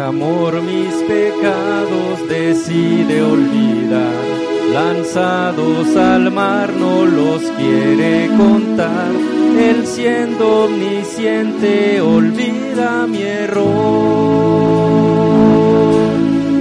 Amor 0.00 0.62
mis 0.62 0.94
pecados 1.02 2.28
decide 2.28 3.22
olvidar, 3.22 4.24
lanzados 4.72 5.96
al 5.96 6.30
mar 6.30 6.72
no 6.72 7.04
los 7.04 7.42
quiere 7.58 8.28
contar, 8.36 9.10
él 9.58 9.86
siendo 9.86 10.64
omnisciente 10.64 12.00
olvida 12.00 13.06
mi 13.06 13.22
error. 13.22 13.70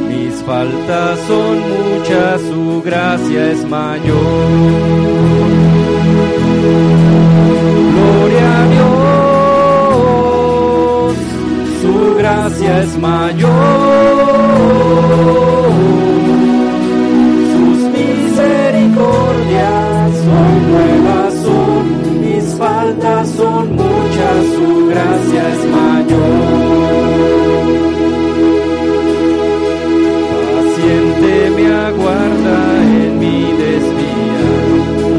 Mis 0.09 0.35
faltas 0.44 1.19
son 1.27 1.59
muchas, 1.75 2.41
su 2.41 2.81
gracia 2.83 3.52
es 3.52 3.66
mayor. 3.67 4.16
Gloria 7.94 8.63
a 8.63 8.67
Dios 8.67 8.98
gracia 12.15 12.81
es 12.83 12.97
mayor. 12.97 13.49
Sus 17.53 17.79
misericordias 17.97 20.11
son 20.25 20.53
nuevas, 20.71 21.33
son 21.43 21.83
mis 22.21 22.45
faltas 22.55 23.29
son 23.29 23.63
muchas, 23.75 24.39
su 24.55 24.69
gracia 24.88 25.41
es 25.53 25.61
mayor. 25.77 26.59
Paciente 30.55 31.33
me 31.55 31.66
aguarda 31.89 32.59
en 33.03 33.11
mi 33.19 33.39
desvía, 33.63 34.51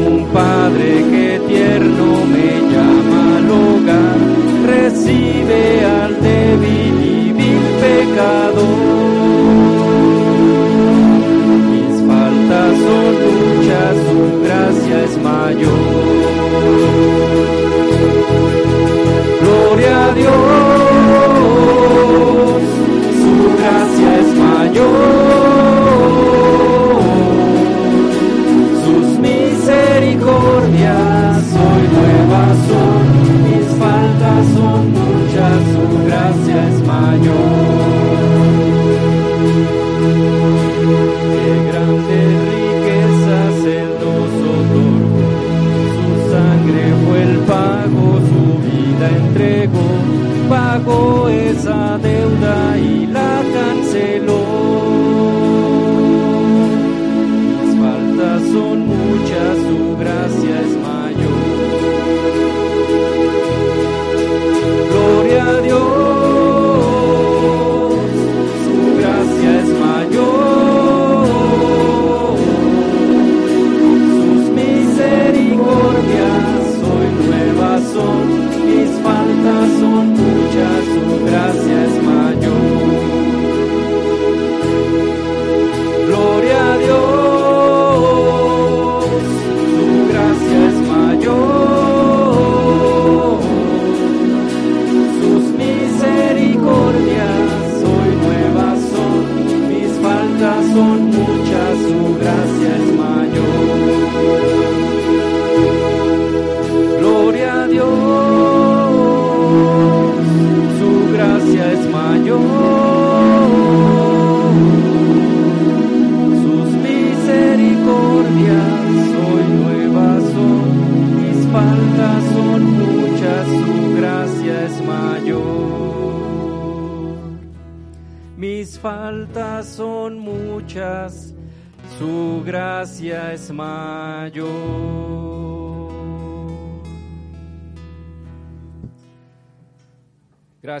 un 0.07 0.17
padre 0.33 0.91
que 1.11 1.27
tierno 1.47 2.07
me 2.33 2.49
llama 2.71 3.19
al 3.37 3.47
hogar, 3.51 4.19
recibe 4.65 5.61
al 5.85 6.13
Mis 11.71 11.95
faltas 12.07 12.73
son 12.85 13.13
muchas, 13.25 13.93
su 14.05 14.17
gracia 14.43 14.95
es 15.05 15.13
mayor. 15.23 15.81
Gloria 19.41 19.93
a 20.05 20.09
Dios, 20.13 20.33
su 23.21 23.33
gracia 23.59 24.10
Qué 41.41 42.40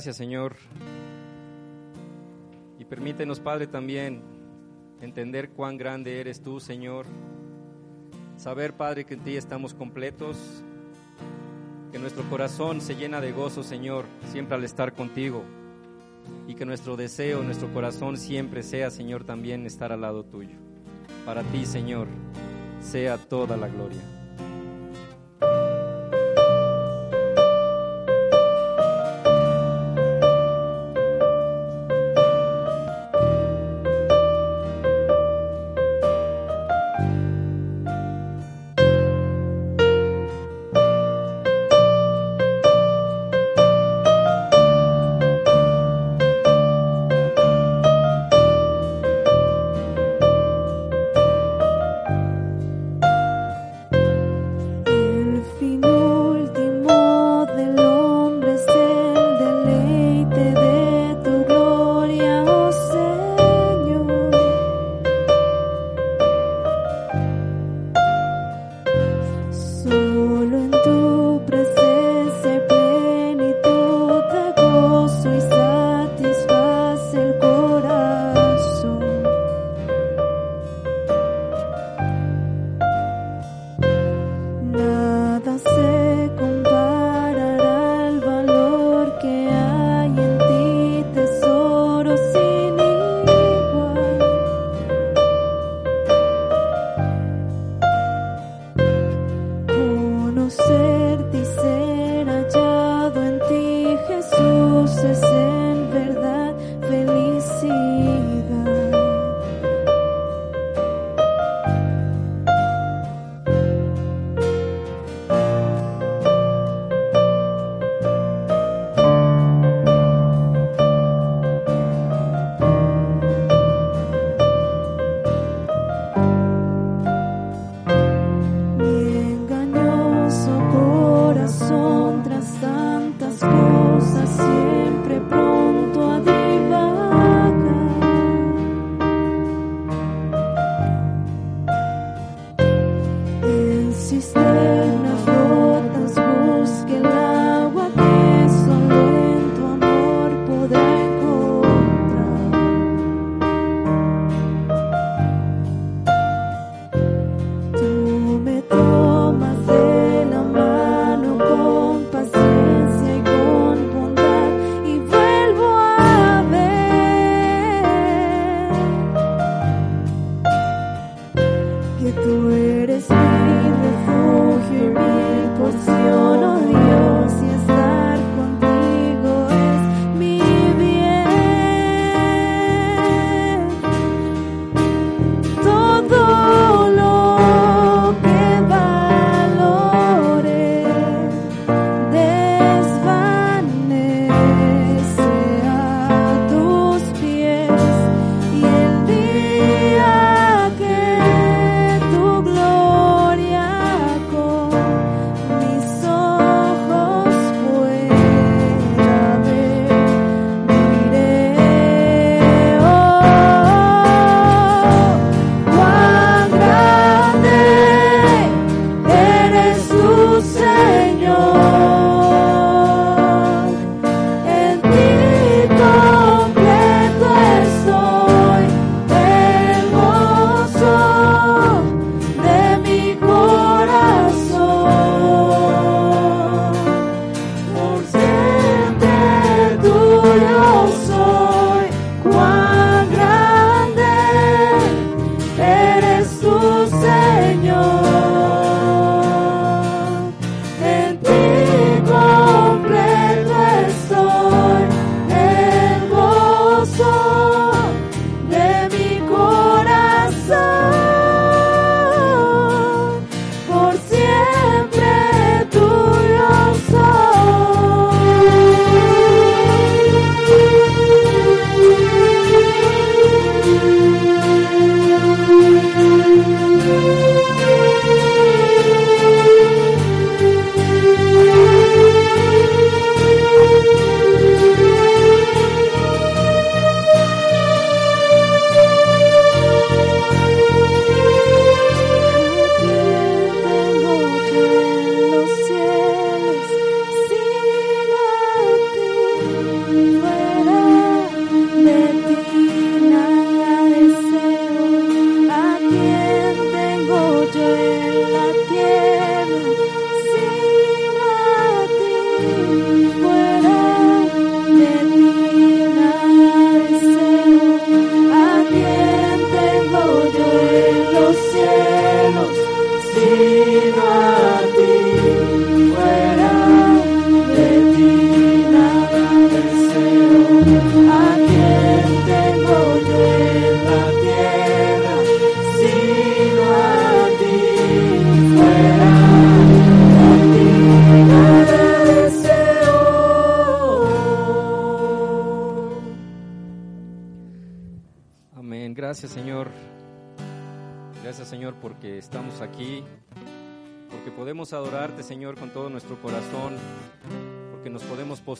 Gracias, 0.01 0.17
Señor. 0.17 0.55
Y 2.79 2.85
permítenos, 2.85 3.39
Padre, 3.39 3.67
también 3.67 4.23
entender 4.99 5.51
cuán 5.51 5.77
grande 5.77 6.19
eres 6.19 6.41
tú, 6.41 6.59
Señor. 6.59 7.05
Saber, 8.35 8.73
Padre, 8.73 9.05
que 9.05 9.13
en 9.13 9.19
ti 9.19 9.37
estamos 9.37 9.75
completos, 9.75 10.63
que 11.91 11.99
nuestro 11.99 12.27
corazón 12.31 12.81
se 12.81 12.95
llena 12.95 13.21
de 13.21 13.31
gozo, 13.31 13.61
Señor, 13.61 14.05
siempre 14.31 14.55
al 14.55 14.63
estar 14.63 14.93
contigo. 14.93 15.43
Y 16.47 16.55
que 16.55 16.65
nuestro 16.65 16.97
deseo, 16.97 17.43
nuestro 17.43 17.71
corazón 17.71 18.17
siempre 18.17 18.63
sea, 18.63 18.89
Señor, 18.89 19.23
también 19.23 19.67
estar 19.67 19.91
al 19.91 20.01
lado 20.01 20.23
tuyo. 20.23 20.57
Para 21.27 21.43
ti, 21.43 21.63
Señor, 21.63 22.07
sea 22.79 23.19
toda 23.19 23.55
la 23.55 23.67
gloria. 23.67 24.20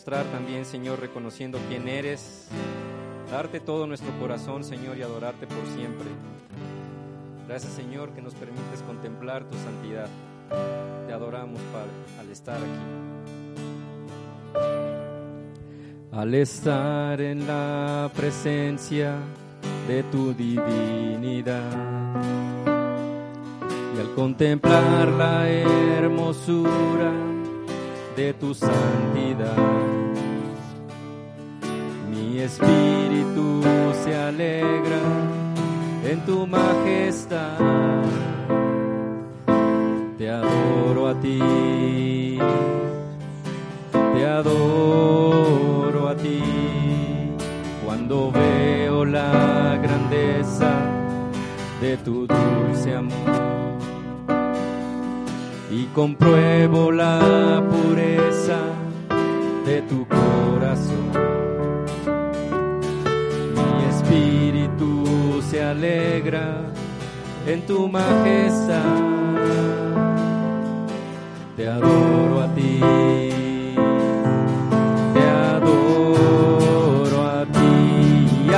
También, 0.04 0.66
Señor, 0.66 1.00
reconociendo 1.00 1.60
quién 1.70 1.88
eres, 1.88 2.48
darte 3.30 3.60
todo 3.60 3.86
nuestro 3.88 4.12
corazón, 4.20 4.64
Señor, 4.64 4.98
y 4.98 5.04
adorarte 5.04 5.48
por 5.48 5.66
siempre. 5.76 6.08
Gracias, 7.48 7.74
Señor, 7.74 8.12
que 8.14 8.22
nos 8.22 8.34
permites 8.34 8.82
contemplar 8.86 9.44
tu 9.50 9.58
santidad. 9.58 10.08
Te 11.08 11.14
adoramos, 11.14 11.60
Padre, 11.72 11.92
al 12.20 12.30
estar 12.30 12.58
aquí. 12.58 12.66
Al 16.12 16.34
estar 16.34 17.22
en 17.22 17.48
la 17.48 18.10
presencia 18.16 19.16
de 19.88 20.04
tu 20.04 20.34
divinidad 20.34 21.72
al 24.02 24.16
contemplar 24.16 25.10
la 25.10 25.48
hermosura 25.48 27.31
de 28.22 28.34
tu 28.34 28.54
santidad, 28.54 29.58
mi 32.12 32.38
espíritu 32.38 33.64
se 34.04 34.16
alegra 34.16 35.02
en 36.06 36.20
tu 36.28 36.46
majestad. 36.46 37.58
Te 40.20 40.30
adoro 40.30 41.08
a 41.08 41.16
ti, 41.20 41.40
te 44.14 44.26
adoro 44.40 46.10
a 46.10 46.16
ti. 46.16 46.44
Cuando 47.84 48.32
veo 48.32 49.04
la 49.04 49.80
grandeza 49.82 50.72
de 51.82 51.98
tu 51.98 52.28
dulce 52.28 52.96
amor 52.96 53.41
y 55.72 55.86
compruebo 55.96 56.92
la 56.92 57.64
pureza 57.70 58.60
de 59.66 59.82
tu 59.84 60.06
corazón. 60.06 61.12
Mi 63.56 63.86
espíritu 63.90 65.42
se 65.50 65.64
alegra 65.64 66.62
en 67.48 67.66
tu 67.66 67.88
majestad. 67.88 68.84
Te 71.56 71.68
adoro 71.70 72.42
a 72.42 72.54
ti. 72.54 72.80
Te 75.14 75.24
adoro 75.56 77.24
a 77.24 77.46
ti. 77.46 78.46
Y 78.46 78.54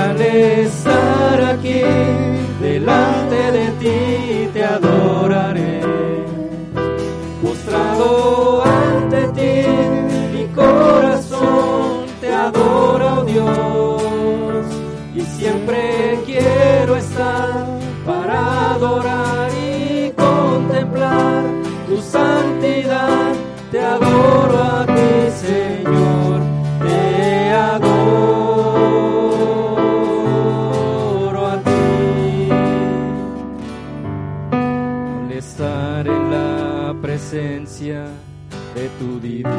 de 37.43 38.89
tu 39.00 39.19
divinidad 39.19 39.53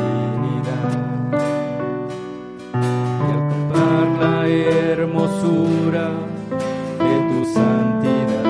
y 2.72 3.32
al 3.32 3.48
comprar 3.50 4.06
la 4.20 4.48
hermosura 4.48 6.08
de 6.98 7.14
tu 7.28 7.44
santidad. 7.52 8.46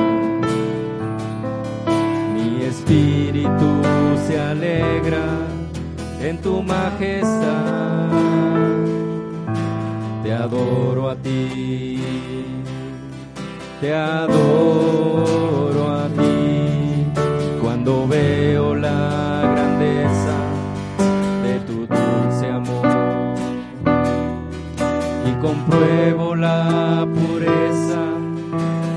Mi 2.35 2.65
espíritu 2.65 3.71
se 4.27 4.41
alegra 4.41 5.27
en 6.21 6.39
tu 6.41 6.63
majestad. 6.63 8.11
Te 10.23 10.33
adoro 10.33 11.11
a 11.11 11.17
ti 11.17 12.01
te 13.81 13.93
adoro 13.93 15.54
y 25.67 25.71
compruebo 25.71 26.35
la 26.35 27.07
pureza 27.15 28.03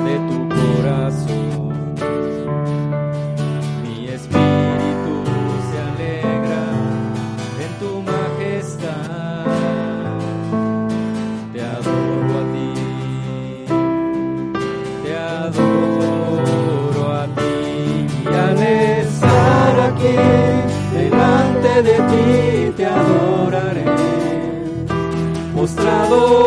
de 0.05 0.15
tu 0.27 0.49
corazón. 0.49 1.95
Mi 3.83 4.07
espíritu 4.07 5.23
se 5.69 5.77
alegra 5.79 6.63
en 7.63 7.71
tu 7.79 7.91
majestad. 8.01 9.45
Te 11.53 11.61
adoro 11.61 12.33
a 12.39 12.43
ti 12.53 12.69
te 15.03 15.13
adoro 15.17 17.13
a 17.13 17.25
ti 17.25 18.07
y 18.23 18.27
al 18.27 18.61
estar 18.61 19.79
aquí 19.89 20.17
delante 20.93 21.71
de 21.83 21.95
ti 22.09 22.73
te 22.77 22.85
adoraré 22.85 23.85
postrado 25.55 26.46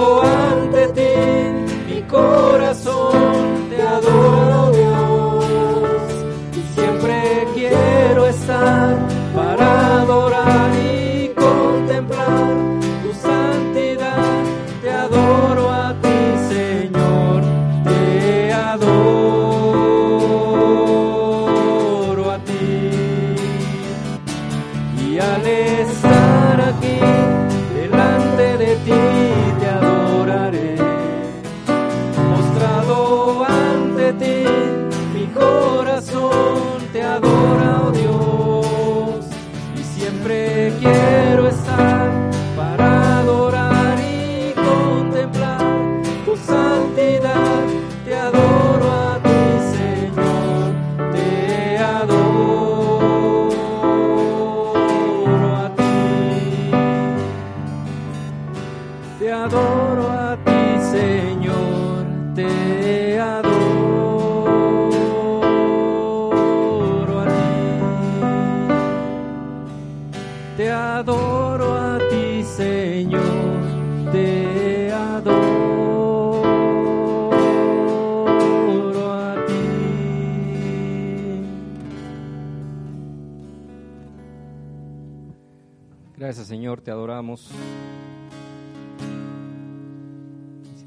Señor, 86.81 86.85
te 86.85 86.91
adoramos. 86.91 87.49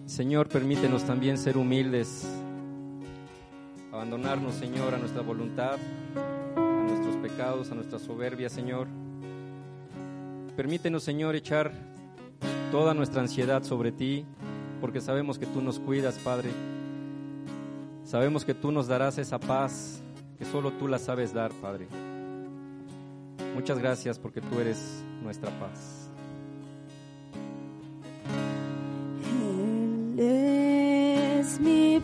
Señor, 0.06 0.48
permítenos 0.48 1.04
también 1.04 1.38
ser 1.38 1.58
humildes, 1.58 2.28
abandonarnos, 3.92 4.56
Señor, 4.56 4.96
a 4.96 4.98
nuestra 4.98 5.22
voluntad, 5.22 5.78
a 6.56 6.84
nuestros 6.88 7.16
pecados, 7.18 7.72
a 7.72 7.76
nuestra 7.76 8.00
soberbia, 8.00 8.50
Señor. 8.50 8.88
Permítenos, 10.56 11.04
Señor, 11.04 11.36
echar 11.36 11.72
toda 12.72 12.94
nuestra 12.94 13.22
ansiedad 13.22 13.64
sobre 13.64 13.92
ti, 13.92 14.26
porque 14.82 15.00
sabemos 15.00 15.38
que 15.38 15.46
tú 15.46 15.62
nos 15.62 15.80
cuidas, 15.80 16.18
Padre. 16.20 16.50
Sabemos 18.04 18.46
que 18.46 18.54
tú 18.54 18.72
nos 18.72 18.88
darás 18.88 19.18
esa 19.20 19.40
paz 19.40 20.02
que 20.40 20.46
solo 20.46 20.72
tú 20.72 20.88
la 20.88 20.98
sabes 20.98 21.34
dar, 21.34 21.52
Padre. 21.54 21.88
Muchas 23.54 23.80
gracias 23.80 24.20
porque 24.20 24.42
tú 24.42 24.60
eres 24.60 25.04
nuestra 25.22 25.50
paz. 25.60 26.10
Él 30.18 31.40
es 31.40 31.60
mi 31.60 32.00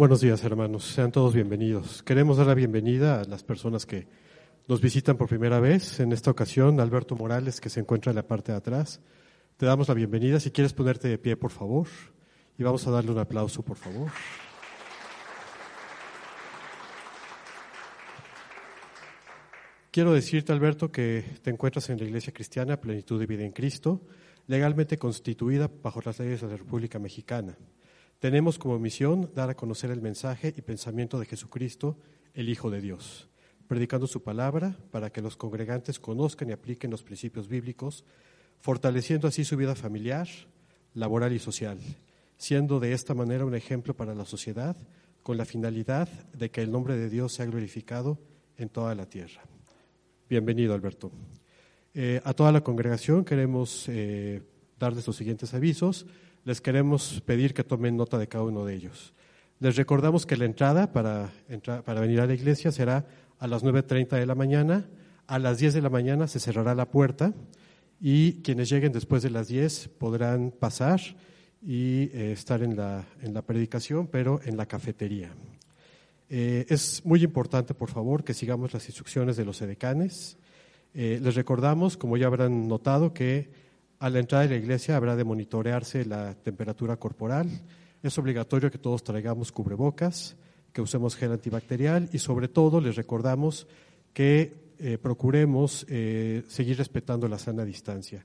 Buenos 0.00 0.22
días, 0.22 0.42
hermanos. 0.44 0.84
Sean 0.84 1.12
todos 1.12 1.34
bienvenidos. 1.34 2.02
Queremos 2.02 2.38
dar 2.38 2.46
la 2.46 2.54
bienvenida 2.54 3.20
a 3.20 3.24
las 3.24 3.44
personas 3.44 3.84
que 3.84 4.06
nos 4.66 4.80
visitan 4.80 5.18
por 5.18 5.28
primera 5.28 5.60
vez. 5.60 6.00
En 6.00 6.12
esta 6.12 6.30
ocasión, 6.30 6.80
Alberto 6.80 7.16
Morales, 7.16 7.60
que 7.60 7.68
se 7.68 7.80
encuentra 7.80 8.08
en 8.08 8.16
la 8.16 8.26
parte 8.26 8.50
de 8.50 8.56
atrás. 8.56 9.02
Te 9.58 9.66
damos 9.66 9.88
la 9.88 9.94
bienvenida. 9.94 10.40
Si 10.40 10.52
quieres 10.52 10.72
ponerte 10.72 11.06
de 11.08 11.18
pie, 11.18 11.36
por 11.36 11.50
favor. 11.50 11.86
Y 12.56 12.62
vamos 12.62 12.86
a 12.86 12.90
darle 12.90 13.10
un 13.10 13.18
aplauso, 13.18 13.62
por 13.62 13.76
favor. 13.76 14.10
Quiero 19.90 20.14
decirte, 20.14 20.50
Alberto, 20.50 20.90
que 20.90 21.26
te 21.42 21.50
encuentras 21.50 21.90
en 21.90 21.98
la 21.98 22.04
Iglesia 22.04 22.32
Cristiana 22.32 22.80
Plenitud 22.80 23.20
de 23.20 23.26
Vida 23.26 23.44
en 23.44 23.52
Cristo, 23.52 24.00
legalmente 24.46 24.96
constituida 24.96 25.70
bajo 25.82 26.00
las 26.02 26.18
leyes 26.20 26.40
de 26.40 26.48
la 26.48 26.56
República 26.56 26.98
Mexicana. 26.98 27.58
Tenemos 28.20 28.58
como 28.58 28.78
misión 28.78 29.30
dar 29.34 29.48
a 29.48 29.56
conocer 29.56 29.90
el 29.90 30.02
mensaje 30.02 30.52
y 30.54 30.60
pensamiento 30.60 31.18
de 31.18 31.24
Jesucristo, 31.24 31.96
el 32.34 32.50
Hijo 32.50 32.70
de 32.70 32.82
Dios, 32.82 33.30
predicando 33.66 34.06
su 34.06 34.22
palabra 34.22 34.76
para 34.90 35.10
que 35.10 35.22
los 35.22 35.38
congregantes 35.38 35.98
conozcan 35.98 36.50
y 36.50 36.52
apliquen 36.52 36.90
los 36.90 37.02
principios 37.02 37.48
bíblicos, 37.48 38.04
fortaleciendo 38.58 39.26
así 39.26 39.42
su 39.42 39.56
vida 39.56 39.74
familiar, 39.74 40.28
laboral 40.92 41.32
y 41.32 41.38
social, 41.38 41.78
siendo 42.36 42.78
de 42.78 42.92
esta 42.92 43.14
manera 43.14 43.46
un 43.46 43.54
ejemplo 43.54 43.96
para 43.96 44.14
la 44.14 44.26
sociedad 44.26 44.76
con 45.22 45.38
la 45.38 45.46
finalidad 45.46 46.06
de 46.34 46.50
que 46.50 46.60
el 46.60 46.70
nombre 46.70 46.98
de 46.98 47.08
Dios 47.08 47.32
sea 47.32 47.46
glorificado 47.46 48.18
en 48.58 48.68
toda 48.68 48.94
la 48.94 49.06
tierra. 49.06 49.40
Bienvenido, 50.28 50.74
Alberto. 50.74 51.10
Eh, 51.94 52.20
a 52.22 52.34
toda 52.34 52.52
la 52.52 52.60
congregación 52.60 53.24
queremos 53.24 53.88
eh, 53.88 54.42
darles 54.78 55.06
los 55.06 55.16
siguientes 55.16 55.54
avisos. 55.54 56.06
Les 56.44 56.60
queremos 56.60 57.20
pedir 57.26 57.54
que 57.54 57.64
tomen 57.64 57.96
nota 57.96 58.18
de 58.18 58.28
cada 58.28 58.44
uno 58.44 58.64
de 58.64 58.74
ellos. 58.74 59.12
Les 59.58 59.76
recordamos 59.76 60.24
que 60.24 60.36
la 60.36 60.46
entrada 60.46 60.92
para, 60.92 61.30
para 61.84 62.00
venir 62.00 62.20
a 62.20 62.26
la 62.26 62.34
iglesia 62.34 62.72
será 62.72 63.06
a 63.38 63.46
las 63.46 63.62
9.30 63.62 64.18
de 64.18 64.26
la 64.26 64.34
mañana. 64.34 64.88
A 65.26 65.38
las 65.38 65.58
10 65.58 65.74
de 65.74 65.82
la 65.82 65.90
mañana 65.90 66.26
se 66.26 66.40
cerrará 66.40 66.74
la 66.74 66.90
puerta 66.90 67.34
y 68.00 68.40
quienes 68.42 68.70
lleguen 68.70 68.92
después 68.92 69.22
de 69.22 69.30
las 69.30 69.48
10 69.48 69.88
podrán 69.98 70.50
pasar 70.50 71.00
y 71.62 72.10
eh, 72.14 72.32
estar 72.32 72.62
en 72.62 72.76
la, 72.76 73.06
en 73.22 73.34
la 73.34 73.42
predicación, 73.42 74.06
pero 74.06 74.40
en 74.44 74.56
la 74.56 74.66
cafetería. 74.66 75.30
Eh, 76.30 76.64
es 76.68 77.04
muy 77.04 77.22
importante, 77.22 77.74
por 77.74 77.90
favor, 77.90 78.24
que 78.24 78.34
sigamos 78.34 78.72
las 78.72 78.86
instrucciones 78.86 79.36
de 79.36 79.44
los 79.44 79.60
edecanes. 79.60 80.38
Eh, 80.94 81.18
les 81.22 81.34
recordamos, 81.34 81.96
como 81.96 82.16
ya 82.16 82.26
habrán 82.28 82.68
notado, 82.68 83.12
que 83.12 83.50
a 84.00 84.08
la 84.08 84.18
entrada 84.18 84.44
de 84.44 84.50
la 84.50 84.56
iglesia 84.56 84.96
habrá 84.96 85.14
de 85.14 85.24
monitorearse 85.24 86.06
la 86.06 86.34
temperatura 86.34 86.96
corporal. 86.96 87.48
Es 88.02 88.18
obligatorio 88.18 88.70
que 88.70 88.78
todos 88.78 89.04
traigamos 89.04 89.52
cubrebocas, 89.52 90.36
que 90.72 90.80
usemos 90.80 91.16
gel 91.16 91.32
antibacterial 91.32 92.08
y 92.10 92.18
sobre 92.18 92.48
todo 92.48 92.80
les 92.80 92.96
recordamos 92.96 93.66
que 94.14 94.54
eh, 94.78 94.96
procuremos 94.96 95.84
eh, 95.88 96.42
seguir 96.48 96.78
respetando 96.78 97.28
la 97.28 97.38
sana 97.38 97.64
distancia. 97.64 98.24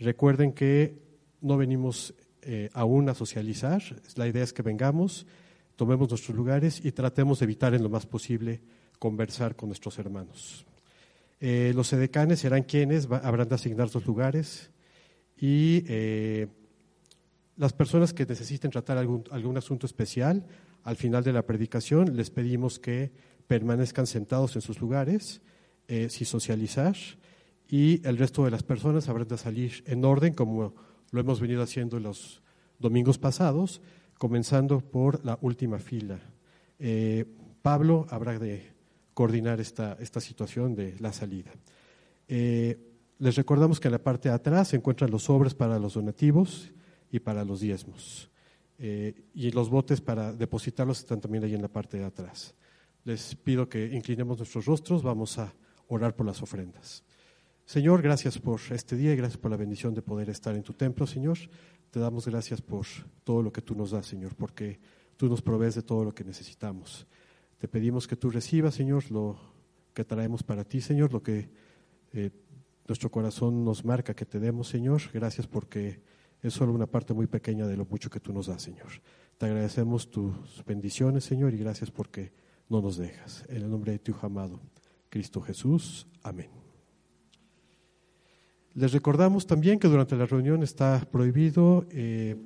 Recuerden 0.00 0.52
que 0.52 0.96
no 1.42 1.58
venimos 1.58 2.14
eh, 2.40 2.70
aún 2.72 3.10
a 3.10 3.14
socializar, 3.14 3.82
la 4.16 4.26
idea 4.26 4.42
es 4.42 4.54
que 4.54 4.62
vengamos, 4.62 5.26
tomemos 5.76 6.08
nuestros 6.08 6.34
lugares 6.34 6.82
y 6.82 6.90
tratemos 6.92 7.38
de 7.38 7.44
evitar 7.44 7.74
en 7.74 7.82
lo 7.82 7.90
más 7.90 8.06
posible 8.06 8.62
conversar 8.98 9.56
con 9.56 9.68
nuestros 9.68 9.98
hermanos. 9.98 10.64
Eh, 11.38 11.72
los 11.74 11.92
edecanes 11.92 12.40
serán 12.40 12.62
quienes 12.62 13.08
habrán 13.10 13.48
de 13.48 13.56
asignar 13.56 13.92
los 13.92 14.06
lugares 14.06 14.70
y 15.42 15.82
eh, 15.88 16.46
las 17.56 17.72
personas 17.72 18.14
que 18.14 18.24
necesiten 18.24 18.70
tratar 18.70 18.96
algún, 18.96 19.24
algún 19.32 19.56
asunto 19.56 19.86
especial, 19.86 20.46
al 20.84 20.94
final 20.94 21.24
de 21.24 21.32
la 21.32 21.44
predicación 21.44 22.16
les 22.16 22.30
pedimos 22.30 22.78
que 22.78 23.10
permanezcan 23.48 24.06
sentados 24.06 24.54
en 24.54 24.62
sus 24.62 24.80
lugares, 24.80 25.42
eh, 25.88 26.08
sin 26.10 26.28
socializar, 26.28 26.94
y 27.66 28.06
el 28.06 28.18
resto 28.18 28.44
de 28.44 28.52
las 28.52 28.62
personas 28.62 29.08
habrán 29.08 29.26
de 29.26 29.36
salir 29.36 29.82
en 29.88 30.04
orden, 30.04 30.32
como 30.32 30.76
lo 31.10 31.20
hemos 31.20 31.40
venido 31.40 31.64
haciendo 31.64 31.96
en 31.96 32.04
los 32.04 32.40
domingos 32.78 33.18
pasados, 33.18 33.82
comenzando 34.18 34.78
por 34.78 35.24
la 35.24 35.40
última 35.42 35.80
fila. 35.80 36.20
Eh, 36.78 37.24
Pablo 37.62 38.06
habrá 38.10 38.38
de 38.38 38.70
coordinar 39.12 39.58
esta, 39.58 39.96
esta 39.98 40.20
situación 40.20 40.76
de 40.76 40.94
la 41.00 41.12
salida. 41.12 41.50
Eh, 42.28 42.91
les 43.22 43.36
recordamos 43.36 43.78
que 43.78 43.86
en 43.86 43.92
la 43.92 44.02
parte 44.02 44.28
de 44.28 44.34
atrás 44.34 44.66
se 44.66 44.76
encuentran 44.76 45.08
los 45.08 45.22
sobres 45.22 45.54
para 45.54 45.78
los 45.78 45.94
donativos 45.94 46.72
y 47.08 47.20
para 47.20 47.44
los 47.44 47.60
diezmos. 47.60 48.28
Eh, 48.78 49.14
y 49.32 49.52
los 49.52 49.70
botes 49.70 50.00
para 50.00 50.32
depositarlos 50.32 50.98
están 50.98 51.20
también 51.20 51.44
ahí 51.44 51.54
en 51.54 51.62
la 51.62 51.68
parte 51.68 51.98
de 51.98 52.04
atrás. 52.04 52.52
Les 53.04 53.36
pido 53.36 53.68
que 53.68 53.94
inclinemos 53.94 54.38
nuestros 54.38 54.64
rostros, 54.64 55.04
vamos 55.04 55.38
a 55.38 55.54
orar 55.86 56.16
por 56.16 56.26
las 56.26 56.42
ofrendas. 56.42 57.04
Señor, 57.64 58.02
gracias 58.02 58.40
por 58.40 58.60
este 58.70 58.96
día 58.96 59.12
y 59.12 59.16
gracias 59.16 59.38
por 59.38 59.52
la 59.52 59.56
bendición 59.56 59.94
de 59.94 60.02
poder 60.02 60.28
estar 60.28 60.56
en 60.56 60.64
tu 60.64 60.72
templo, 60.72 61.06
Señor. 61.06 61.38
Te 61.92 62.00
damos 62.00 62.26
gracias 62.26 62.60
por 62.60 62.86
todo 63.22 63.40
lo 63.40 63.52
que 63.52 63.62
tú 63.62 63.76
nos 63.76 63.92
das, 63.92 64.06
Señor, 64.06 64.34
porque 64.34 64.80
tú 65.16 65.28
nos 65.28 65.42
provees 65.42 65.76
de 65.76 65.82
todo 65.82 66.02
lo 66.02 66.12
que 66.12 66.24
necesitamos. 66.24 67.06
Te 67.58 67.68
pedimos 67.68 68.08
que 68.08 68.16
tú 68.16 68.30
recibas, 68.30 68.74
Señor, 68.74 69.08
lo 69.12 69.38
que 69.94 70.04
traemos 70.04 70.42
para 70.42 70.64
ti, 70.64 70.80
Señor, 70.80 71.12
lo 71.12 71.22
que 71.22 71.48
eh, 72.14 72.30
nuestro 72.86 73.10
corazón 73.10 73.64
nos 73.64 73.84
marca 73.84 74.14
que 74.14 74.26
te 74.26 74.40
demos, 74.40 74.68
Señor. 74.68 75.00
Gracias 75.12 75.46
porque 75.46 76.00
es 76.42 76.52
solo 76.52 76.72
una 76.72 76.86
parte 76.86 77.14
muy 77.14 77.26
pequeña 77.26 77.66
de 77.66 77.76
lo 77.76 77.86
mucho 77.86 78.10
que 78.10 78.20
tú 78.20 78.32
nos 78.32 78.46
das, 78.46 78.62
Señor. 78.62 78.88
Te 79.38 79.46
agradecemos 79.46 80.10
tus 80.10 80.64
bendiciones, 80.66 81.24
Señor, 81.24 81.54
y 81.54 81.58
gracias 81.58 81.90
porque 81.90 82.32
no 82.68 82.80
nos 82.80 82.96
dejas. 82.96 83.44
En 83.48 83.56
el 83.56 83.70
nombre 83.70 83.92
de 83.92 83.98
tu 83.98 84.14
amado, 84.22 84.60
Cristo 85.08 85.40
Jesús. 85.40 86.06
Amén. 86.22 86.50
Les 88.74 88.92
recordamos 88.92 89.46
también 89.46 89.78
que 89.78 89.88
durante 89.88 90.16
la 90.16 90.26
reunión 90.26 90.62
está 90.62 91.06
prohibido 91.10 91.86
eh, 91.90 92.36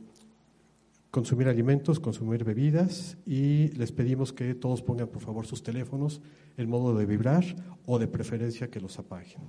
consumir 1.10 1.48
alimentos, 1.48 2.00
consumir 2.00 2.42
bebidas 2.42 3.16
y 3.24 3.68
les 3.68 3.92
pedimos 3.92 4.32
que 4.32 4.54
todos 4.54 4.82
pongan 4.82 5.08
por 5.08 5.22
favor 5.22 5.46
sus 5.46 5.62
teléfonos 5.62 6.20
en 6.56 6.68
modo 6.68 6.94
de 6.98 7.06
vibrar 7.06 7.44
o 7.86 7.98
de 7.98 8.08
preferencia 8.08 8.68
que 8.68 8.80
los 8.80 8.98
apaguen. 8.98 9.40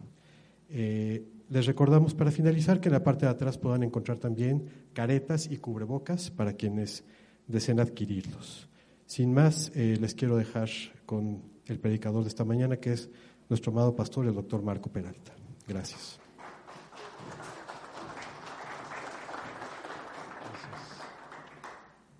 Eh, 0.69 1.25
les 1.49 1.65
recordamos 1.65 2.13
para 2.13 2.31
finalizar 2.31 2.81
que 2.81 2.89
en 2.89 2.93
la 2.93 3.03
parte 3.03 3.25
de 3.25 3.31
atrás 3.31 3.57
puedan 3.57 3.83
encontrar 3.83 4.17
también 4.17 4.65
caretas 4.93 5.49
y 5.49 5.57
cubrebocas 5.57 6.29
para 6.29 6.53
quienes 6.53 7.03
deseen 7.47 7.79
adquirirlos. 7.79 8.69
Sin 9.05 9.33
más, 9.33 9.71
eh, 9.75 9.97
les 9.99 10.13
quiero 10.13 10.35
dejar 10.35 10.69
con 11.05 11.41
el 11.65 11.79
predicador 11.79 12.23
de 12.23 12.29
esta 12.29 12.43
mañana, 12.43 12.77
que 12.77 12.93
es 12.93 13.09
nuestro 13.49 13.71
amado 13.71 13.95
pastor, 13.95 14.27
el 14.27 14.35
doctor 14.35 14.61
Marco 14.61 14.91
Peralta. 14.91 15.33
Gracias. 15.67 16.19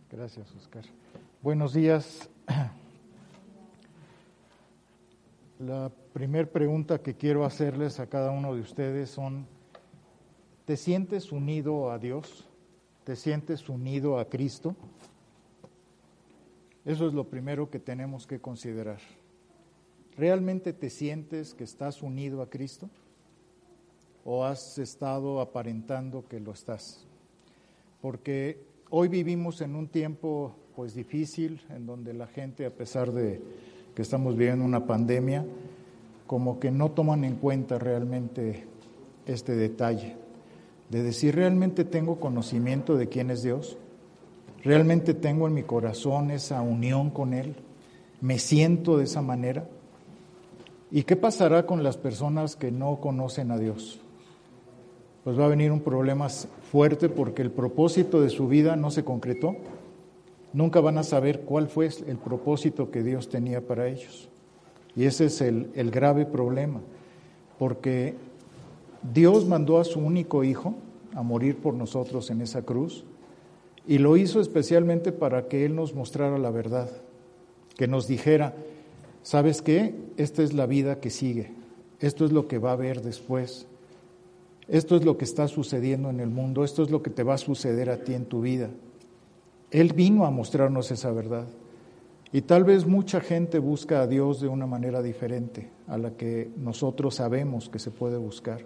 Gracias, 0.10 0.56
Oscar. 0.56 0.86
Buenos 1.42 1.74
días. 1.74 2.30
La 5.60 5.92
primera 6.14 6.48
pregunta 6.48 7.02
que 7.02 7.16
quiero 7.16 7.44
hacerles 7.44 8.00
a 8.00 8.06
cada 8.06 8.30
uno 8.30 8.54
de 8.54 8.62
ustedes 8.62 9.10
son, 9.10 9.48
¿te 10.66 10.78
sientes 10.78 11.32
unido 11.32 11.90
a 11.90 11.98
Dios? 11.98 12.48
¿Te 13.04 13.16
sientes 13.16 13.68
unido 13.68 14.20
a 14.20 14.26
Cristo? 14.26 14.76
Eso 16.86 17.08
es 17.08 17.14
lo 17.16 17.24
primero 17.24 17.72
que 17.72 17.80
tenemos 17.80 18.28
que 18.28 18.40
considerar. 18.40 19.00
¿Realmente 20.16 20.74
te 20.74 20.92
sientes 20.92 21.56
que 21.56 21.64
estás 21.64 22.04
unido 22.04 22.44
a 22.44 22.52
Cristo? 22.52 22.88
¿O 24.26 24.46
has 24.46 24.78
estado 24.78 25.42
aparentando 25.42 26.28
que 26.28 26.40
lo 26.40 26.52
estás? 26.52 27.04
Porque 28.00 28.64
hoy 28.92 29.08
vivimos 29.08 29.62
en 29.62 29.76
un 29.76 29.88
tiempo 29.88 30.56
pues 30.76 30.94
difícil, 30.94 31.60
en 31.70 31.88
donde 31.88 32.14
la 32.14 32.28
gente, 32.28 32.64
a 32.64 32.70
pesar 32.70 33.12
de 33.12 33.42
que 33.98 34.04
estamos 34.04 34.38
viviendo 34.38 34.64
una 34.64 34.86
pandemia, 34.86 35.44
como 36.28 36.60
que 36.60 36.70
no 36.70 36.92
toman 36.92 37.24
en 37.24 37.34
cuenta 37.34 37.80
realmente 37.80 38.68
este 39.26 39.56
detalle, 39.56 40.16
de 40.92 41.02
decir, 41.02 41.34
¿realmente 41.34 41.84
tengo 41.84 42.20
conocimiento 42.20 42.96
de 42.96 43.10
quién 43.10 43.32
es 43.32 43.42
Dios? 43.42 43.76
¿Realmente 44.64 45.16
tengo 45.16 45.48
en 45.48 45.56
mi 45.56 45.64
corazón 45.64 46.30
esa 46.30 46.62
unión 46.62 47.10
con 47.10 47.34
Él? 47.34 47.56
¿Me 48.22 48.38
siento 48.38 49.00
de 49.00 49.06
esa 49.06 49.24
manera? 49.24 49.66
¿Y 50.92 51.02
qué 51.02 51.16
pasará 51.16 51.66
con 51.66 51.82
las 51.82 51.98
personas 51.98 52.56
que 52.56 52.72
no 52.72 52.98
conocen 53.02 53.50
a 53.50 53.58
Dios? 53.58 54.00
Pues 55.24 55.40
va 55.40 55.46
a 55.46 55.50
venir 55.50 55.72
un 55.72 55.82
problema 55.82 56.30
fuerte 56.30 57.10
porque 57.10 57.42
el 57.42 57.50
propósito 57.50 58.22
de 58.22 58.30
su 58.30 58.48
vida 58.48 58.76
no 58.76 58.92
se 58.92 59.04
concretó. 59.04 59.56
Nunca 60.54 60.80
van 60.80 60.98
a 60.98 61.04
saber 61.04 61.42
cuál 61.42 61.68
fue 61.68 61.90
el 62.08 62.18
propósito 62.18 62.90
que 62.90 63.04
Dios 63.04 63.30
tenía 63.30 63.66
para 63.66 63.88
ellos. 63.88 64.30
Y 64.96 65.06
ese 65.06 65.26
es 65.26 65.42
el, 65.42 65.70
el 65.76 65.92
grave 65.92 66.26
problema, 66.26 66.82
porque 67.60 68.16
Dios 69.14 69.46
mandó 69.46 69.80
a 69.80 69.84
su 69.84 70.00
único 70.00 70.44
hijo 70.44 70.76
a 71.14 71.22
morir 71.22 71.58
por 71.58 71.74
nosotros 71.74 72.30
en 72.30 72.42
esa 72.42 72.64
cruz 72.64 73.06
y 73.88 74.00
lo 74.00 74.18
hizo 74.18 74.42
especialmente 74.42 75.12
para 75.12 75.48
que 75.48 75.66
Él 75.66 75.76
nos 75.76 75.96
mostrara 75.96 76.38
la 76.38 76.52
verdad, 76.52 76.90
que 77.78 77.88
nos 77.88 78.08
dijera, 78.08 78.54
¿sabes 79.24 79.62
qué? 79.62 79.96
Esta 80.18 80.44
es 80.44 80.54
la 80.54 80.66
vida 80.66 81.00
que 81.00 81.10
sigue, 81.10 81.54
esto 82.00 82.26
es 82.26 82.32
lo 82.32 82.48
que 82.48 82.58
va 82.58 82.72
a 82.72 82.74
haber 82.74 83.02
después, 83.02 83.66
esto 84.68 84.98
es 84.98 85.06
lo 85.06 85.18
que 85.18 85.24
está 85.24 85.48
sucediendo 85.48 86.10
en 86.10 86.20
el 86.20 86.30
mundo, 86.30 86.66
esto 86.66 86.84
es 86.84 86.92
lo 86.92 87.02
que 87.02 87.10
te 87.10 87.24
va 87.24 87.36
a 87.36 87.38
suceder 87.40 87.90
a 87.90 88.04
ti 88.04 88.14
en 88.14 88.26
tu 88.26 88.42
vida. 88.42 88.70
Él 89.72 89.94
vino 89.94 90.26
a 90.26 90.32
mostrarnos 90.32 90.92
esa 90.92 91.12
verdad. 91.12 91.48
Y 92.32 92.42
tal 92.42 92.64
vez 92.64 92.86
mucha 92.86 93.22
gente 93.22 93.60
busca 93.60 94.02
a 94.02 94.08
Dios 94.08 94.42
de 94.42 94.48
una 94.48 94.66
manera 94.66 95.02
diferente 95.02 95.70
a 95.88 95.98
la 95.98 96.12
que 96.12 96.50
nosotros 96.58 97.16
sabemos 97.16 97.70
que 97.70 97.80
se 97.80 97.92
puede 97.92 98.18
buscar. 98.18 98.62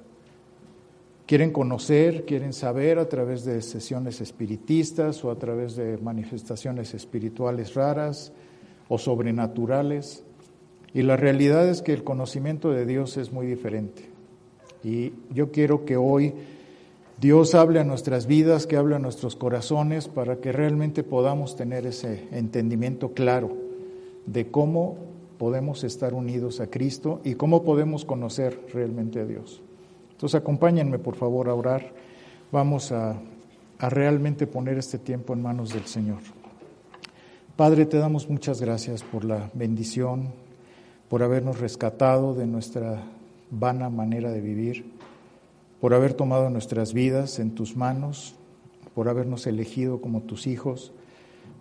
Quieren 1.27 1.51
conocer, 1.51 2.25
quieren 2.25 2.53
saber 2.53 2.99
a 2.99 3.07
través 3.07 3.45
de 3.45 3.61
sesiones 3.61 4.19
espiritistas 4.19 5.23
o 5.23 5.31
a 5.31 5.37
través 5.37 5.75
de 5.75 5.97
manifestaciones 5.97 6.93
espirituales 6.93 7.75
raras 7.75 8.33
o 8.89 8.97
sobrenaturales. 8.97 10.23
Y 10.93 11.03
la 11.03 11.15
realidad 11.15 11.69
es 11.69 11.81
que 11.81 11.93
el 11.93 12.03
conocimiento 12.03 12.71
de 12.71 12.85
Dios 12.85 13.15
es 13.15 13.31
muy 13.31 13.45
diferente. 13.45 14.09
Y 14.83 15.13
yo 15.29 15.51
quiero 15.51 15.85
que 15.85 15.95
hoy 15.95 16.33
Dios 17.21 17.53
hable 17.53 17.79
a 17.79 17.83
nuestras 17.83 18.25
vidas, 18.25 18.65
que 18.65 18.77
hable 18.77 18.95
a 18.95 18.99
nuestros 18.99 19.35
corazones 19.35 20.07
para 20.07 20.37
que 20.37 20.51
realmente 20.51 21.03
podamos 21.03 21.55
tener 21.55 21.85
ese 21.85 22.27
entendimiento 22.31 23.13
claro 23.13 23.55
de 24.25 24.49
cómo 24.49 24.97
podemos 25.37 25.83
estar 25.83 26.15
unidos 26.15 26.59
a 26.61 26.65
Cristo 26.65 27.21
y 27.23 27.35
cómo 27.35 27.61
podemos 27.61 28.05
conocer 28.05 28.59
realmente 28.73 29.19
a 29.19 29.25
Dios. 29.25 29.61
Entonces 30.13 30.41
acompáñenme 30.41 30.97
por 30.97 31.13
favor 31.13 31.47
a 31.47 31.53
orar. 31.53 31.93
Vamos 32.51 32.91
a, 32.91 33.21
a 33.77 33.89
realmente 33.91 34.47
poner 34.47 34.79
este 34.79 34.97
tiempo 34.97 35.33
en 35.33 35.43
manos 35.43 35.75
del 35.75 35.85
Señor. 35.85 36.21
Padre, 37.55 37.85
te 37.85 37.97
damos 37.97 38.31
muchas 38.31 38.59
gracias 38.59 39.03
por 39.03 39.25
la 39.25 39.51
bendición, 39.53 40.29
por 41.07 41.21
habernos 41.21 41.59
rescatado 41.59 42.33
de 42.33 42.47
nuestra 42.47 43.03
vana 43.51 43.91
manera 43.91 44.31
de 44.31 44.41
vivir, 44.41 44.91
por 45.81 45.95
haber 45.95 46.13
tomado 46.13 46.49
nuestras 46.51 46.93
vidas 46.93 47.39
en 47.39 47.55
tus 47.55 47.75
manos, 47.75 48.35
por 48.93 49.09
habernos 49.09 49.47
elegido 49.47 49.99
como 49.99 50.21
tus 50.21 50.45
hijos, 50.45 50.93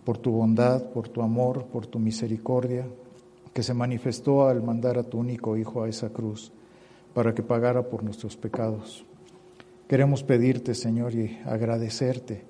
por 0.05 0.19
tu 0.19 0.31
bondad, 0.31 0.91
por 0.91 1.09
tu 1.09 1.23
amor, 1.23 1.65
por 1.65 1.87
tu 1.87 1.97
misericordia, 1.97 2.85
que 3.51 3.63
se 3.63 3.73
manifestó 3.73 4.47
al 4.47 4.61
mandar 4.61 4.99
a 4.99 5.03
tu 5.03 5.17
único 5.17 5.57
Hijo 5.57 5.83
a 5.83 5.89
esa 5.89 6.09
cruz 6.09 6.51
para 7.15 7.33
que 7.33 7.41
pagara 7.41 7.89
por 7.89 8.03
nuestros 8.03 8.37
pecados. 8.37 9.03
Queremos 9.87 10.23
pedirte, 10.23 10.75
Señor, 10.75 11.15
y 11.15 11.39
agradecerte 11.43 12.45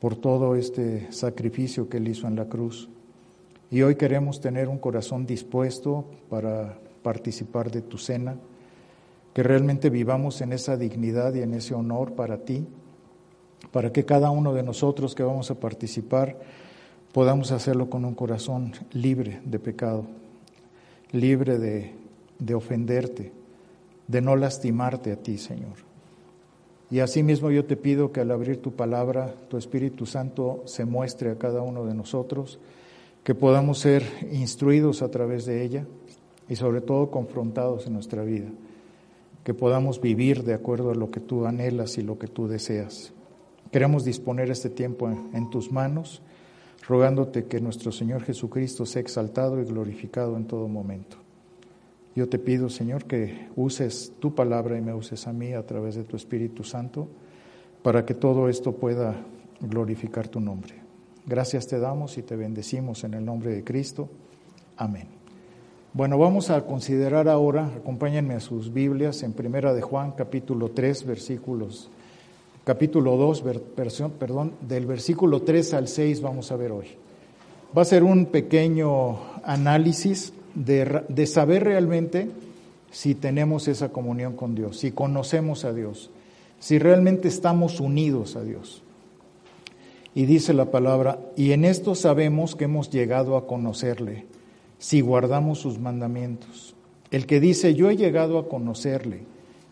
por 0.00 0.16
todo 0.16 0.56
este 0.56 1.10
sacrificio 1.12 1.88
que 1.88 1.98
Él 1.98 2.08
hizo 2.08 2.26
en 2.26 2.36
la 2.36 2.46
cruz. 2.46 2.88
Y 3.70 3.82
hoy 3.82 3.94
queremos 3.94 4.40
tener 4.40 4.68
un 4.68 4.78
corazón 4.78 5.24
dispuesto 5.24 6.04
para 6.28 6.78
participar 7.02 7.70
de 7.70 7.82
tu 7.82 7.96
cena, 7.96 8.36
que 9.36 9.42
realmente 9.42 9.90
vivamos 9.90 10.40
en 10.40 10.54
esa 10.54 10.78
dignidad 10.78 11.34
y 11.34 11.42
en 11.42 11.52
ese 11.52 11.74
honor 11.74 12.14
para 12.14 12.38
ti, 12.38 12.64
para 13.70 13.92
que 13.92 14.06
cada 14.06 14.30
uno 14.30 14.54
de 14.54 14.62
nosotros 14.62 15.14
que 15.14 15.22
vamos 15.22 15.50
a 15.50 15.60
participar 15.60 16.38
podamos 17.12 17.52
hacerlo 17.52 17.90
con 17.90 18.06
un 18.06 18.14
corazón 18.14 18.72
libre 18.94 19.42
de 19.44 19.58
pecado, 19.58 20.06
libre 21.12 21.58
de, 21.58 21.92
de 22.38 22.54
ofenderte, 22.54 23.30
de 24.08 24.22
no 24.22 24.36
lastimarte 24.36 25.12
a 25.12 25.16
ti, 25.16 25.36
Señor. 25.36 25.84
Y 26.90 27.00
asimismo 27.00 27.50
yo 27.50 27.66
te 27.66 27.76
pido 27.76 28.12
que 28.12 28.20
al 28.20 28.30
abrir 28.30 28.62
tu 28.62 28.72
palabra, 28.72 29.34
tu 29.50 29.58
Espíritu 29.58 30.06
Santo 30.06 30.62
se 30.64 30.86
muestre 30.86 31.30
a 31.30 31.36
cada 31.36 31.60
uno 31.60 31.84
de 31.84 31.92
nosotros, 31.92 32.58
que 33.22 33.34
podamos 33.34 33.80
ser 33.80 34.02
instruidos 34.32 35.02
a 35.02 35.10
través 35.10 35.44
de 35.44 35.62
ella 35.62 35.84
y 36.48 36.56
sobre 36.56 36.80
todo 36.80 37.10
confrontados 37.10 37.86
en 37.86 37.92
nuestra 37.92 38.24
vida, 38.24 38.48
que 39.46 39.54
podamos 39.54 40.00
vivir 40.00 40.42
de 40.42 40.54
acuerdo 40.54 40.90
a 40.90 40.96
lo 40.96 41.12
que 41.12 41.20
tú 41.20 41.46
anhelas 41.46 41.98
y 41.98 42.02
lo 42.02 42.18
que 42.18 42.26
tú 42.26 42.48
deseas. 42.48 43.12
Queremos 43.70 44.04
disponer 44.04 44.50
este 44.50 44.70
tiempo 44.70 45.08
en, 45.08 45.30
en 45.34 45.50
tus 45.50 45.70
manos, 45.70 46.20
rogándote 46.88 47.44
que 47.44 47.60
nuestro 47.60 47.92
Señor 47.92 48.24
Jesucristo 48.24 48.84
sea 48.86 49.02
exaltado 49.02 49.60
y 49.60 49.64
glorificado 49.64 50.36
en 50.36 50.46
todo 50.46 50.66
momento. 50.66 51.18
Yo 52.16 52.28
te 52.28 52.40
pido, 52.40 52.68
Señor, 52.68 53.04
que 53.04 53.46
uses 53.54 54.14
tu 54.18 54.34
palabra 54.34 54.76
y 54.78 54.80
me 54.80 54.92
uses 54.92 55.28
a 55.28 55.32
mí 55.32 55.52
a 55.52 55.64
través 55.64 55.94
de 55.94 56.02
tu 56.02 56.16
Espíritu 56.16 56.64
Santo 56.64 57.06
para 57.84 58.04
que 58.04 58.14
todo 58.14 58.48
esto 58.48 58.72
pueda 58.72 59.14
glorificar 59.60 60.26
tu 60.26 60.40
nombre. 60.40 60.74
Gracias 61.24 61.68
te 61.68 61.78
damos 61.78 62.18
y 62.18 62.22
te 62.22 62.34
bendecimos 62.34 63.04
en 63.04 63.14
el 63.14 63.24
nombre 63.24 63.54
de 63.54 63.62
Cristo. 63.62 64.08
Amén. 64.76 65.15
Bueno, 65.96 66.18
vamos 66.18 66.50
a 66.50 66.60
considerar 66.66 67.26
ahora, 67.26 67.72
acompáñenme 67.74 68.34
a 68.34 68.40
sus 68.40 68.70
Biblias 68.70 69.22
en 69.22 69.32
Primera 69.32 69.72
de 69.72 69.80
Juan, 69.80 70.12
capítulo 70.12 70.68
3, 70.68 71.06
versículos, 71.06 71.88
capítulo 72.64 73.16
2, 73.16 73.42
versión, 73.74 74.10
perdón, 74.10 74.52
del 74.60 74.84
versículo 74.84 75.40
3 75.40 75.72
al 75.72 75.88
6 75.88 76.20
vamos 76.20 76.52
a 76.52 76.56
ver 76.56 76.70
hoy. 76.72 76.88
Va 77.74 77.80
a 77.80 77.86
ser 77.86 78.04
un 78.04 78.26
pequeño 78.26 79.16
análisis 79.42 80.34
de, 80.54 81.00
de 81.08 81.26
saber 81.26 81.64
realmente 81.64 82.28
si 82.90 83.14
tenemos 83.14 83.66
esa 83.66 83.88
comunión 83.88 84.36
con 84.36 84.54
Dios, 84.54 84.76
si 84.76 84.90
conocemos 84.90 85.64
a 85.64 85.72
Dios, 85.72 86.10
si 86.60 86.78
realmente 86.78 87.28
estamos 87.28 87.80
unidos 87.80 88.36
a 88.36 88.44
Dios. 88.44 88.82
Y 90.14 90.26
dice 90.26 90.52
la 90.52 90.70
palabra, 90.70 91.20
y 91.36 91.52
en 91.52 91.64
esto 91.64 91.94
sabemos 91.94 92.54
que 92.54 92.64
hemos 92.64 92.90
llegado 92.90 93.38
a 93.38 93.46
conocerle, 93.46 94.26
si 94.78 95.00
guardamos 95.00 95.58
sus 95.58 95.78
mandamientos. 95.78 96.74
El 97.10 97.26
que 97.26 97.40
dice, 97.40 97.74
yo 97.74 97.90
he 97.90 97.96
llegado 97.96 98.38
a 98.38 98.48
conocerle 98.48 99.22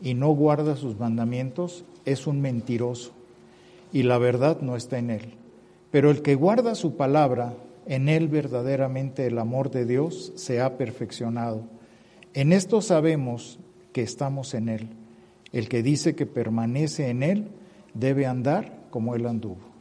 y 0.01 0.15
no 0.15 0.31
guarda 0.31 0.77
sus 0.77 0.99
mandamientos, 0.99 1.85
es 2.05 2.27
un 2.27 2.41
mentiroso, 2.41 3.13
y 3.93 4.03
la 4.03 4.19
verdad 4.19 4.61
no 4.61 4.77
está 4.77 4.99
en 4.99 5.11
él. 5.11 5.35
Pero 5.91 6.11
el 6.11 6.23
que 6.23 6.35
guarda 6.35 6.75
su 6.75 6.97
palabra, 6.97 7.55
en 7.87 8.09
él 8.09 8.29
verdaderamente 8.29 9.27
el 9.27 9.39
amor 9.39 9.71
de 9.71 9.85
Dios 9.85 10.33
se 10.37 10.61
ha 10.61 10.77
perfeccionado. 10.77 11.63
En 12.33 12.53
esto 12.53 12.81
sabemos 12.81 13.59
que 13.93 14.03
estamos 14.03 14.55
en 14.55 14.69
él. 14.69 14.89
El 15.53 15.69
que 15.69 15.83
dice 15.83 16.15
que 16.15 16.27
permanece 16.27 17.11
en 17.11 17.23
él 17.23 17.49
debe 17.95 18.27
andar 18.27 18.81
como 18.91 19.15
él 19.15 19.27
anduvo. 19.27 19.74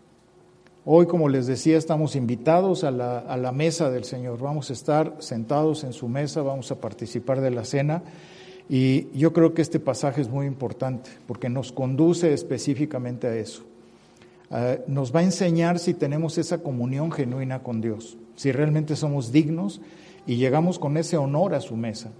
Hoy, 0.86 1.06
como 1.06 1.30
les 1.30 1.48
decía, 1.48 1.78
estamos 1.78 2.18
invitados 2.18 2.84
a 2.84 2.92
la, 2.92 3.52
mesa 3.54 3.90
del 3.90 4.04
Señor. 4.04 4.40
Vamos 4.40 4.70
a 4.70 4.74
estar 4.74 5.16
sentados 5.20 5.86
en 5.86 5.94
su 5.94 6.10
mesa, 6.10 6.42
vamos 6.42 6.72
a 6.72 6.82
participar 6.82 7.40
de 7.40 7.52
la 7.52 7.64
cena. 7.64 8.04
Y 8.68 9.08
yo 9.18 9.32
creo 9.32 9.54
que 9.54 9.62
este 9.62 9.80
pasaje 9.80 10.20
es 10.20 10.28
muy 10.28 10.46
importante 10.46 11.10
porque 11.26 11.48
nos 11.48 11.72
conduce 11.72 12.34
específicamente 12.34 13.28
a 13.28 13.36
eso. 13.36 13.64
Uh, 14.50 14.82
nos 14.88 15.16
va 15.16 15.22
a 15.22 15.24
enseñar 15.24 15.80
si 15.80 15.94
tenemos 15.94 16.38
esa 16.38 16.58
comunión 16.58 17.14
genuina 17.14 17.64
con 17.64 17.80
Dios, 17.80 18.18
si 18.36 18.52
realmente 18.52 18.98
somos 18.98 19.32
dignos 19.32 19.80
y 20.28 20.36
llegamos 20.36 20.80
con 20.80 20.98
ese 20.98 21.16
honor 21.16 21.56
a 21.56 21.62
su 21.62 21.78
mesa, 21.78 22.12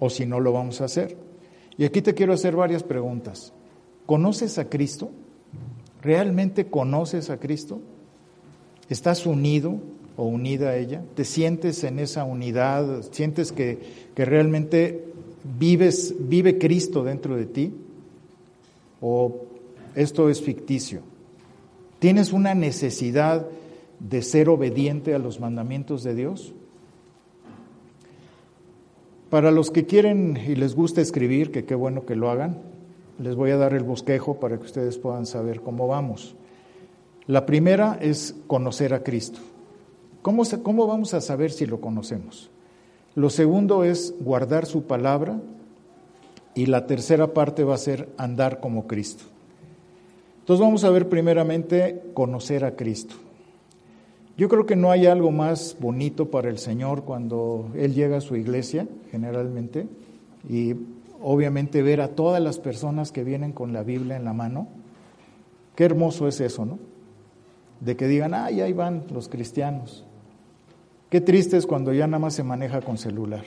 o 0.00 0.08
si 0.08 0.24
no 0.24 0.40
lo 0.40 0.52
vamos 0.52 0.80
a 0.80 0.86
hacer. 0.86 1.18
Y 1.76 1.84
aquí 1.84 2.00
te 2.00 2.14
quiero 2.14 2.32
hacer 2.32 2.56
varias 2.56 2.82
preguntas. 2.82 3.52
¿Conoces 4.06 4.58
a 4.58 4.70
Cristo? 4.70 5.10
¿Realmente 6.00 6.66
conoces 6.66 7.28
a 7.28 7.38
Cristo? 7.38 7.82
¿Estás 8.88 9.26
unido 9.26 9.78
o 10.16 10.24
unida 10.24 10.70
a 10.70 10.76
ella? 10.76 11.02
¿Te 11.14 11.24
sientes 11.24 11.82
en 11.84 11.98
esa 11.98 12.24
unidad? 12.24 13.02
¿Sientes 13.10 13.52
que, 13.52 13.78
que 14.14 14.24
realmente 14.24 15.04
vives, 15.58 16.14
vive 16.18 16.58
Cristo 16.58 17.04
dentro 17.04 17.36
de 17.36 17.46
ti? 17.46 17.72
¿O 19.00 19.42
esto 19.94 20.30
es 20.30 20.40
ficticio? 20.40 21.00
¿Tienes 21.98 22.32
una 22.32 22.54
necesidad 22.54 23.46
de 23.98 24.22
ser 24.22 24.48
obediente 24.48 25.14
a 25.14 25.18
los 25.18 25.40
mandamientos 25.40 26.02
de 26.02 26.14
Dios? 26.14 26.52
Para 29.30 29.50
los 29.50 29.70
que 29.70 29.86
quieren 29.86 30.38
y 30.46 30.54
les 30.54 30.74
gusta 30.76 31.00
escribir, 31.00 31.50
que 31.50 31.64
qué 31.64 31.74
bueno 31.74 32.06
que 32.06 32.14
lo 32.14 32.30
hagan, 32.30 32.58
les 33.18 33.34
voy 33.34 33.50
a 33.50 33.56
dar 33.56 33.74
el 33.74 33.82
bosquejo 33.82 34.38
para 34.38 34.58
que 34.58 34.64
ustedes 34.64 34.98
puedan 34.98 35.26
saber 35.26 35.62
cómo 35.62 35.88
vamos. 35.88 36.36
La 37.26 37.44
primera 37.44 37.98
es 38.00 38.36
conocer 38.46 38.94
a 38.94 39.02
Cristo. 39.02 39.40
¿Cómo, 40.22 40.44
¿Cómo 40.62 40.86
vamos 40.86 41.12
a 41.12 41.20
saber 41.20 41.50
si 41.50 41.66
lo 41.66 41.80
conocemos? 41.80 42.50
Lo 43.16 43.30
segundo 43.30 43.82
es 43.82 44.14
guardar 44.20 44.66
su 44.66 44.84
palabra 44.84 45.40
y 46.54 46.66
la 46.66 46.86
tercera 46.86 47.34
parte 47.34 47.64
va 47.64 47.74
a 47.74 47.78
ser 47.78 48.08
andar 48.16 48.60
como 48.60 48.86
Cristo. 48.86 49.24
Entonces 50.40 50.64
vamos 50.64 50.84
a 50.84 50.90
ver 50.90 51.08
primeramente 51.08 52.02
conocer 52.14 52.64
a 52.64 52.76
Cristo. 52.76 53.16
Yo 54.36 54.48
creo 54.48 54.66
que 54.66 54.76
no 54.76 54.90
hay 54.90 55.06
algo 55.06 55.32
más 55.32 55.76
bonito 55.80 56.30
para 56.30 56.48
el 56.48 56.58
Señor 56.58 57.04
cuando 57.04 57.70
Él 57.74 57.94
llega 57.94 58.18
a 58.18 58.20
su 58.20 58.36
iglesia, 58.36 58.86
generalmente, 59.10 59.88
y 60.48 60.74
obviamente 61.22 61.82
ver 61.82 62.00
a 62.00 62.08
todas 62.08 62.40
las 62.42 62.58
personas 62.58 63.10
que 63.10 63.24
vienen 63.24 63.52
con 63.52 63.72
la 63.72 63.82
Biblia 63.82 64.16
en 64.16 64.24
la 64.24 64.34
mano. 64.34 64.68
Qué 65.74 65.84
hermoso 65.84 66.28
es 66.28 66.40
eso, 66.40 66.64
¿no? 66.64 66.78
De 67.80 67.96
que 67.96 68.06
digan, 68.08 68.34
ay, 68.34 68.60
ahí 68.60 68.72
van 68.72 69.04
los 69.12 69.28
cristianos. 69.28 70.04
Qué 71.10 71.20
triste 71.20 71.56
es 71.56 71.66
cuando 71.66 71.92
ya 71.92 72.06
nada 72.06 72.18
más 72.18 72.34
se 72.34 72.42
maneja 72.42 72.80
con 72.80 72.98
celular. 72.98 73.44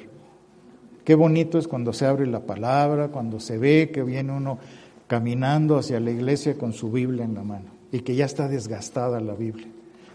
Qué 1.03 1.15
bonito 1.15 1.57
es 1.57 1.67
cuando 1.67 1.91
se 1.93 2.05
abre 2.05 2.27
la 2.27 2.41
palabra, 2.41 3.09
cuando 3.09 3.39
se 3.39 3.57
ve 3.57 3.89
que 3.91 4.03
viene 4.03 4.31
uno 4.31 4.59
caminando 5.07 5.77
hacia 5.77 5.99
la 5.99 6.11
iglesia 6.11 6.55
con 6.57 6.71
su 6.73 6.91
Biblia 6.91 7.25
en 7.25 7.33
la 7.33 7.43
mano 7.43 7.65
y 7.91 8.01
que 8.01 8.15
ya 8.15 8.25
está 8.25 8.47
desgastada 8.47 9.19
la 9.19 9.33
Biblia. 9.33 9.67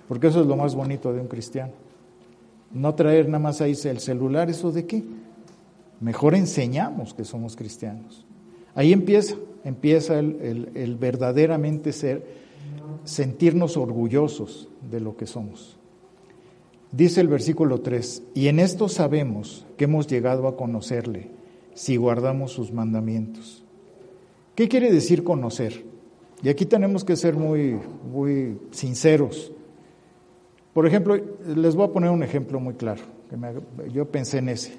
Porque 0.09 0.29
eso 0.29 0.41
es 0.43 0.47
lo 0.47 0.57
más 0.57 0.75
bonito 0.75 1.13
de 1.13 1.21
un 1.21 1.27
cristiano. 1.27 1.73
No 2.73 2.95
traer 2.95 3.27
nada 3.27 3.41
más 3.41 3.61
ahí 3.61 3.75
el 3.85 3.99
celular, 4.01 4.49
¿eso 4.51 4.71
de 4.71 4.87
qué? 4.87 5.03
Mejor 6.01 6.35
enseñamos 6.35 7.15
que 7.15 7.25
somos 7.25 7.57
cristianos. 7.57 8.25
Ahí 8.75 8.93
empieza, 8.93 9.35
empieza 9.65 10.19
el, 10.19 10.39
el- 10.41 10.71
el 10.75 10.97
verdaderamente 10.97 11.93
ser, 11.93 12.44
sentirnos 13.05 13.77
orgullosos 13.77 14.69
de 14.91 15.01
lo 15.01 15.17
que 15.17 15.27
somos. 15.27 15.77
Dice 16.93 17.21
el 17.21 17.29
versículo 17.29 17.81
3, 17.81 18.23
y 18.35 18.49
en 18.49 18.59
esto 18.61 18.89
sabemos 18.89 19.67
que 19.77 19.85
hemos 19.85 20.07
llegado 20.07 20.47
a 20.47 20.57
conocerle 20.57 21.31
si 21.75 21.97
guardamos 21.97 22.53
sus 22.53 22.73
mandamientos. 22.73 23.65
¿Qué 24.55 24.69
quiere 24.69 24.93
decir 24.93 25.25
conocer? 25.25 25.85
Y 26.43 26.49
aquí 26.49 26.67
tenemos 26.67 27.05
que 27.05 27.17
ser 27.17 27.35
muy, 27.35 27.81
muy 28.13 28.59
sinceros. 28.71 29.51
Por 30.73 30.87
ejemplo, 30.87 31.17
les 31.57 31.75
voy 31.75 31.87
a 31.87 31.93
poner 31.93 32.11
un 32.11 32.23
ejemplo 32.23 32.61
muy 32.61 32.75
claro. 32.75 33.03
Que 33.29 33.37
me- 33.37 33.53
yo 33.93 34.07
pensé 34.07 34.39
en 34.39 34.51
ese. 34.51 34.75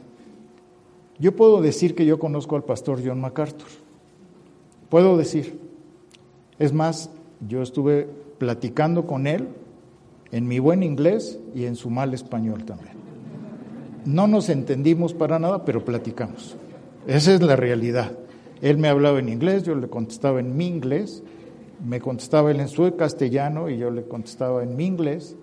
Yo 1.19 1.35
puedo 1.35 1.61
decir 1.61 1.95
que 1.95 2.05
yo 2.05 2.19
conozco 2.19 2.55
al 2.55 2.63
pastor 2.63 3.01
John 3.05 3.19
MacArthur. 3.19 3.67
Puedo 4.89 5.17
decir. 5.17 5.59
Es 6.59 6.71
más, 6.71 7.09
yo 7.47 7.61
estuve 7.61 8.07
platicando 8.37 9.05
con 9.05 9.27
él 9.27 9.47
en 10.31 10.47
mi 10.47 10.59
buen 10.59 10.83
inglés 10.83 11.39
y 11.53 11.65
en 11.65 11.75
su 11.75 11.89
mal 11.89 12.13
español 12.13 12.65
también. 12.65 12.95
No 14.05 14.27
nos 14.27 14.49
entendimos 14.49 15.13
para 15.13 15.39
nada, 15.39 15.65
pero 15.65 15.83
platicamos. 15.83 16.55
Esa 17.07 17.33
es 17.33 17.41
la 17.41 17.55
realidad. 17.55 18.11
Él 18.61 18.77
me 18.77 18.87
hablaba 18.87 19.19
en 19.19 19.29
inglés, 19.29 19.63
yo 19.63 19.75
le 19.75 19.87
contestaba 19.87 20.39
en 20.39 20.55
mi 20.55 20.67
inglés, 20.67 21.23
me 21.85 21.99
contestaba 21.99 22.51
él 22.51 22.59
en 22.59 22.67
su 22.67 22.95
castellano 22.95 23.69
y 23.69 23.77
yo 23.77 23.91
le 23.91 24.03
contestaba 24.03 24.63
en 24.63 24.75
mi 24.75 24.85
inglés. 24.85 25.35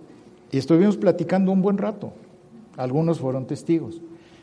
Y 0.51 0.59
estuvimos 0.59 0.97
platicando 0.97 1.53
un 1.53 1.63
buen 1.63 1.79
rato. 1.79 2.13
Algunos 2.77 3.21
fueron 3.21 3.47
testigos. 3.47 4.01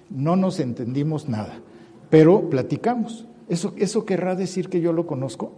No 0.09 0.35
nos 0.35 0.59
entendimos 0.59 1.29
nada, 1.29 1.59
pero 2.09 2.49
platicamos. 2.49 3.25
¿Eso, 3.47 3.73
eso 3.77 4.05
querrá 4.05 4.35
decir 4.35 4.69
que 4.69 4.81
yo 4.81 4.93
lo 4.93 5.05
conozco? 5.07 5.51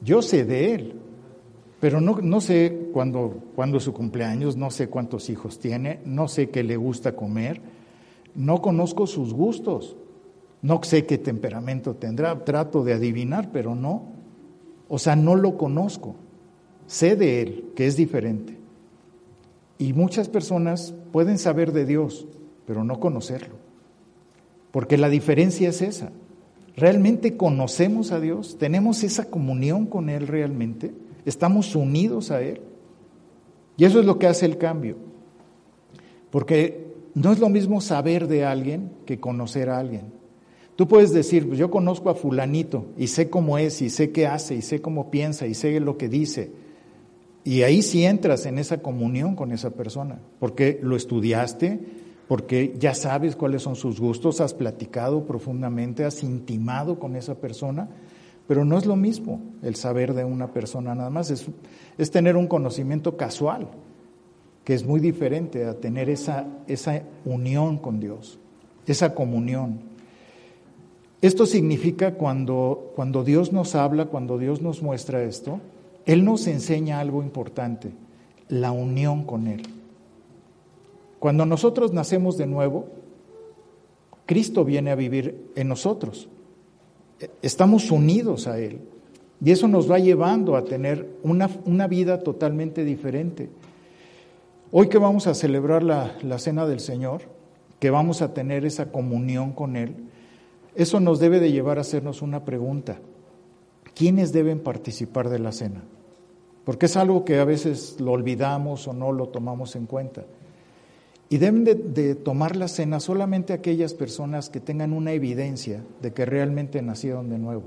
Yo 0.00 0.22
sé 0.22 0.44
de 0.44 0.74
él, 0.74 0.94
pero 1.80 2.00
no, 2.00 2.18
no 2.20 2.40
sé 2.40 2.90
cuándo 2.92 3.42
cuándo 3.54 3.78
es 3.78 3.84
su 3.84 3.92
cumpleaños, 3.92 4.56
no 4.56 4.70
sé 4.70 4.88
cuántos 4.88 5.30
hijos 5.30 5.58
tiene, 5.58 6.00
no 6.04 6.28
sé 6.28 6.50
qué 6.50 6.62
le 6.62 6.76
gusta 6.76 7.16
comer, 7.16 7.60
no 8.34 8.62
conozco 8.62 9.06
sus 9.06 9.34
gustos, 9.34 9.96
no 10.62 10.80
sé 10.82 11.06
qué 11.06 11.18
temperamento 11.18 11.94
tendrá, 11.94 12.44
trato 12.44 12.84
de 12.84 12.94
adivinar, 12.94 13.50
pero 13.52 13.74
no. 13.74 14.02
O 14.88 14.98
sea, 14.98 15.16
no 15.16 15.34
lo 15.36 15.56
conozco. 15.56 16.14
Sé 16.86 17.16
de 17.16 17.42
él, 17.42 17.72
que 17.76 17.86
es 17.86 17.96
diferente. 17.96 18.56
Y 19.78 19.92
muchas 19.92 20.28
personas 20.28 20.94
pueden 21.12 21.38
saber 21.38 21.72
de 21.72 21.84
Dios, 21.84 22.26
pero 22.66 22.84
no 22.84 22.98
conocerlo. 22.98 23.54
Porque 24.70 24.98
la 24.98 25.08
diferencia 25.08 25.68
es 25.68 25.82
esa. 25.82 26.10
¿Realmente 26.78 27.36
conocemos 27.36 28.12
a 28.12 28.20
Dios? 28.20 28.56
¿Tenemos 28.56 29.02
esa 29.02 29.24
comunión 29.24 29.86
con 29.86 30.08
Él 30.08 30.28
realmente? 30.28 30.92
¿Estamos 31.24 31.74
unidos 31.74 32.30
a 32.30 32.40
Él? 32.40 32.60
Y 33.76 33.84
eso 33.84 33.98
es 33.98 34.06
lo 34.06 34.18
que 34.20 34.28
hace 34.28 34.46
el 34.46 34.58
cambio. 34.58 34.96
Porque 36.30 36.86
no 37.14 37.32
es 37.32 37.40
lo 37.40 37.48
mismo 37.48 37.80
saber 37.80 38.28
de 38.28 38.44
alguien 38.44 38.92
que 39.06 39.18
conocer 39.18 39.70
a 39.70 39.78
alguien. 39.78 40.12
Tú 40.76 40.86
puedes 40.86 41.12
decir, 41.12 41.48
pues 41.48 41.58
yo 41.58 41.68
conozco 41.68 42.10
a 42.10 42.14
fulanito 42.14 42.86
y 42.96 43.08
sé 43.08 43.28
cómo 43.28 43.58
es 43.58 43.82
y 43.82 43.90
sé 43.90 44.12
qué 44.12 44.28
hace 44.28 44.54
y 44.54 44.62
sé 44.62 44.80
cómo 44.80 45.10
piensa 45.10 45.48
y 45.48 45.54
sé 45.54 45.80
lo 45.80 45.98
que 45.98 46.08
dice. 46.08 46.52
Y 47.42 47.62
ahí 47.62 47.82
sí 47.82 48.04
entras 48.04 48.46
en 48.46 48.60
esa 48.60 48.80
comunión 48.82 49.34
con 49.34 49.50
esa 49.50 49.70
persona, 49.70 50.20
porque 50.38 50.78
lo 50.80 50.94
estudiaste, 50.94 51.80
porque 52.28 52.74
ya 52.78 52.94
sabes 52.94 53.34
cuáles 53.34 53.62
son 53.62 53.74
sus 53.74 53.98
gustos, 53.98 54.42
has 54.42 54.52
platicado 54.52 55.24
profundamente, 55.24 56.04
has 56.04 56.22
intimado 56.22 56.98
con 56.98 57.16
esa 57.16 57.36
persona, 57.36 57.88
pero 58.46 58.66
no 58.66 58.76
es 58.76 58.84
lo 58.84 58.96
mismo 58.96 59.40
el 59.62 59.76
saber 59.76 60.12
de 60.12 60.24
una 60.24 60.52
persona 60.52 60.94
nada 60.94 61.08
más, 61.08 61.30
es, 61.30 61.46
es 61.96 62.10
tener 62.10 62.36
un 62.36 62.46
conocimiento 62.46 63.16
casual, 63.16 63.68
que 64.62 64.74
es 64.74 64.84
muy 64.84 65.00
diferente 65.00 65.64
a 65.64 65.74
tener 65.74 66.10
esa, 66.10 66.46
esa 66.66 67.02
unión 67.24 67.78
con 67.78 67.98
Dios, 67.98 68.38
esa 68.86 69.14
comunión. 69.14 69.80
Esto 71.22 71.46
significa 71.46 72.14
cuando, 72.14 72.92
cuando 72.94 73.24
Dios 73.24 73.52
nos 73.52 73.74
habla, 73.74 74.04
cuando 74.06 74.36
Dios 74.36 74.60
nos 74.60 74.82
muestra 74.82 75.22
esto, 75.22 75.60
Él 76.04 76.26
nos 76.26 76.46
enseña 76.46 77.00
algo 77.00 77.22
importante, 77.22 77.90
la 78.48 78.70
unión 78.70 79.24
con 79.24 79.46
Él. 79.46 79.62
Cuando 81.18 81.46
nosotros 81.46 81.92
nacemos 81.92 82.36
de 82.38 82.46
nuevo, 82.46 82.86
Cristo 84.26 84.64
viene 84.64 84.90
a 84.90 84.94
vivir 84.94 85.50
en 85.56 85.68
nosotros. 85.68 86.28
Estamos 87.42 87.90
unidos 87.90 88.46
a 88.46 88.58
Él. 88.58 88.80
Y 89.44 89.52
eso 89.52 89.68
nos 89.68 89.90
va 89.90 89.98
llevando 89.98 90.56
a 90.56 90.64
tener 90.64 91.08
una, 91.22 91.48
una 91.64 91.86
vida 91.86 92.22
totalmente 92.22 92.84
diferente. 92.84 93.48
Hoy 94.70 94.88
que 94.88 94.98
vamos 94.98 95.26
a 95.26 95.34
celebrar 95.34 95.82
la, 95.82 96.16
la 96.22 96.38
cena 96.38 96.66
del 96.66 96.80
Señor, 96.80 97.22
que 97.78 97.90
vamos 97.90 98.20
a 98.20 98.34
tener 98.34 98.66
esa 98.66 98.90
comunión 98.90 99.52
con 99.52 99.76
Él, 99.76 99.94
eso 100.74 101.00
nos 101.00 101.18
debe 101.20 101.40
de 101.40 101.50
llevar 101.50 101.78
a 101.78 101.82
hacernos 101.82 102.20
una 102.20 102.44
pregunta. 102.44 102.98
¿Quiénes 103.94 104.32
deben 104.32 104.60
participar 104.60 105.28
de 105.28 105.38
la 105.38 105.52
cena? 105.52 105.82
Porque 106.64 106.86
es 106.86 106.96
algo 106.96 107.24
que 107.24 107.38
a 107.38 107.44
veces 107.44 107.96
lo 107.98 108.12
olvidamos 108.12 108.86
o 108.86 108.92
no 108.92 109.10
lo 109.10 109.28
tomamos 109.28 109.74
en 109.74 109.86
cuenta. 109.86 110.24
Y 111.30 111.38
deben 111.38 111.64
de, 111.64 112.14
tomar 112.14 112.56
la 112.56 112.68
cena 112.68 113.00
solamente 113.00 113.52
aquellas 113.52 113.92
personas 113.92 114.48
que 114.48 114.60
tengan 114.60 114.92
una 114.92 115.12
evidencia 115.12 115.82
de 116.00 116.12
que 116.12 116.24
realmente 116.24 116.80
nacieron 116.80 117.28
de 117.28 117.38
nuevo, 117.38 117.64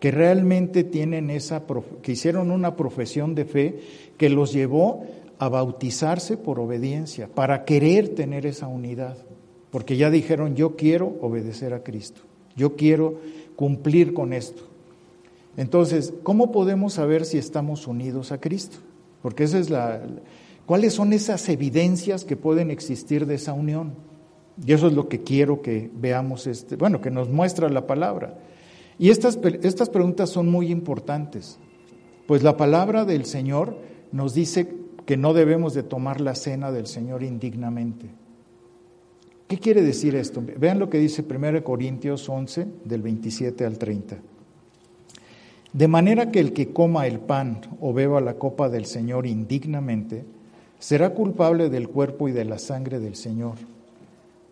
que 0.00 0.10
realmente 0.10 0.82
tienen 0.82 1.30
esa, 1.30 1.62
que 2.02 2.12
hicieron 2.12 2.50
una 2.50 2.74
profesión 2.74 3.36
de 3.36 3.44
fe 3.44 3.80
que 4.16 4.30
los 4.30 4.52
llevó 4.52 5.04
a 5.38 5.48
bautizarse 5.48 6.36
por 6.36 6.58
obediencia, 6.58 7.28
para 7.28 7.64
querer 7.64 8.08
tener 8.14 8.46
esa 8.46 8.66
unidad, 8.66 9.16
porque 9.70 9.96
ya 9.96 10.10
dijeron, 10.10 10.56
yo 10.56 10.74
quiero 10.74 11.16
obedecer 11.20 11.72
a 11.72 11.84
Cristo, 11.84 12.22
yo 12.56 12.74
quiero 12.74 13.20
cumplir 13.54 14.12
con 14.12 14.32
esto. 14.32 14.64
Entonces, 15.56 16.12
¿cómo 16.22 16.52
podemos 16.52 16.94
saber 16.94 17.24
si 17.24 17.38
estamos 17.38 17.86
unidos 17.86 18.32
a 18.32 18.40
Cristo? 18.40 18.78
Porque 19.22 19.44
esa 19.44 19.58
es 19.58 19.70
la... 19.70 20.02
¿Cuáles 20.66 20.94
son 20.94 21.12
esas 21.12 21.48
evidencias 21.48 22.24
que 22.24 22.36
pueden 22.36 22.72
existir 22.72 23.26
de 23.26 23.36
esa 23.36 23.52
unión? 23.52 23.94
Y 24.64 24.72
eso 24.72 24.88
es 24.88 24.94
lo 24.94 25.08
que 25.08 25.22
quiero 25.22 25.62
que 25.62 25.90
veamos, 25.94 26.46
este, 26.48 26.76
bueno, 26.76 27.00
que 27.00 27.10
nos 27.10 27.28
muestra 27.28 27.68
la 27.68 27.86
palabra. 27.86 28.38
Y 28.98 29.10
estas, 29.10 29.38
estas 29.62 29.90
preguntas 29.90 30.30
son 30.30 30.48
muy 30.48 30.70
importantes, 30.72 31.58
pues 32.26 32.42
la 32.42 32.56
palabra 32.56 33.04
del 33.04 33.26
Señor 33.26 33.78
nos 34.10 34.34
dice 34.34 34.74
que 35.04 35.16
no 35.16 35.34
debemos 35.34 35.74
de 35.74 35.84
tomar 35.84 36.20
la 36.20 36.34
cena 36.34 36.72
del 36.72 36.86
Señor 36.86 37.22
indignamente. 37.22 38.06
¿Qué 39.46 39.58
quiere 39.58 39.82
decir 39.82 40.16
esto? 40.16 40.42
Vean 40.58 40.80
lo 40.80 40.90
que 40.90 40.98
dice 40.98 41.24
1 41.28 41.62
Corintios 41.62 42.28
11, 42.28 42.66
del 42.84 43.02
27 43.02 43.64
al 43.64 43.78
30. 43.78 44.16
De 45.72 45.88
manera 45.88 46.32
que 46.32 46.40
el 46.40 46.52
que 46.52 46.72
coma 46.72 47.06
el 47.06 47.20
pan 47.20 47.60
o 47.80 47.92
beba 47.92 48.20
la 48.20 48.34
copa 48.34 48.68
del 48.68 48.86
Señor 48.86 49.26
indignamente, 49.26 50.24
será 50.78 51.10
culpable 51.10 51.70
del 51.70 51.88
cuerpo 51.88 52.28
y 52.28 52.32
de 52.32 52.44
la 52.44 52.58
sangre 52.58 53.00
del 53.00 53.16
Señor. 53.16 53.54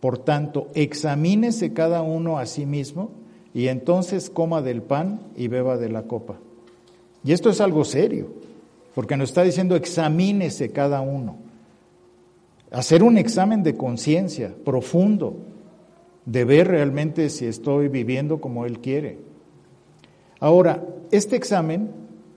Por 0.00 0.18
tanto, 0.18 0.68
examínese 0.74 1.72
cada 1.72 2.02
uno 2.02 2.38
a 2.38 2.46
sí 2.46 2.66
mismo 2.66 3.10
y 3.54 3.68
entonces 3.68 4.28
coma 4.30 4.60
del 4.60 4.82
pan 4.82 5.20
y 5.36 5.48
beba 5.48 5.76
de 5.78 5.88
la 5.88 6.02
copa. 6.02 6.36
Y 7.24 7.32
esto 7.32 7.50
es 7.50 7.60
algo 7.60 7.84
serio. 7.84 8.28
porque 8.94 9.16
nos 9.16 9.30
está 9.30 9.42
diciendo 9.42 9.74
examínese 9.74 10.70
cada 10.70 11.00
uno. 11.00 11.36
Hacer 12.70 13.02
un 13.02 13.18
examen 13.18 13.64
de 13.64 13.76
conciencia 13.76 14.54
profundo, 14.64 15.36
de 16.26 16.44
ver 16.44 16.68
realmente 16.68 17.28
si 17.28 17.46
estoy 17.46 17.88
viviendo 17.88 18.40
como 18.40 18.66
Él 18.66 18.78
quiere. 18.78 19.18
Ahora, 20.38 20.84
este 21.10 21.34
examen, 21.34 21.90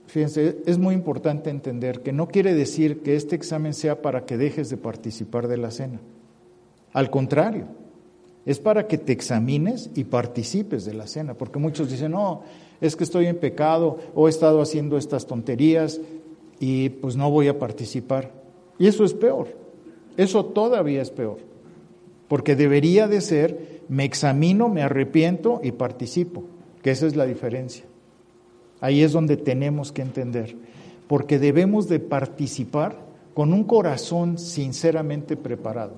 fíjense, 0.08 0.58
es 0.66 0.78
muy 0.78 0.94
importante 0.94 1.50
entender 1.50 2.00
que 2.00 2.12
no 2.12 2.28
quiere 2.28 2.54
decir 2.54 3.02
que 3.02 3.14
este 3.14 3.36
examen 3.36 3.74
sea 3.74 4.02
para 4.02 4.24
que 4.24 4.36
dejes 4.36 4.70
de 4.70 4.78
participar 4.78 5.48
de 5.48 5.58
la 5.58 5.70
cena. 5.70 6.00
Al 6.92 7.10
contrario, 7.10 7.66
es 8.46 8.58
para 8.58 8.86
que 8.86 8.96
te 8.96 9.12
examines 9.12 9.90
y 9.94 10.04
participes 10.04 10.86
de 10.86 10.94
la 10.94 11.06
cena, 11.06 11.34
porque 11.34 11.58
muchos 11.58 11.90
dicen, 11.90 12.12
no, 12.12 12.42
es 12.80 12.96
que 12.96 13.04
estoy 13.04 13.26
en 13.26 13.36
pecado 13.36 13.98
o 14.14 14.26
he 14.26 14.30
estado 14.30 14.62
haciendo 14.62 14.96
estas 14.96 15.26
tonterías 15.26 16.00
y 16.58 16.88
pues 16.88 17.14
no 17.14 17.30
voy 17.30 17.48
a 17.48 17.58
participar. 17.58 18.32
Y 18.78 18.86
eso 18.86 19.04
es 19.04 19.12
peor, 19.12 19.48
eso 20.16 20.46
todavía 20.46 21.02
es 21.02 21.10
peor, 21.10 21.38
porque 22.28 22.56
debería 22.56 23.06
de 23.08 23.20
ser, 23.20 23.82
me 23.88 24.04
examino, 24.04 24.70
me 24.70 24.82
arrepiento 24.82 25.60
y 25.62 25.72
participo, 25.72 26.44
que 26.82 26.92
esa 26.92 27.06
es 27.06 27.16
la 27.16 27.26
diferencia. 27.26 27.84
Ahí 28.80 29.02
es 29.02 29.12
donde 29.12 29.36
tenemos 29.36 29.92
que 29.92 30.02
entender, 30.02 30.56
porque 31.08 31.38
debemos 31.38 31.88
de 31.88 32.00
participar 32.00 32.96
con 33.34 33.52
un 33.52 33.64
corazón 33.64 34.38
sinceramente 34.38 35.36
preparado, 35.36 35.94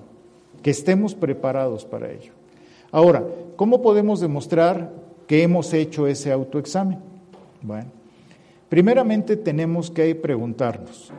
que 0.61 0.71
estemos 0.71 1.15
preparados 1.15 1.85
para 1.85 2.11
ello. 2.11 2.33
Ahora, 2.91 3.25
¿cómo 3.55 3.81
podemos 3.81 4.19
demostrar 4.19 4.91
que 5.27 5.43
hemos 5.43 5.73
hecho 5.73 6.07
ese 6.07 6.31
autoexamen? 6.31 6.99
Bueno, 7.61 7.89
primeramente 8.69 9.37
tenemos 9.37 9.89
que 9.91 10.13
preguntarnos, 10.15 11.11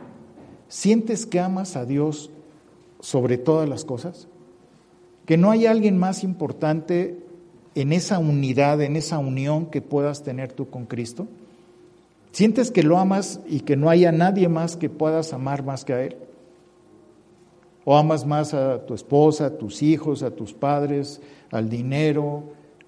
¿sientes 0.67 1.25
que 1.25 1.39
amas 1.39 1.75
a 1.75 1.85
Dios 1.85 2.29
sobre 2.99 3.37
todas 3.37 3.67
las 3.67 3.85
cosas? 3.85 4.27
¿Que 5.25 5.37
no 5.37 5.51
hay 5.51 5.65
alguien 5.65 5.97
más 5.97 6.23
importante 6.23 7.17
en 7.75 7.93
esa 7.93 8.19
unidad, 8.19 8.81
en 8.81 8.95
esa 8.97 9.19
unión 9.19 9.65
que 9.67 9.81
puedas 9.81 10.23
tener 10.23 10.51
tú 10.51 10.69
con 10.69 10.85
Cristo? 10.85 11.27
¿Sientes 12.33 12.71
que 12.71 12.81
lo 12.81 12.97
amas 12.97 13.39
y 13.47 13.59
que 13.59 13.77
no 13.77 13.91
haya 13.91 14.11
nadie 14.11 14.49
más 14.49 14.75
que 14.75 14.89
puedas 14.89 15.33
amar 15.33 15.63
más 15.63 15.85
que 15.85 15.93
a 15.93 16.03
Él? 16.03 16.17
¿O 17.85 17.95
amas 17.95 18.25
más 18.25 18.55
a 18.55 18.83
tu 18.87 18.95
esposa, 18.95 19.45
a 19.45 19.57
tus 19.57 19.83
hijos, 19.83 20.23
a 20.23 20.31
tus 20.31 20.51
padres, 20.51 21.21
al 21.51 21.69
dinero? 21.69 22.43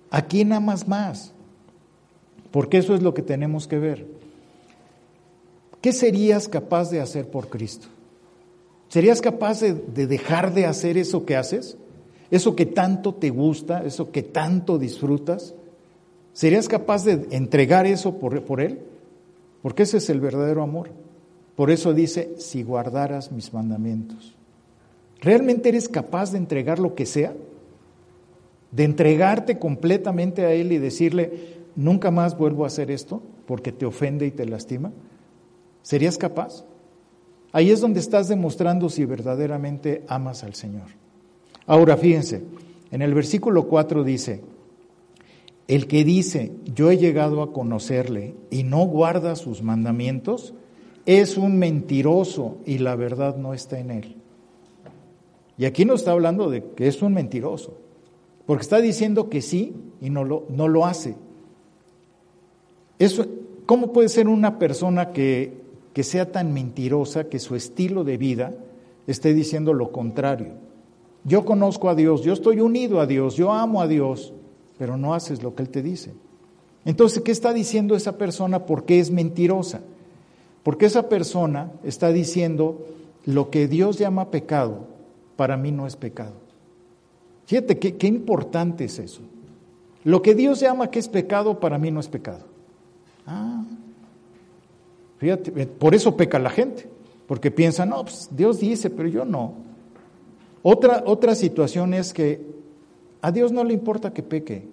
¿A 0.10 0.24
quién 0.24 0.52
amas 0.52 0.88
más? 0.88 1.32
Porque 2.50 2.80
eso 2.80 2.96
es 2.96 3.04
lo 3.04 3.14
que 3.14 3.22
tenemos 3.22 3.68
que 3.68 3.78
ver. 3.78 4.08
¿Qué 5.80 5.92
serías 5.92 6.48
capaz 6.48 6.90
de 6.90 7.00
hacer 7.00 7.30
por 7.30 7.48
Cristo? 7.50 7.86
¿Serías 8.88 9.22
capaz 9.22 9.60
de, 9.60 9.74
de, 9.74 10.08
dejar 10.08 10.56
de 10.56 10.66
hacer 10.66 10.98
eso 10.98 11.24
que 11.24 11.36
haces? 11.36 11.78
¿Eso 12.32 12.56
que 12.56 12.66
tanto 12.66 13.14
te 13.14 13.30
gusta? 13.30 13.84
¿Eso 13.86 14.12
que 14.12 14.24
tanto 14.24 14.80
disfrutas? 14.80 15.54
¿Serías 16.34 16.68
capaz 16.68 17.06
de 17.06 17.28
entregar 17.30 17.86
eso 17.86 18.18
por, 18.18 18.44
por 18.44 18.60
Él? 18.60 18.82
Porque 19.66 19.82
ese 19.82 19.98
es 19.98 20.12
el 20.12 20.20
verdadero 20.20 20.62
amor. 20.62 20.92
Por 21.56 21.72
eso 21.72 21.92
dice, 21.92 22.36
si 22.38 22.62
guardaras 22.62 23.32
mis 23.32 23.52
mandamientos. 23.52 24.36
¿Realmente 25.22 25.70
eres 25.70 25.90
capaz 25.90 26.32
de 26.32 26.38
entregar 26.38 26.78
lo 26.78 26.94
que 26.94 27.08
sea? 27.08 27.34
De 28.70 28.84
entregarte 28.84 29.58
completamente 29.58 30.46
a 30.46 30.54
Él 30.54 30.72
y 30.72 30.78
decirle, 30.78 31.56
nunca 31.76 32.12
más 32.12 32.38
vuelvo 32.38 32.64
a 32.64 32.68
hacer 32.68 32.92
esto 32.92 33.24
porque 33.48 33.72
te 33.72 33.88
ofende 33.88 34.28
y 34.28 34.32
te 34.32 34.46
lastima? 34.46 34.92
¿Serías 35.82 36.20
capaz? 36.20 36.64
Ahí 37.52 37.72
es 37.72 37.82
donde 37.82 38.02
estás 38.02 38.28
demostrando 38.28 38.88
si 38.88 39.04
verdaderamente 39.06 40.04
amas 40.08 40.44
al 40.44 40.54
Señor. 40.54 40.90
Ahora 41.66 41.98
fíjense, 41.98 42.44
en 42.92 43.02
el 43.02 43.16
versículo 43.16 43.68
4 43.68 44.04
dice, 44.04 44.44
el 45.68 45.88
que 45.88 46.04
dice, 46.04 46.52
yo 46.74 46.92
he 46.92 46.98
llegado 46.98 47.42
a 47.42 47.52
conocerle 47.52 48.36
y 48.52 48.64
no 48.64 48.86
guarda 48.86 49.36
sus 49.36 49.64
mandamientos, 49.64 50.54
es 51.06 51.38
un 51.38 51.58
mentiroso 51.58 52.58
y 52.66 52.80
la 52.80 52.96
verdad 52.96 53.38
no 53.38 53.54
está 53.54 53.80
en 53.80 53.92
él. 53.92 54.16
Y 55.58 55.66
aquí 55.66 55.86
no 55.86 55.94
está 55.94 56.12
hablando 56.12 56.50
de 56.50 56.64
que 56.76 56.88
es 56.88 57.02
un 57.02 57.14
mentiroso, 57.14 57.78
porque 58.46 58.62
está 58.64 58.80
diciendo 58.80 59.30
que 59.30 59.42
sí 59.42 59.74
y 60.02 60.10
no 60.10 60.24
lo, 60.24 60.46
no 60.50 60.68
lo 60.68 60.86
hace. 60.86 61.16
Eso, 63.00 63.26
¿Cómo 63.66 63.92
puede 63.92 64.10
ser 64.10 64.28
una 64.28 64.60
persona 64.60 65.12
que, 65.12 65.54
que 65.94 66.04
sea 66.04 66.32
tan 66.32 66.54
mentirosa 66.54 67.30
que 67.30 67.40
su 67.40 67.56
estilo 67.56 68.04
de 68.04 68.18
vida 68.18 68.54
esté 69.08 69.34
diciendo 69.34 69.74
lo 69.74 69.92
contrario? 69.92 70.54
Yo 71.24 71.46
conozco 71.46 71.90
a 71.90 71.96
Dios, 71.96 72.22
yo 72.22 72.34
estoy 72.34 72.60
unido 72.60 73.00
a 73.00 73.08
Dios, 73.08 73.36
yo 73.36 73.52
amo 73.52 73.82
a 73.82 73.88
Dios, 73.88 74.34
pero 74.78 74.98
no 74.98 75.14
haces 75.14 75.44
lo 75.44 75.56
que 75.56 75.64
Él 75.64 75.70
te 75.70 75.82
dice. 75.82 76.14
Entonces, 76.86 77.24
¿qué 77.24 77.32
está 77.32 77.54
diciendo 77.54 77.96
esa 77.96 78.18
persona? 78.18 78.66
¿Por 78.66 78.86
qué 78.86 79.00
es 79.00 79.10
mentirosa? 79.12 79.82
Porque 80.64 80.86
esa 80.86 81.10
persona 81.10 81.72
está 81.84 82.12
diciendo 82.12 82.86
lo 83.26 83.50
que 83.50 83.68
Dios 83.68 83.98
llama 83.98 84.32
pecado, 84.32 84.88
para 85.36 85.58
mí 85.58 85.72
no 85.72 85.88
es 85.88 85.96
pecado. 85.96 86.34
Fíjate 87.46 87.78
qué, 87.80 87.96
qué 87.96 88.08
importante 88.08 88.86
es 88.86 89.00
eso. 89.00 89.22
Lo 90.04 90.22
que 90.22 90.36
Dios 90.36 90.60
llama 90.60 90.92
que 90.92 91.00
es 91.00 91.08
pecado, 91.08 91.60
para 91.60 91.78
mí 91.78 91.90
no 91.92 92.00
es 92.00 92.08
pecado. 92.08 92.46
Ah, 93.26 93.64
fíjate, 95.18 95.66
por 95.66 95.96
eso 95.96 96.16
peca 96.16 96.38
la 96.38 96.52
gente, 96.52 96.88
porque 97.28 97.50
piensa, 97.50 97.86
no, 97.86 98.04
pues 98.04 98.30
Dios 98.32 98.60
dice, 98.60 98.92
pero 98.92 99.10
yo 99.10 99.26
no. 99.26 99.54
Otra, 100.62 101.04
otra 101.06 101.34
situación 101.34 101.94
es 101.94 102.14
que 102.14 102.55
a 103.26 103.32
Dios 103.32 103.52
no 103.52 103.64
le 103.64 103.74
importa 103.74 104.14
que 104.14 104.22
peque. 104.22 104.68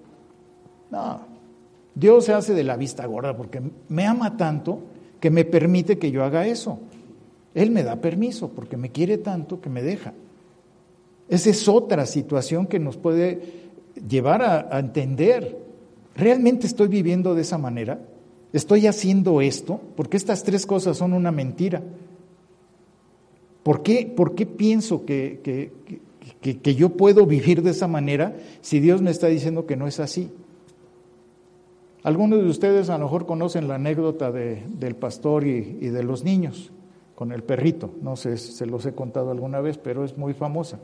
No, 0.90 1.20
Dios 1.94 2.26
se 2.26 2.34
hace 2.34 2.52
de 2.52 2.64
la 2.64 2.76
vista 2.76 3.06
gorda 3.06 3.34
porque 3.34 3.62
me 3.88 4.06
ama 4.06 4.36
tanto 4.36 4.80
que 5.20 5.30
me 5.30 5.46
permite 5.46 5.98
que 5.98 6.10
yo 6.10 6.22
haga 6.22 6.46
eso. 6.46 6.78
Él 7.54 7.70
me 7.70 7.82
da 7.82 7.96
permiso 7.96 8.50
porque 8.50 8.76
me 8.76 8.90
quiere 8.90 9.16
tanto 9.16 9.62
que 9.62 9.70
me 9.70 9.82
deja. 9.82 10.12
Esa 11.30 11.48
es 11.48 11.66
otra 11.66 12.04
situación 12.04 12.66
que 12.66 12.78
nos 12.78 12.98
puede 12.98 13.70
llevar 14.06 14.42
a, 14.42 14.78
entender, 14.78 15.58
¿realmente 16.14 16.66
estoy 16.66 16.88
viviendo 16.88 17.34
de 17.34 17.40
esa 17.40 17.56
manera? 17.56 18.00
¿Estoy 18.52 18.86
haciendo 18.86 19.40
esto? 19.40 19.80
Porque 19.96 20.18
estas 20.18 20.42
tres 20.42 20.66
cosas 20.66 20.98
son 20.98 21.14
una 21.14 21.32
mentira. 21.32 21.82
¿Por 23.62 23.82
qué, 23.82 24.12
por 24.14 24.34
qué 24.34 24.44
pienso 24.44 25.06
que, 25.06 25.40
que, 25.42 25.72
que, 26.40 26.74
yo 26.74 26.90
puedo 26.90 27.26
vivir 27.26 27.62
de 27.62 27.70
esa 27.70 27.88
manera 27.88 28.36
si 28.60 28.80
Dios 28.80 29.02
me 29.02 29.10
está 29.10 29.26
diciendo 29.26 29.66
que 29.66 29.76
no 29.76 29.86
es 29.86 30.00
así? 30.00 30.30
Algunos 32.04 32.40
de 32.40 32.48
ustedes 32.48 32.90
a 32.90 32.98
lo 32.98 33.04
mejor 33.04 33.26
conocen 33.26 33.68
la 33.68 33.76
anécdota 33.76 34.32
de, 34.32 34.62
del 34.68 34.96
pastor 34.96 35.46
y, 35.46 35.62
de 35.62 36.02
los 36.02 36.24
niños 36.24 36.72
con 37.14 37.32
el 37.32 37.42
perrito. 37.44 37.90
No 38.02 38.16
sé 38.16 38.36
si 38.36 38.52
se 38.52 38.66
los 38.66 38.84
he 38.86 38.92
contado 38.92 39.30
alguna 39.30 39.60
vez, 39.60 39.78
pero 39.78 40.04
es 40.04 40.18
muy 40.18 40.34
famosa. 40.34 40.80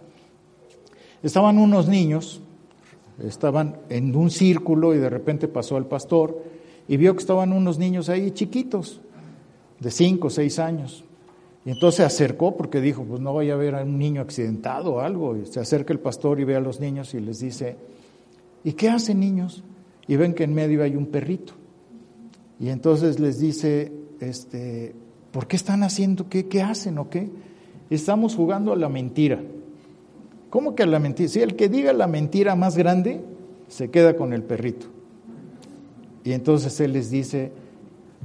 Estaban 1.23 1.59
unos 1.59 1.89
niños, 1.89 2.41
estaban 3.21 3.79
en 3.89 4.15
un 4.15 4.31
círculo 4.31 4.95
y 4.95 4.99
de 4.99 5.11
repente 5.11 5.49
pasó 5.49 5.77
el 5.77 5.87
pastor 5.87 6.41
y 6.87 6.97
vio 6.97 7.15
que 7.15 7.21
estaban 7.21 7.53
unos 7.53 7.79
niños 7.79 8.09
ahí 8.09 8.31
chiquitos, 8.31 9.01
de 9.81 9.91
cinco 9.91 10.29
o 10.29 10.31
seis 10.31 10.61
años. 10.61 11.05
Y 11.69 11.73
entonces 11.73 11.97
se 11.97 12.05
acercó 12.05 12.57
porque 12.57 12.81
dijo, 12.81 13.05
pues 13.05 13.21
no 13.21 13.35
vaya 13.35 13.53
a 13.53 13.57
haber 13.57 13.75
a 13.75 13.83
un 13.83 13.99
niño 13.99 14.23
accidentado 14.23 14.95
o 14.95 15.01
algo. 15.01 15.37
Y 15.37 15.45
se 15.45 15.61
acerca 15.61 15.93
el 15.93 15.99
pastor 15.99 16.41
y 16.41 16.45
ve 16.45 16.57
a 16.57 16.61
los 16.61 16.81
niños 16.81 17.13
y 17.13 17.21
les 17.21 17.41
dice, 17.41 17.77
¿y 18.65 18.73
qué 18.73 18.89
hacen 18.89 19.21
niños? 19.21 19.63
Y 20.07 20.17
ven 20.17 20.33
que 20.33 20.45
en 20.45 20.55
medio 20.55 20.83
hay 20.83 20.97
un 20.97 21.09
perrito. 21.09 21.53
Y 22.59 22.71
entonces 22.71 23.21
les 23.21 23.39
dice, 23.39 23.93
este, 24.19 24.95
¿por 25.31 25.47
qué 25.47 25.57
están 25.57 25.83
haciendo? 25.83 26.27
¿Qué, 26.31 26.49
qué 26.49 26.63
hacen 26.63 26.97
o 26.97 27.11
qué? 27.11 27.29
Estamos 27.91 28.35
jugando 28.35 28.73
a 28.73 28.77
la 28.77 28.89
mentira. 28.89 29.39
¿Cómo 30.49 30.75
que 30.75 30.85
a 30.85 30.87
la 30.87 30.99
mentira? 30.99 31.29
Si 31.29 31.43
el 31.43 31.55
que 31.55 31.69
diga 31.69 31.93
la 31.93 32.07
mentira 32.07 32.55
más 32.55 32.79
grande 32.79 33.21
se 33.67 33.91
queda 33.91 34.17
con 34.17 34.33
el 34.33 34.43
perrito. 34.43 34.87
Y 36.25 36.33
entonces 36.33 36.81
él 36.81 36.95
les 36.95 37.11
dice, 37.11 37.53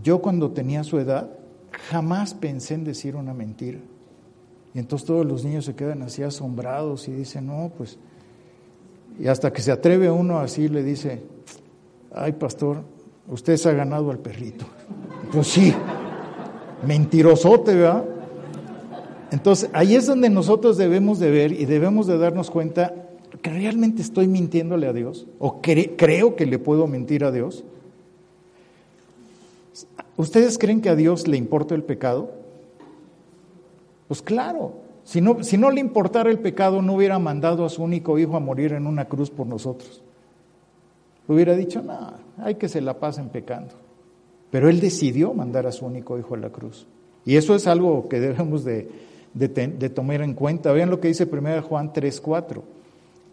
yo 0.01 0.21
cuando 0.21 0.51
tenía 0.51 0.85
su 0.85 0.97
edad 0.97 1.42
jamás 1.89 2.34
pensé 2.34 2.75
en 2.75 2.84
decir 2.84 3.15
una 3.15 3.34
mentira. 3.34 3.79
Y 4.73 4.79
entonces 4.79 5.05
todos 5.05 5.25
los 5.25 5.43
niños 5.43 5.65
se 5.65 5.75
quedan 5.75 6.01
así 6.01 6.23
asombrados 6.23 7.07
y 7.07 7.11
dicen, 7.11 7.47
no, 7.47 7.71
pues, 7.77 7.97
y 9.19 9.27
hasta 9.27 9.53
que 9.53 9.61
se 9.61 9.71
atreve 9.71 10.09
uno 10.09 10.39
así 10.39 10.67
le 10.67 10.84
dice, 10.84 11.21
ay 12.13 12.34
pastor, 12.34 12.84
usted 13.27 13.57
se 13.57 13.69
ha 13.69 13.73
ganado 13.73 14.09
al 14.09 14.19
perrito. 14.19 14.65
Pues 15.31 15.47
sí, 15.47 15.73
mentirosote, 16.86 17.75
¿verdad? 17.75 18.05
Entonces 19.31 19.69
ahí 19.73 19.95
es 19.95 20.07
donde 20.07 20.29
nosotros 20.29 20.77
debemos 20.77 21.19
de 21.19 21.29
ver 21.29 21.51
y 21.51 21.65
debemos 21.65 22.07
de 22.07 22.17
darnos 22.17 22.49
cuenta 22.49 22.93
que 23.41 23.49
realmente 23.49 24.01
estoy 24.01 24.27
mintiéndole 24.27 24.88
a 24.88 24.93
Dios 24.93 25.27
o 25.39 25.61
cre 25.61 25.95
creo 25.95 26.36
que 26.36 26.45
le 26.45 26.59
puedo 26.59 26.88
mentir 26.88 27.23
a 27.23 27.31
Dios. 27.31 27.63
¿Ustedes 30.18 30.57
creen 30.57 30.82
que 30.82 30.89
a 30.89 30.95
Dios 30.95 31.28
le 31.28 31.38
importa 31.38 31.76
el 31.76 31.84
pecado? 31.84 32.32
Pues 34.07 34.22
claro, 34.22 34.74
si 35.03 35.22
no, 35.22 35.72
le 35.72 35.80
importara 35.80 36.30
el 36.30 36.39
pecado, 36.39 36.82
no 36.82 36.93
hubiera 36.93 37.20
mandado 37.20 37.66
a 37.66 37.70
su 37.70 37.84
único 37.84 38.18
hijo 38.18 38.36
a 38.36 38.39
morir 38.39 38.74
en 38.74 38.88
una 38.88 39.05
cruz 39.05 39.30
por 39.30 39.47
nosotros. 39.47 40.01
Hubiera 41.28 41.55
dicho, 41.55 41.82
no, 41.82 42.14
hay 42.38 42.55
que 42.55 42.70
se 42.70 42.82
la 42.82 42.99
pasen 42.99 43.30
pecando. 43.30 43.74
Pero 44.51 44.70
él 44.70 44.80
decidió 44.80 45.34
mandar 45.34 45.66
a 45.66 45.72
su 45.72 45.86
único 45.86 46.18
hijo 46.20 46.36
a 46.36 46.38
la 46.38 46.49
cruz. 46.49 46.86
Y 47.26 47.38
eso 47.38 47.55
es 47.55 47.66
algo 47.66 48.07
que 48.07 48.20
debemos 48.20 48.64
de, 48.64 48.89
de, 49.34 49.47
de 49.47 49.89
tomar 49.89 50.22
en 50.22 50.34
cuenta. 50.36 50.72
Vean 50.72 50.89
lo 50.89 50.99
que 50.99 51.07
dice 51.07 51.28
1 51.32 51.64
Juan 51.64 51.91
3:4. 51.91 52.61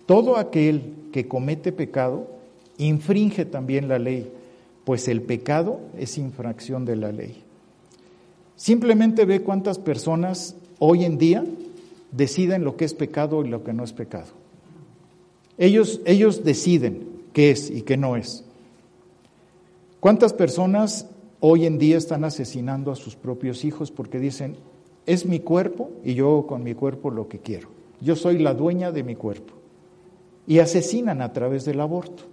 Todo 0.06 0.38
aquel 0.38 0.94
que 1.12 1.28
comete 1.28 1.72
pecado 1.72 2.26
infringe 2.78 3.44
también 3.44 3.88
la 3.88 3.98
ley, 3.98 4.32
pues 4.90 5.06
el 5.06 5.22
pecado 5.22 5.78
es 5.96 6.18
infracción 6.18 6.84
de 6.84 6.96
la 6.96 7.12
ley. 7.12 7.44
Simplemente 8.56 9.24
ve 9.24 9.40
cuántas 9.40 9.78
personas 9.78 10.56
hoy 10.80 11.04
en 11.04 11.16
día 11.16 11.44
deciden 12.10 12.64
lo 12.64 12.76
que 12.76 12.86
es 12.86 12.94
pecado 12.94 13.44
y 13.44 13.48
lo 13.48 13.62
que 13.62 13.72
no 13.72 13.84
es 13.84 13.92
pecado. 13.92 14.26
Ellos, 15.58 16.00
ellos 16.06 16.42
deciden 16.42 17.06
qué 17.32 17.52
es 17.52 17.70
y 17.70 17.82
qué 17.82 17.96
no 17.96 18.16
es. 18.16 18.42
¿Cuántas 20.00 20.32
personas 20.32 21.06
hoy 21.38 21.66
en 21.66 21.78
día 21.78 21.96
están 21.96 22.24
asesinando 22.24 22.90
a 22.90 22.96
sus 22.96 23.14
propios 23.14 23.64
hijos 23.64 23.92
porque 23.92 24.18
dicen, 24.18 24.56
es 25.06 25.24
mi 25.24 25.38
cuerpo 25.38 25.92
y 26.02 26.14
yo 26.14 26.46
con 26.48 26.64
mi 26.64 26.74
cuerpo 26.74 27.12
lo 27.12 27.28
que 27.28 27.38
quiero? 27.38 27.68
Yo 28.00 28.16
soy 28.16 28.38
la 28.38 28.54
dueña 28.54 28.90
de 28.90 29.04
mi 29.04 29.14
cuerpo. 29.14 29.54
Y 30.48 30.58
asesinan 30.58 31.22
a 31.22 31.32
través 31.32 31.64
del 31.64 31.78
aborto. 31.78 32.24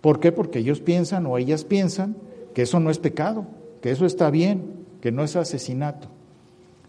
¿Por 0.00 0.20
qué? 0.20 0.32
Porque 0.32 0.60
ellos 0.60 0.80
piensan 0.80 1.26
o 1.26 1.36
ellas 1.38 1.64
piensan 1.64 2.16
que 2.54 2.62
eso 2.62 2.80
no 2.80 2.90
es 2.90 2.98
pecado, 2.98 3.46
que 3.80 3.90
eso 3.90 4.06
está 4.06 4.30
bien, 4.30 4.86
que 5.00 5.12
no 5.12 5.22
es 5.24 5.36
asesinato. 5.36 6.08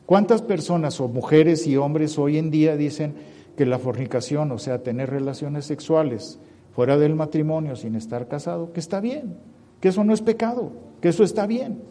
¿Cuántas 0.05 0.41
personas 0.41 0.99
o 0.99 1.07
mujeres 1.07 1.67
y 1.67 1.77
hombres 1.77 2.17
hoy 2.17 2.37
en 2.37 2.51
día 2.51 2.75
dicen 2.75 3.13
que 3.55 3.65
la 3.65 3.79
fornicación, 3.79 4.51
o 4.51 4.59
sea, 4.59 4.83
tener 4.83 5.09
relaciones 5.09 5.65
sexuales 5.65 6.39
fuera 6.73 6.97
del 6.97 7.15
matrimonio 7.15 7.75
sin 7.75 7.95
estar 7.95 8.27
casado, 8.27 8.73
que 8.73 8.79
está 8.79 8.99
bien, 8.99 9.37
que 9.79 9.89
eso 9.89 10.03
no 10.03 10.13
es 10.13 10.21
pecado, 10.21 10.71
que 11.01 11.09
eso 11.09 11.23
está 11.23 11.47
bien? 11.47 11.81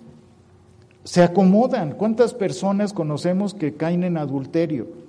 Se 1.05 1.23
acomodan. 1.23 1.93
¿Cuántas 1.93 2.35
personas 2.35 2.93
conocemos 2.93 3.55
que 3.55 3.75
caen 3.75 4.05
en 4.05 4.19
adulterio? 4.19 5.00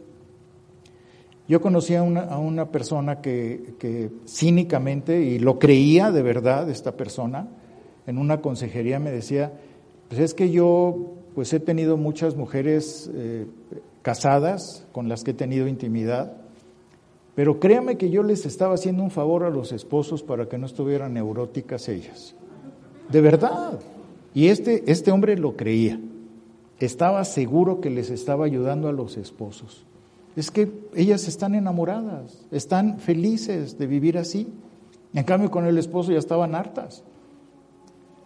Yo 1.52 1.60
conocí 1.60 1.96
a 1.96 2.02
una, 2.02 2.22
a 2.22 2.38
una 2.38 2.72
persona 2.72 3.20
que, 3.20 3.76
que, 3.78 4.10
cínicamente, 4.26 5.22
y 5.22 5.38
lo 5.38 5.60
creía 5.60 6.10
de 6.10 6.22
verdad, 6.22 6.70
esta 6.70 6.96
persona, 6.96 7.50
en 8.08 8.18
una 8.18 8.40
consejería 8.40 9.00
me 9.00 9.12
decía, 9.12 9.52
pues 10.08 10.22
es 10.22 10.34
que 10.34 10.50
yo 10.50 11.12
pues 11.36 11.52
he 11.52 11.60
tenido 11.60 11.98
muchas 11.98 12.38
mujeres 12.38 13.12
eh, 13.14 13.48
casadas 14.02 14.88
con 14.94 15.10
las 15.10 15.26
que 15.26 15.32
he 15.32 15.34
tenido 15.34 15.68
intimidad, 15.68 16.38
pero 17.36 17.60
créame 17.60 17.98
que 17.98 18.10
yo 18.10 18.24
les 18.24 18.46
estaba 18.46 18.76
haciendo 18.76 19.04
un 19.04 19.12
favor 19.12 19.44
a 19.44 19.50
los 19.50 19.74
esposos 19.74 20.24
para 20.24 20.48
que 20.48 20.58
no 20.58 20.68
estuvieran 20.68 21.16
neuróticas 21.16 21.90
ellas. 21.90 22.34
De 23.10 23.20
verdad. 23.20 23.78
Y 24.34 24.48
este, 24.48 24.90
este 24.90 25.12
hombre 25.12 25.38
lo 25.38 25.58
creía. 25.58 26.00
Estaba 26.80 27.26
seguro 27.26 27.82
que 27.82 27.90
les 27.90 28.10
estaba 28.10 28.46
ayudando 28.46 28.88
a 28.88 28.94
los 28.94 29.18
esposos. 29.18 29.86
Es 30.36 30.52
que 30.52 30.72
ellas 30.96 31.28
están 31.28 31.56
enamoradas, 31.56 32.46
están 32.52 33.00
felices 33.00 33.78
de 33.78 33.88
vivir 33.88 34.18
así. 34.18 34.48
En 35.14 35.24
cambio, 35.24 35.52
con 35.52 35.66
el 35.66 35.78
esposo 35.78 36.12
ya 36.12 36.20
estaban 36.20 36.56
hartas. 36.56 37.04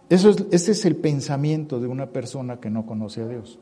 Eso 0.08 0.30
es, 0.30 0.44
ese 0.52 0.72
es 0.72 0.84
el 0.84 0.96
pensamiento 0.96 1.80
de 1.80 1.88
una 1.88 2.06
persona 2.06 2.60
que 2.60 2.70
no 2.70 2.86
conoce 2.86 3.22
a 3.22 3.28
Dios. 3.28 3.58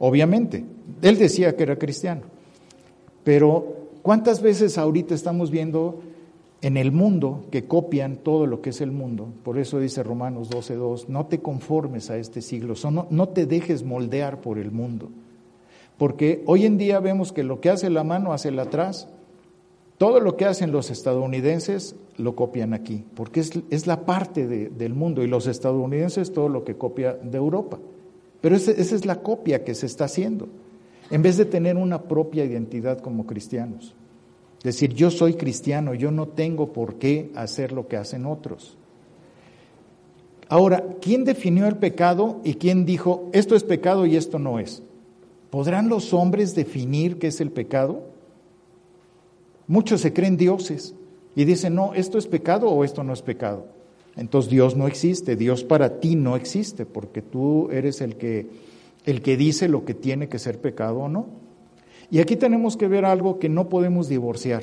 Obviamente, 0.00 0.64
él 1.02 1.18
decía 1.18 1.54
que 1.54 1.62
era 1.62 1.78
cristiano, 1.78 2.22
pero 3.22 3.90
¿cuántas 4.02 4.42
veces 4.42 4.76
ahorita 4.76 5.14
estamos 5.14 5.52
viendo 5.52 6.00
en 6.60 6.76
el 6.76 6.90
mundo 6.90 7.44
que 7.52 7.66
copian 7.66 8.16
todo 8.16 8.46
lo 8.46 8.60
que 8.60 8.70
es 8.70 8.80
el 8.80 8.90
mundo? 8.90 9.28
Por 9.44 9.58
eso 9.58 9.78
dice 9.78 10.02
Romanos 10.02 10.50
12.2, 10.50 11.06
no 11.06 11.26
te 11.26 11.38
conformes 11.38 12.10
a 12.10 12.16
este 12.18 12.42
siglo, 12.42 12.74
no, 12.90 13.06
no 13.10 13.28
te 13.28 13.46
dejes 13.46 13.84
moldear 13.84 14.40
por 14.40 14.58
el 14.58 14.72
mundo. 14.72 15.10
Porque 16.02 16.42
hoy 16.46 16.66
en 16.66 16.78
día 16.78 16.98
vemos 16.98 17.30
que 17.30 17.44
lo 17.44 17.60
que 17.60 17.70
hace 17.70 17.88
la 17.88 18.02
mano 18.02 18.32
hace 18.32 18.50
la 18.50 18.62
atrás. 18.62 19.06
Todo 19.98 20.18
lo 20.18 20.36
que 20.36 20.46
hacen 20.46 20.72
los 20.72 20.90
estadounidenses 20.90 21.94
lo 22.16 22.34
copian 22.34 22.74
aquí, 22.74 23.04
porque 23.14 23.38
es, 23.38 23.52
es 23.70 23.86
la 23.86 24.04
parte 24.04 24.48
de, 24.48 24.68
del 24.68 24.94
mundo 24.94 25.22
y 25.22 25.28
los 25.28 25.46
estadounidenses 25.46 26.32
todo 26.32 26.48
lo 26.48 26.64
que 26.64 26.74
copia 26.74 27.12
de 27.12 27.38
Europa. 27.38 27.78
Pero 28.40 28.56
ese, 28.56 28.72
esa 28.80 28.96
es 28.96 29.06
la 29.06 29.22
copia 29.22 29.62
que 29.62 29.76
se 29.76 29.86
está 29.86 30.06
haciendo, 30.06 30.48
en 31.08 31.22
vez 31.22 31.36
de 31.36 31.44
tener 31.44 31.76
una 31.76 32.02
propia 32.02 32.44
identidad 32.44 32.98
como 32.98 33.24
cristianos. 33.24 33.94
Decir, 34.64 34.94
yo 34.94 35.08
soy 35.08 35.34
cristiano, 35.34 35.94
yo 35.94 36.10
no 36.10 36.26
tengo 36.26 36.72
por 36.72 36.96
qué 36.96 37.30
hacer 37.36 37.70
lo 37.70 37.86
que 37.86 37.96
hacen 37.96 38.26
otros. 38.26 38.76
Ahora, 40.48 40.84
¿quién 41.00 41.22
definió 41.24 41.68
el 41.68 41.76
pecado 41.76 42.40
y 42.42 42.54
quién 42.54 42.86
dijo, 42.86 43.30
esto 43.32 43.54
es 43.54 43.62
pecado 43.62 44.04
y 44.04 44.16
esto 44.16 44.40
no 44.40 44.58
es? 44.58 44.82
¿Podrán 45.52 45.90
los 45.90 46.14
hombres 46.14 46.54
definir 46.54 47.18
qué 47.18 47.26
es 47.26 47.38
el 47.42 47.50
pecado? 47.50 48.04
Muchos 49.66 50.00
se 50.00 50.14
creen 50.14 50.38
dioses 50.38 50.94
y 51.36 51.44
dicen, 51.44 51.74
no, 51.74 51.92
esto 51.92 52.16
es 52.16 52.26
pecado 52.26 52.70
o 52.70 52.84
esto 52.84 53.04
no 53.04 53.12
es 53.12 53.20
pecado. 53.20 53.66
Entonces 54.16 54.50
Dios 54.50 54.76
no 54.76 54.86
existe, 54.86 55.36
Dios 55.36 55.62
para 55.62 56.00
ti 56.00 56.16
no 56.16 56.36
existe, 56.36 56.86
porque 56.86 57.20
tú 57.20 57.68
eres 57.70 58.00
el 58.00 58.16
que, 58.16 58.46
el 59.04 59.20
que 59.20 59.36
dice 59.36 59.68
lo 59.68 59.84
que 59.84 59.92
tiene 59.92 60.30
que 60.30 60.38
ser 60.38 60.58
pecado 60.58 61.00
o 61.00 61.08
no. 61.10 61.26
Y 62.10 62.20
aquí 62.20 62.36
tenemos 62.36 62.78
que 62.78 62.88
ver 62.88 63.04
algo 63.04 63.38
que 63.38 63.50
no 63.50 63.68
podemos 63.68 64.08
divorciar. 64.08 64.62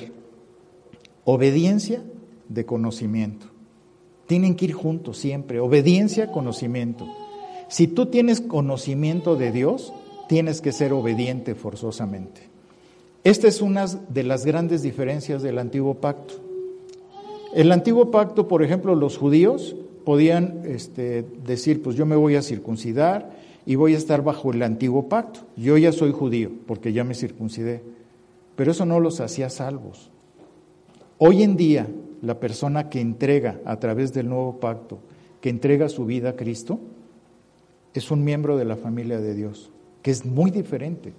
Obediencia 1.23 2.01
de 2.47 2.65
conocimiento. 2.65 3.45
Tienen 4.25 4.55
que 4.55 4.65
ir 4.65 4.73
juntos 4.73 5.19
siempre. 5.19 5.59
Obediencia, 5.59 6.31
conocimiento. 6.31 7.05
Si 7.67 7.87
tú 7.87 8.07
tienes 8.07 8.41
conocimiento 8.41 9.35
de 9.35 9.51
Dios, 9.51 9.93
tienes 10.29 10.61
que 10.61 10.71
ser 10.71 10.93
obediente 10.93 11.55
forzosamente. 11.55 12.41
Esta 13.23 13.47
es 13.47 13.63
una 13.63 13.87
de 13.87 14.21
las 14.21 14.45
grandes 14.45 14.83
diferencias 14.83 15.41
del 15.41 15.57
antiguo 15.57 15.95
pacto. 15.95 16.35
El 17.55 17.71
antiguo 17.71 18.11
pacto, 18.11 18.47
por 18.47 18.61
ejemplo, 18.61 18.93
los 18.93 19.17
judíos 19.17 19.75
podían 20.05 20.61
este, 20.65 21.25
decir, 21.45 21.81
pues 21.81 21.95
yo 21.95 22.05
me 22.05 22.15
voy 22.15 22.35
a 22.35 22.43
circuncidar 22.43 23.31
y 23.65 23.73
voy 23.73 23.95
a 23.95 23.97
estar 23.97 24.23
bajo 24.23 24.53
el 24.53 24.61
antiguo 24.61 25.09
pacto. 25.09 25.39
Yo 25.57 25.79
ya 25.79 25.91
soy 25.91 26.11
judío 26.11 26.51
porque 26.67 26.93
ya 26.93 27.03
me 27.03 27.15
circuncidé. 27.15 27.81
Pero 28.55 28.71
eso 28.71 28.85
no 28.85 28.99
los 28.99 29.21
hacía 29.21 29.49
salvos. 29.49 30.11
Hoy 31.17 31.41
en 31.41 31.57
día, 31.57 31.87
la 32.21 32.39
persona 32.39 32.87
que 32.91 33.01
entrega 33.01 33.59
a 33.65 33.79
través 33.79 34.13
del 34.13 34.29
nuevo 34.29 34.59
pacto, 34.59 34.99
que 35.41 35.49
entrega 35.49 35.89
su 35.89 36.05
vida 36.05 36.29
a 36.29 36.35
Cristo, 36.35 36.79
es 37.95 38.11
un 38.11 38.23
miembro 38.23 38.57
de 38.57 38.65
la 38.65 38.75
familia 38.75 39.19
de 39.19 39.33
Dios, 39.33 39.71
que 40.01 40.11
es 40.11 40.25
muy 40.25 40.51
diferente. 40.51 41.13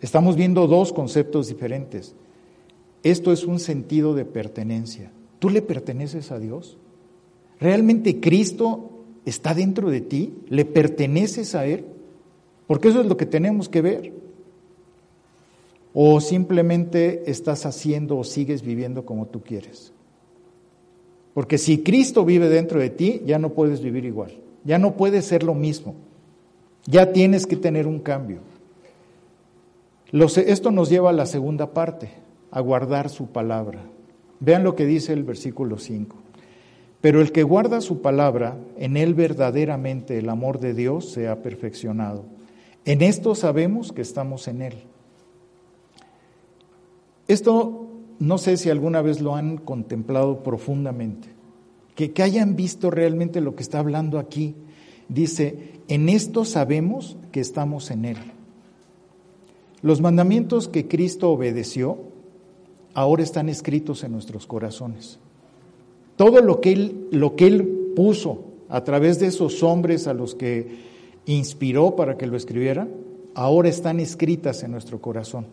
Estamos 0.00 0.36
viendo 0.36 0.66
dos 0.66 0.92
conceptos 0.92 1.48
diferentes. 1.48 2.14
Esto 3.02 3.32
es 3.32 3.44
un 3.44 3.58
sentido 3.58 4.14
de 4.14 4.24
pertenencia. 4.24 5.10
¿Tú 5.38 5.50
le 5.50 5.62
perteneces 5.62 6.30
a 6.30 6.38
Dios? 6.38 6.78
¿Realmente 7.60 8.20
Cristo 8.20 8.90
está 9.24 9.54
dentro 9.54 9.90
de 9.90 10.00
ti? 10.00 10.34
¿Le 10.48 10.64
perteneces 10.64 11.54
a 11.54 11.66
Él? 11.66 11.84
Porque 12.66 12.88
eso 12.88 13.00
es 13.00 13.06
lo 13.06 13.16
que 13.16 13.26
tenemos 13.26 13.68
que 13.68 13.82
ver. 13.82 14.12
¿O 15.92 16.20
simplemente 16.20 17.30
estás 17.30 17.66
haciendo 17.66 18.18
o 18.18 18.24
sigues 18.24 18.62
viviendo 18.62 19.04
como 19.04 19.26
tú 19.26 19.42
quieres? 19.42 19.92
Porque 21.34 21.58
si 21.58 21.82
Cristo 21.82 22.24
vive 22.24 22.48
dentro 22.48 22.80
de 22.80 22.90
ti, 22.90 23.22
ya 23.26 23.38
no 23.38 23.50
puedes 23.50 23.80
vivir 23.80 24.04
igual. 24.04 24.32
Ya 24.64 24.78
no 24.78 24.96
puedes 24.96 25.26
ser 25.26 25.42
lo 25.42 25.54
mismo. 25.54 25.94
Ya 26.86 27.12
tienes 27.12 27.46
que 27.46 27.56
tener 27.56 27.86
un 27.86 27.98
cambio 27.98 28.40
esto 30.14 30.70
nos 30.70 30.90
lleva 30.90 31.10
a 31.10 31.12
la 31.14 31.26
segunda 31.26 31.72
parte, 31.72 32.10
a 32.50 32.60
guardar 32.60 33.08
su 33.08 33.26
palabra. 33.28 33.80
Vean 34.38 34.62
lo 34.62 34.76
que 34.76 34.86
dice 34.86 35.12
el 35.12 35.24
versículo 35.24 35.78
5. 35.78 36.16
Pero 37.00 37.20
el 37.20 37.32
que 37.32 37.42
guarda 37.42 37.80
su 37.80 38.00
palabra, 38.00 38.56
en 38.78 38.96
él 38.96 39.14
verdaderamente 39.14 40.18
el 40.18 40.28
amor 40.28 40.60
de 40.60 40.72
Dios 40.72 41.10
se 41.10 41.28
ha 41.28 41.42
perfeccionado. 41.42 42.24
En 42.84 43.02
esto 43.02 43.34
sabemos 43.34 43.92
que 43.92 44.02
estamos 44.02 44.46
en 44.46 44.62
él. 44.62 44.74
Esto 47.26 47.88
no 48.20 48.38
sé 48.38 48.56
si 48.56 48.70
alguna 48.70 49.02
vez 49.02 49.20
lo 49.20 49.34
han 49.34 49.56
contemplado 49.56 50.42
profundamente, 50.42 51.28
que, 51.96 52.12
que 52.12 52.22
hayan 52.22 52.54
visto 52.54 52.90
realmente 52.90 53.40
lo 53.40 53.56
que 53.56 53.62
está 53.62 53.80
hablando 53.80 54.18
aquí. 54.18 54.54
Dice, 55.08 55.72
en 55.88 56.08
esto 56.08 56.44
sabemos 56.44 57.16
que 57.32 57.40
estamos 57.40 57.90
en 57.90 58.04
él. 58.04 58.16
Los 59.82 60.00
mandamientos 60.00 60.68
que 60.68 60.88
Cristo 60.88 61.30
obedeció 61.30 61.98
ahora 62.94 63.22
están 63.22 63.48
escritos 63.48 64.02
en 64.04 64.12
nuestros 64.12 64.46
corazones. 64.46 65.18
Todo 66.16 66.40
lo 66.40 66.60
que 66.60 66.72
Él, 66.72 67.08
lo 67.10 67.36
que 67.36 67.46
él 67.46 67.92
puso 67.94 68.44
a 68.68 68.84
través 68.84 69.18
de 69.18 69.26
esos 69.26 69.62
hombres 69.62 70.06
a 70.06 70.14
los 70.14 70.34
que 70.34 70.84
inspiró 71.26 71.96
para 71.96 72.16
que 72.16 72.26
lo 72.26 72.36
escribieran, 72.36 72.90
ahora 73.34 73.68
están 73.68 74.00
escritas 74.00 74.62
en 74.62 74.70
nuestro 74.70 75.00
corazón. 75.00 75.46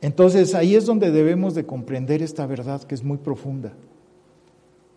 Entonces 0.00 0.54
ahí 0.54 0.76
es 0.76 0.86
donde 0.86 1.10
debemos 1.10 1.54
de 1.54 1.66
comprender 1.66 2.22
esta 2.22 2.46
verdad 2.46 2.82
que 2.82 2.94
es 2.94 3.02
muy 3.02 3.16
profunda. 3.16 3.72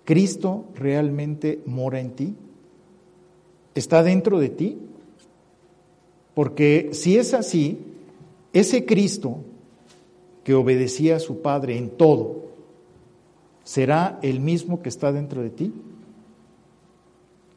¿Cristo 0.10 0.66
realmente 0.74 1.62
mora 1.68 2.00
en 2.00 2.10
ti? 2.16 2.34
¿Está 3.76 4.02
dentro 4.02 4.40
de 4.40 4.50
ti? 4.50 4.80
Porque 6.34 6.90
si 6.94 7.16
es 7.20 7.36
así, 7.36 7.78
ese 8.52 8.88
Cristo 8.88 9.38
que 10.44 10.56
obedecía 10.56 11.18
a 11.18 11.20
su 11.20 11.44
Padre 11.44 11.78
en 11.78 11.92
todo, 11.92 12.46
¿será 13.64 14.18
el 14.24 14.40
mismo 14.40 14.82
que 14.82 14.90
está 14.90 15.12
dentro 15.12 15.44
de 15.44 15.52
ti? 15.52 15.74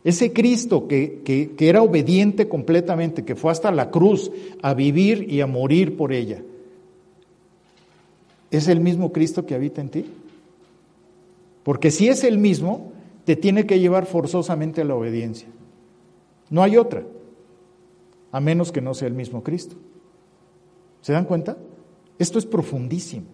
Ese 0.05 0.35
Cristo 0.35 0.87
que, 0.87 1.23
que, 1.25 1.53
que, 1.53 1.69
era 1.71 1.81
obediente 1.81 2.51
completamente, 2.51 3.25
que 3.25 3.35
fue 3.35 3.51
hasta 3.51 3.71
la 3.71 3.91
cruz 3.91 4.31
a 4.61 4.75
vivir 4.75 5.27
y 5.33 5.41
a 5.41 5.47
morir 5.47 5.97
por 5.97 6.13
ella, 6.13 6.43
¿es 8.51 8.69
el 8.69 8.81
mismo 8.81 9.11
Cristo 9.11 9.47
que 9.47 9.55
habita 9.55 9.81
en 9.81 9.89
ti? 9.89 10.05
Porque 11.63 11.91
si 11.91 12.09
es 12.09 12.25
el 12.25 12.39
mismo, 12.39 12.93
te 13.25 13.37
tiene 13.37 13.67
que 13.67 13.79
llevar 13.79 14.07
forzosamente 14.07 14.81
a 14.81 14.85
la 14.85 14.95
obediencia. 14.95 15.49
No 16.51 16.63
hay 16.63 16.77
otra, 16.77 17.05
a 18.31 18.41
menos 18.41 18.73
que 18.73 18.81
no 18.81 18.95
sea 18.95 19.09
el 19.09 19.15
mismo 19.15 19.43
Cristo. 19.43 19.77
¿Se 21.01 21.13
dan 21.13 21.25
cuenta? 21.25 21.57
Esto 22.19 22.39
es 22.39 22.47
profundísimo. 22.47 23.27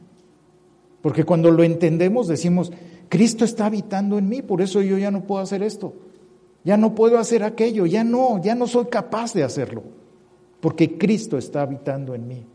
Porque 1.00 1.24
cuando 1.24 1.50
lo 1.50 1.62
entendemos 1.62 2.28
decimos, 2.28 2.72
Cristo 3.08 3.44
está 3.44 3.66
habitando 3.66 4.18
en 4.18 4.28
mí, 4.28 4.42
por 4.42 4.60
eso 4.60 4.82
yo 4.82 4.98
ya 4.98 5.10
no 5.10 5.24
puedo 5.24 5.42
hacer 5.42 5.62
esto. 5.62 5.94
Ya 6.64 6.76
no 6.76 6.94
puedo 6.94 7.18
hacer 7.18 7.44
aquello, 7.44 7.86
ya 7.86 8.04
no, 8.04 8.42
ya 8.42 8.54
no 8.54 8.66
soy 8.66 8.86
capaz 8.86 9.32
de 9.32 9.44
hacerlo, 9.44 9.84
porque 10.60 10.98
Cristo 10.98 11.38
está 11.38 11.62
habitando 11.62 12.14
en 12.14 12.26
mí. 12.26 12.46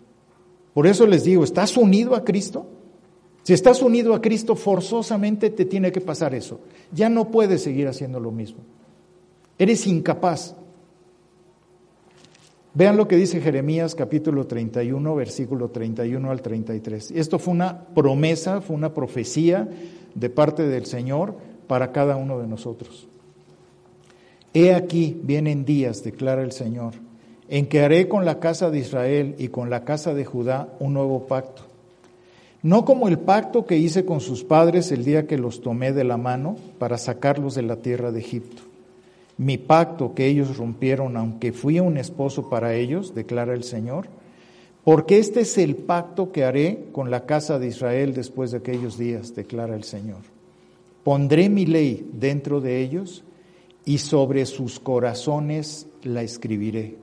Por 0.74 0.88
eso 0.88 1.08
les 1.08 1.24
digo, 1.24 1.44
¿estás 1.44 1.78
unido 1.78 2.16
a 2.16 2.24
Cristo? 2.24 2.68
Si 3.44 3.52
estás 3.52 3.82
unido 3.82 4.14
a 4.14 4.22
Cristo, 4.22 4.56
forzosamente 4.56 5.50
te 5.50 5.66
tiene 5.66 5.92
que 5.92 6.00
pasar 6.00 6.34
eso. 6.34 6.62
Ya 6.94 7.10
no 7.10 7.30
puedes 7.30 7.62
seguir 7.62 7.88
haciendo 7.90 8.20
lo 8.20 8.32
mismo. 8.32 8.60
Eres 9.60 9.86
incapaz. 9.86 10.56
Vean 12.74 12.98
lo 12.98 13.08
que 13.08 13.18
dice 13.18 13.42
Jeremías 13.42 13.94
capítulo 13.96 14.48
31, 14.48 15.14
versículo 15.14 15.70
31 15.70 16.32
al 16.32 16.42
33. 16.42 17.12
Esto 17.12 17.38
fue 17.38 17.54
una 17.54 17.86
promesa, 17.86 18.62
fue 18.62 18.76
una 18.76 18.94
profecía 18.94 19.68
de 20.16 20.30
parte 20.30 20.64
del 20.64 20.86
Señor 20.86 21.36
para 21.68 21.92
cada 21.92 22.16
uno 22.16 22.40
de 22.40 22.48
nosotros. 22.48 23.08
He 24.54 24.74
aquí, 24.74 25.20
vienen 25.22 25.66
días, 25.66 26.04
declara 26.04 26.44
el 26.44 26.52
Señor, 26.52 26.94
en 27.50 27.68
que 27.68 27.82
haré 27.82 28.08
con 28.08 28.24
la 28.24 28.40
casa 28.40 28.72
de 28.72 28.80
Israel 28.80 29.36
y 29.38 29.50
con 29.50 29.70
la 29.70 29.84
casa 29.84 30.14
de 30.14 30.26
Judá 30.26 30.74
un 30.80 30.94
nuevo 30.94 31.28
pacto. 31.28 31.73
No 32.64 32.86
como 32.86 33.10
el 33.10 33.20
pacto 33.20 33.66
que 33.66 33.78
hice 33.78 34.06
con 34.06 34.22
sus 34.22 34.46
padres 34.46 34.94
el 34.94 35.04
día 35.04 35.28
que 35.28 35.38
los 35.38 35.60
tomé 35.60 35.92
de 35.92 36.06
la 36.06 36.16
mano 36.16 36.56
para 36.80 36.98
sacarlos 36.98 37.56
de 37.56 37.62
la 37.62 37.76
tierra 37.76 38.14
de 38.14 38.22
Egipto. 38.22 38.62
Mi 39.38 39.58
pacto 39.58 40.14
que 40.14 40.28
ellos 40.28 40.56
rompieron, 40.56 41.18
aunque 41.18 41.52
fui 41.52 41.82
un 41.82 41.98
esposo 41.98 42.50
para 42.50 42.74
ellos, 42.74 43.14
declara 43.14 43.54
el 43.54 43.66
Señor, 43.66 44.08
porque 44.86 45.18
este 45.18 45.42
es 45.42 45.58
el 45.58 45.76
pacto 45.76 46.32
que 46.32 46.46
haré 46.46 46.86
con 46.94 47.12
la 47.12 47.26
casa 47.26 47.60
de 47.60 47.68
Israel 47.68 48.14
después 48.14 48.52
de 48.52 48.60
aquellos 48.60 48.98
días, 48.98 49.36
declara 49.36 49.76
el 49.76 49.84
Señor. 49.84 50.22
Pondré 51.04 51.50
mi 51.50 51.66
ley 51.66 52.10
dentro 52.14 52.62
de 52.62 52.80
ellos 52.82 53.26
y 53.84 53.98
sobre 53.98 54.46
sus 54.46 54.80
corazones 54.80 55.88
la 56.04 56.22
escribiré. 56.22 56.96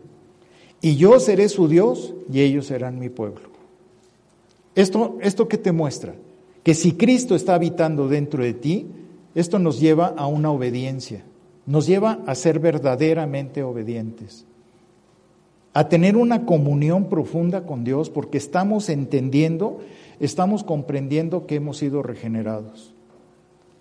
Y 0.80 0.96
yo 0.96 1.20
seré 1.20 1.50
su 1.50 1.68
Dios 1.68 2.14
y 2.32 2.40
ellos 2.40 2.66
serán 2.66 2.98
mi 2.98 3.10
pueblo. 3.10 3.49
Esto, 4.74 5.18
esto 5.20 5.48
que 5.48 5.58
te 5.58 5.72
muestra, 5.72 6.14
que 6.62 6.74
si 6.74 6.92
Cristo 6.92 7.34
está 7.34 7.54
habitando 7.54 8.08
dentro 8.08 8.42
de 8.42 8.54
ti, 8.54 8.86
esto 9.34 9.58
nos 9.58 9.80
lleva 9.80 10.06
a 10.16 10.26
una 10.26 10.50
obediencia, 10.50 11.24
nos 11.66 11.86
lleva 11.86 12.20
a 12.26 12.34
ser 12.34 12.58
verdaderamente 12.58 13.62
obedientes, 13.62 14.44
a 15.72 15.88
tener 15.88 16.16
una 16.16 16.46
comunión 16.46 17.08
profunda 17.08 17.64
con 17.64 17.84
Dios 17.84 18.10
porque 18.10 18.38
estamos 18.38 18.88
entendiendo, 18.88 19.80
estamos 20.18 20.64
comprendiendo 20.64 21.46
que 21.46 21.56
hemos 21.56 21.78
sido 21.78 22.02
regenerados 22.02 22.92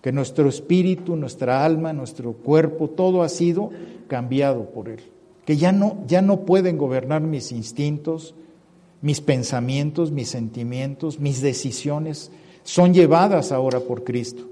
que 0.02 0.12
nuestro 0.12 0.48
espíritu, 0.48 1.16
nuestra 1.16 1.66
alma, 1.66 1.94
nuestro 1.94 2.34
cuerpo, 2.34 2.90
todo 2.90 3.22
ha 3.22 3.30
sido 3.30 3.72
cambiado 4.08 4.70
por 4.70 4.90
Él. 4.90 5.02
Que 5.46 5.58
ya 5.58 5.72
no, 5.72 5.98
ya 6.08 6.22
no 6.22 6.42
pueden 6.42 6.78
gobernar 6.78 7.22
mis 7.22 7.52
instintos, 7.52 8.34
mis 9.02 9.22
pensamientos, 9.22 10.12
mis 10.12 10.30
sentimientos, 10.30 11.20
mis 11.20 11.41
decisiones, 11.41 12.32
son 12.64 12.93
llevadas 12.93 13.52
ahora 13.52 13.80
por 13.80 14.04
Cristo, 14.04 14.43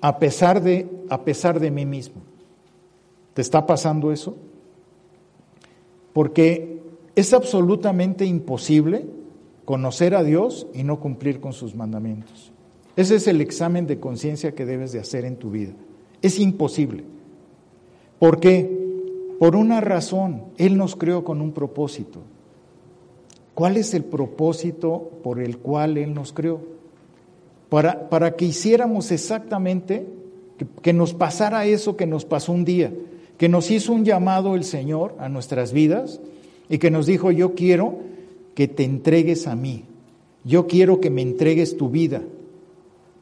a 0.00 0.18
pesar 0.18 0.62
de, 0.62 0.88
a 1.08 1.24
pesar 1.24 1.60
de 1.60 1.70
mí 1.70 1.84
mismo. 1.84 2.22
¿Te 3.34 3.42
está 3.42 3.66
pasando 3.66 4.12
eso? 4.12 4.36
Porque 6.12 6.80
es 7.16 7.32
absolutamente 7.32 8.24
imposible 8.24 9.06
conocer 9.64 10.14
a 10.14 10.22
Dios 10.22 10.66
y 10.72 10.84
no 10.84 11.00
cumplir 11.00 11.40
con 11.40 11.52
sus 11.52 11.74
mandamientos. 11.74 12.52
Ese 12.96 13.16
es 13.16 13.26
el 13.26 13.40
examen 13.40 13.86
de 13.86 13.98
conciencia 13.98 14.54
que 14.54 14.64
debes 14.64 14.92
de 14.92 15.00
hacer 15.00 15.24
en 15.24 15.36
tu 15.36 15.50
vida. 15.50 15.72
Es 16.22 16.38
imposible. 16.38 17.04
¿Por 18.18 18.38
qué? 18.38 18.70
Por 19.38 19.56
una 19.56 19.80
razón. 19.80 20.44
Él 20.56 20.76
nos 20.76 20.94
creó 20.94 21.24
con 21.24 21.40
un 21.40 21.52
propósito. 21.52 22.20
¿Cuál 23.54 23.76
es 23.76 23.94
el 23.94 24.04
propósito 24.04 25.10
por 25.22 25.40
el 25.40 25.58
cual 25.58 25.96
Él 25.96 26.12
nos 26.14 26.32
creó? 26.32 26.60
Para, 27.68 28.08
para 28.08 28.36
que 28.36 28.46
hiciéramos 28.46 29.10
exactamente, 29.12 30.06
que, 30.58 30.66
que 30.82 30.92
nos 30.92 31.14
pasara 31.14 31.64
eso 31.66 31.96
que 31.96 32.06
nos 32.06 32.24
pasó 32.24 32.52
un 32.52 32.64
día, 32.64 32.92
que 33.38 33.48
nos 33.48 33.70
hizo 33.70 33.92
un 33.92 34.04
llamado 34.04 34.54
el 34.54 34.64
Señor 34.64 35.14
a 35.18 35.28
nuestras 35.28 35.72
vidas 35.72 36.20
y 36.68 36.78
que 36.78 36.90
nos 36.90 37.06
dijo, 37.06 37.30
yo 37.30 37.54
quiero 37.54 37.98
que 38.54 38.68
te 38.68 38.84
entregues 38.84 39.46
a 39.46 39.56
mí, 39.56 39.84
yo 40.44 40.66
quiero 40.66 41.00
que 41.00 41.10
me 41.10 41.22
entregues 41.22 41.76
tu 41.76 41.90
vida, 41.90 42.22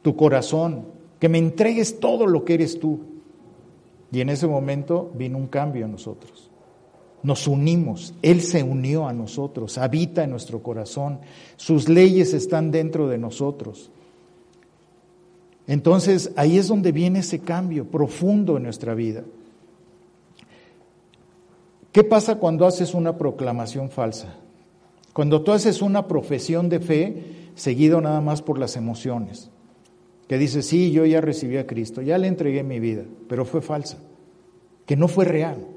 tu 0.01 0.15
corazón, 0.15 0.85
que 1.19 1.29
me 1.29 1.37
entregues 1.37 1.99
todo 1.99 2.27
lo 2.27 2.43
que 2.43 2.55
eres 2.55 2.79
tú. 2.79 2.99
Y 4.11 4.21
en 4.21 4.29
ese 4.29 4.45
momento 4.45 5.11
vino 5.15 5.37
un 5.37 5.47
cambio 5.47 5.85
en 5.85 5.91
nosotros. 5.93 6.42
Nos 7.23 7.47
unimos, 7.47 8.13
Él 8.21 8.41
se 8.41 8.61
unió 8.63 9.07
a 9.07 9.13
nosotros, 9.13 9.77
habita 9.77 10.23
en 10.23 10.31
nuestro 10.31 10.61
corazón, 10.61 11.19
sus 11.55 11.89
leyes 11.89 12.33
están 12.33 12.69
dentro 12.69 13.07
de 13.07 13.17
nosotros. 13.17 13.89
Entonces 15.65 16.31
ahí 16.35 16.57
es 16.57 16.67
donde 16.67 16.91
viene 16.91 17.19
ese 17.19 17.39
cambio 17.39 17.85
profundo 17.85 18.57
en 18.57 18.63
nuestra 18.63 18.93
vida. 18.93 19.23
¿Qué 21.93 22.03
pasa 22.03 22.35
cuando 22.35 22.65
haces 22.65 22.93
una 22.93 23.17
proclamación 23.17 23.89
falsa? 23.89 24.35
Cuando 25.13 25.43
tú 25.43 25.51
haces 25.51 25.81
una 25.81 26.07
profesión 26.07 26.67
de 26.67 26.79
fe 26.79 27.23
seguido 27.55 28.01
nada 28.01 28.19
más 28.19 28.41
por 28.41 28.59
las 28.59 28.75
emociones 28.75 29.49
que 30.27 30.37
dice, 30.37 30.61
sí, 30.61 30.91
yo 30.91 31.05
ya 31.05 31.21
recibí 31.21 31.57
a 31.57 31.67
Cristo, 31.67 32.01
ya 32.01 32.17
le 32.17 32.27
entregué 32.27 32.63
mi 32.63 32.79
vida, 32.79 33.03
pero 33.27 33.45
fue 33.45 33.61
falsa, 33.61 33.97
que 34.85 34.95
no 34.95 35.07
fue 35.07 35.25
real, 35.25 35.67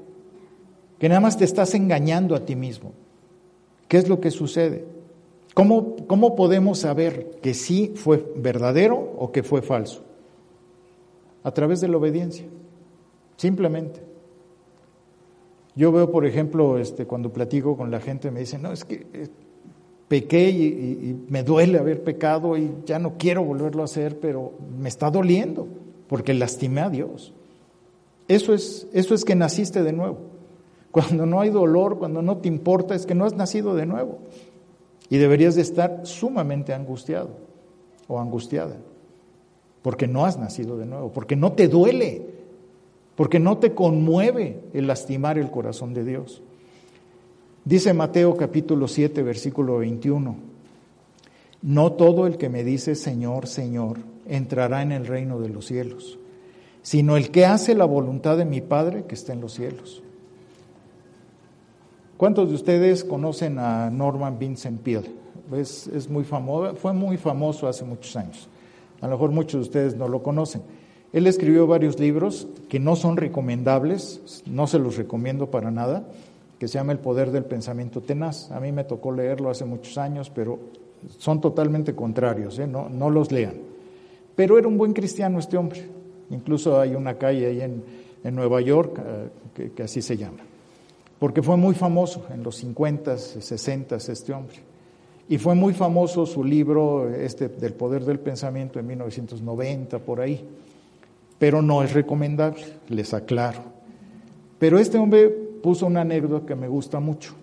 que 0.99 1.09
nada 1.09 1.21
más 1.21 1.37
te 1.37 1.45
estás 1.45 1.73
engañando 1.75 2.35
a 2.35 2.45
ti 2.45 2.55
mismo. 2.55 2.93
¿Qué 3.87 3.97
es 3.97 4.09
lo 4.09 4.19
que 4.19 4.31
sucede? 4.31 4.85
¿Cómo, 5.53 5.95
cómo 6.07 6.35
podemos 6.35 6.79
saber 6.79 7.39
que 7.41 7.53
sí 7.53 7.93
fue 7.95 8.23
verdadero 8.35 8.95
o 9.17 9.31
que 9.31 9.43
fue 9.43 9.61
falso? 9.61 10.03
A 11.43 11.51
través 11.51 11.81
de 11.81 11.87
la 11.87 11.97
obediencia, 11.97 12.45
simplemente. 13.37 14.01
Yo 15.75 15.91
veo, 15.91 16.11
por 16.11 16.25
ejemplo, 16.25 16.77
este, 16.77 17.05
cuando 17.05 17.31
platico 17.31 17.77
con 17.77 17.91
la 17.91 17.99
gente, 17.99 18.31
me 18.31 18.41
dicen, 18.41 18.63
no, 18.63 18.71
es 18.71 18.83
que 18.83 19.05
eh, 19.13 19.27
pequé 20.07 20.49
y, 20.49 20.63
y, 20.63 21.25
me 21.29 21.43
duele 21.43 21.77
haber 21.77 22.03
pecado 22.03 22.57
y 22.57 22.71
ya 22.85 22.99
no 22.99 23.13
quiero 23.17 23.43
volverlo 23.43 23.83
a 23.83 23.85
hacer, 23.85 24.19
pero 24.19 24.53
me 24.77 24.89
está 24.89 25.09
doliendo 25.09 25.67
porque 26.07 26.33
lastimé 26.33 26.81
a 26.81 26.89
Dios. 26.89 27.33
Eso 28.27 28.53
es, 28.53 28.87
eso 28.93 29.13
es 29.13 29.23
que 29.23 29.35
naciste 29.35 29.83
de 29.83 29.93
nuevo. 29.93 30.36
Cuando 30.97 31.27
no 31.27 31.41
hay 31.41 31.51
dolor, 31.51 31.99
cuando 31.99 32.23
no 32.23 32.37
te 32.37 32.47
importa, 32.47 32.95
es 32.95 33.05
que 33.05 33.13
no 33.13 33.25
has 33.25 33.35
nacido 33.35 33.75
de 33.75 33.85
nuevo. 33.85 34.17
Y 35.11 35.17
deberías 35.17 35.53
de 35.53 35.61
estar 35.61 36.07
sumamente 36.07 36.73
angustiado 36.73 37.29
o 38.07 38.19
angustiada, 38.19 38.77
porque 39.83 40.07
no 40.07 40.25
has 40.25 40.39
nacido 40.39 40.75
de 40.75 40.87
nuevo, 40.87 41.11
porque 41.11 41.35
no 41.35 41.51
te 41.51 41.67
duele, 41.67 42.25
porque 43.15 43.37
no 43.37 43.59
te 43.59 43.75
conmueve 43.75 44.59
el 44.73 44.87
lastimar 44.87 45.37
el 45.37 45.51
corazón 45.51 45.93
de 45.93 46.03
Dios. 46.03 46.41
Dice 47.63 47.93
Mateo 47.93 48.35
capítulo 48.35 48.87
7, 48.87 49.21
versículo 49.21 49.77
21, 49.77 50.35
no 51.61 51.91
todo 51.91 52.25
el 52.25 52.37
que 52.37 52.49
me 52.49 52.63
dice 52.63 52.95
Señor, 52.95 53.45
Señor, 53.45 53.99
entrará 54.27 54.81
en 54.81 54.93
el 54.93 55.05
reino 55.05 55.39
de 55.39 55.49
los 55.49 55.67
cielos, 55.67 56.17
sino 56.81 57.17
el 57.17 57.29
que 57.29 57.45
hace 57.45 57.75
la 57.75 57.85
voluntad 57.85 58.35
de 58.35 58.45
mi 58.45 58.61
Padre 58.61 59.05
que 59.07 59.13
está 59.13 59.33
en 59.33 59.41
los 59.41 59.53
cielos. 59.53 60.01
¿Cuántos 62.17 62.49
de 62.49 62.55
ustedes 62.55 63.03
conocen 63.03 63.59
a 63.59 63.91
Norman 63.91 64.39
Vincent 64.39 64.81
Peale? 64.81 65.11
Es, 65.55 66.09
muy 66.09 66.23
famoso, 66.23 66.75
fue 66.75 66.91
muy 66.91 67.15
famoso 67.15 67.67
hace 67.67 67.85
muchos 67.85 68.15
años. 68.15 68.47
A 69.01 69.05
lo 69.05 69.11
mejor 69.11 69.29
muchos 69.29 69.53
de 69.53 69.67
ustedes 69.67 69.95
no 69.95 70.07
lo 70.07 70.23
conocen. 70.23 70.63
Él 71.13 71.27
escribió 71.27 71.67
varios 71.67 71.99
libros 71.99 72.47
que 72.69 72.79
no 72.79 72.95
son 72.95 73.17
recomendables, 73.17 74.43
no 74.47 74.65
se 74.65 74.79
los 74.79 74.97
recomiendo 74.97 75.51
para 75.51 75.69
nada, 75.69 76.07
que 76.57 76.67
se 76.67 76.79
llama 76.79 76.91
El 76.91 76.99
poder 76.99 77.29
del 77.29 77.45
pensamiento 77.45 78.01
tenaz. 78.01 78.51
A 78.51 78.59
mí 78.59 78.71
me 78.71 78.83
tocó 78.83 79.11
leerlo 79.11 79.51
hace 79.51 79.65
muchos 79.65 79.99
años, 79.99 80.31
pero 80.31 80.57
son 81.19 81.39
totalmente 81.39 81.93
contrarios, 81.93 82.57
¿eh? 82.57 82.65
no, 82.65 82.89
no 82.89 83.11
los 83.11 83.31
lean. 83.31 83.53
Pero 84.35 84.57
era 84.57 84.67
un 84.67 84.79
buen 84.79 84.93
cristiano 84.93 85.37
este 85.37 85.55
hombre. 85.55 85.87
Incluso 86.31 86.79
hay 86.79 86.95
una 86.95 87.13
calle 87.13 87.45
ahí 87.45 87.61
en, 87.61 87.83
en 88.23 88.35
Nueva 88.35 88.59
York 88.59 88.99
eh, 89.55 89.71
que 89.75 89.83
así 89.83 90.01
se 90.01 90.17
llama. 90.17 90.39
Porque 91.19 91.41
fue 91.41 91.57
muy 91.57 91.73
famoso 91.73 92.25
en 92.31 92.43
los 92.43 92.57
50, 92.57 93.17
60 93.17 93.95
este 93.95 94.33
hombre. 94.33 94.57
Y 95.29 95.37
fue 95.37 95.55
muy 95.55 95.73
famoso 95.73 96.25
su 96.25 96.43
libro 96.43 97.09
este 97.09 97.49
del 97.49 97.73
poder 97.73 98.05
del 98.05 98.19
pensamiento 98.19 98.79
en 98.79 98.87
1990 98.87 99.99
por 99.99 100.21
ahí. 100.21 100.45
Pero 101.37 101.61
no 101.61 101.83
es 101.83 101.93
recomendable, 101.93 102.63
les 102.89 103.13
aclaro. 103.13 103.61
Pero 104.59 104.79
este 104.79 104.97
hombre 104.97 105.29
puso 105.29 105.85
una 105.85 106.01
anécdota 106.01 106.45
que 106.45 106.55
me 106.55 106.67
gusta 106.67 106.99
mucho. 106.99 107.33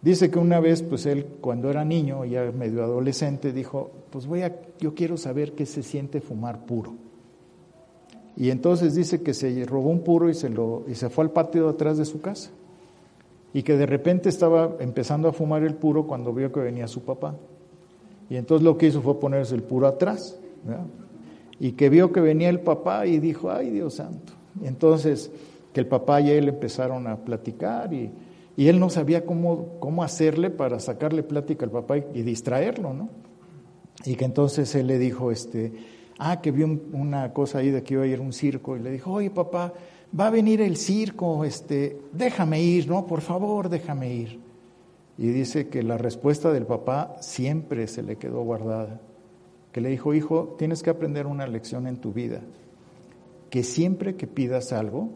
Dice 0.00 0.30
que 0.30 0.38
una 0.38 0.60
vez, 0.60 0.82
pues 0.82 1.06
él 1.06 1.26
cuando 1.40 1.68
era 1.68 1.84
niño, 1.84 2.24
ya 2.24 2.52
medio 2.52 2.84
adolescente, 2.84 3.52
dijo, 3.52 3.90
pues 4.10 4.26
voy 4.26 4.42
a, 4.42 4.54
yo 4.78 4.94
quiero 4.94 5.16
saber 5.16 5.52
qué 5.52 5.66
se 5.66 5.82
siente 5.82 6.20
fumar 6.20 6.64
puro. 6.64 6.94
Y 8.36 8.50
entonces 8.50 8.94
dice 8.94 9.22
que 9.22 9.34
se 9.34 9.64
robó 9.64 9.90
un 9.90 10.04
puro 10.04 10.30
y 10.30 10.34
se, 10.34 10.48
lo, 10.48 10.84
y 10.86 10.94
se 10.94 11.10
fue 11.10 11.24
al 11.24 11.32
patio 11.32 11.64
de 11.64 11.70
atrás 11.70 11.98
de 11.98 12.04
su 12.04 12.20
casa. 12.20 12.50
Y 13.54 13.62
que 13.62 13.76
de 13.76 13.86
repente 13.86 14.28
estaba 14.28 14.76
empezando 14.80 15.28
a 15.28 15.32
fumar 15.32 15.62
el 15.62 15.74
puro 15.74 16.06
cuando 16.06 16.32
vio 16.32 16.52
que 16.52 16.60
venía 16.60 16.86
su 16.86 17.02
papá. 17.02 17.34
Y 18.28 18.36
entonces 18.36 18.64
lo 18.64 18.76
que 18.76 18.86
hizo 18.88 19.00
fue 19.00 19.18
ponerse 19.18 19.54
el 19.54 19.62
puro 19.62 19.86
atrás. 19.86 20.38
Y 21.58 21.72
que 21.72 21.88
vio 21.88 22.12
que 22.12 22.20
venía 22.20 22.48
el 22.50 22.60
papá 22.60 23.06
y 23.06 23.18
dijo, 23.18 23.50
ay 23.50 23.70
Dios 23.70 23.94
santo. 23.94 24.32
Y 24.62 24.66
entonces 24.66 25.30
que 25.72 25.80
el 25.80 25.86
papá 25.86 26.20
y 26.20 26.30
él 26.30 26.48
empezaron 26.48 27.06
a 27.06 27.16
platicar 27.16 27.92
y, 27.92 28.10
y 28.56 28.68
él 28.68 28.78
no 28.78 28.90
sabía 28.90 29.24
cómo, 29.24 29.76
cómo 29.80 30.02
hacerle 30.02 30.50
para 30.50 30.78
sacarle 30.80 31.22
plática 31.22 31.64
al 31.64 31.70
papá 31.70 31.98
y, 31.98 32.22
distraerlo, 32.22 32.92
¿no? 32.92 33.08
Y 34.04 34.14
que 34.14 34.24
entonces 34.24 34.74
él 34.74 34.86
le 34.86 34.98
dijo, 34.98 35.30
este, 35.32 35.72
ah, 36.18 36.40
que 36.40 36.50
vio 36.52 36.66
un- 36.66 36.82
una 36.92 37.32
cosa 37.32 37.58
ahí 37.58 37.70
de 37.70 37.82
que 37.82 37.94
iba 37.94 38.04
a 38.04 38.06
ir 38.06 38.20
un 38.20 38.32
circo 38.32 38.76
y 38.76 38.80
le 38.80 38.90
dijo, 38.90 39.12
oye 39.12 39.30
papá, 39.30 39.72
va 40.18 40.28
a 40.28 40.30
venir 40.30 40.60
el 40.60 40.76
circo, 40.76 41.44
este, 41.44 42.00
déjame 42.12 42.62
ir, 42.62 42.88
no, 42.88 43.06
por 43.06 43.20
favor, 43.20 43.68
déjame 43.68 44.12
ir. 44.12 44.40
Y 45.16 45.28
dice 45.28 45.68
que 45.68 45.82
la 45.82 45.98
respuesta 45.98 46.52
del 46.52 46.66
papá 46.66 47.16
siempre 47.20 47.86
se 47.88 48.02
le 48.02 48.16
quedó 48.16 48.42
guardada, 48.42 49.00
que 49.72 49.80
le 49.80 49.88
dijo, 49.90 50.14
hijo, 50.14 50.54
tienes 50.58 50.82
que 50.82 50.90
aprender 50.90 51.26
una 51.26 51.46
lección 51.46 51.86
en 51.86 51.96
tu 51.96 52.12
vida, 52.12 52.40
que 53.50 53.62
siempre 53.62 54.14
que 54.14 54.26
pidas 54.26 54.72
algo, 54.72 55.10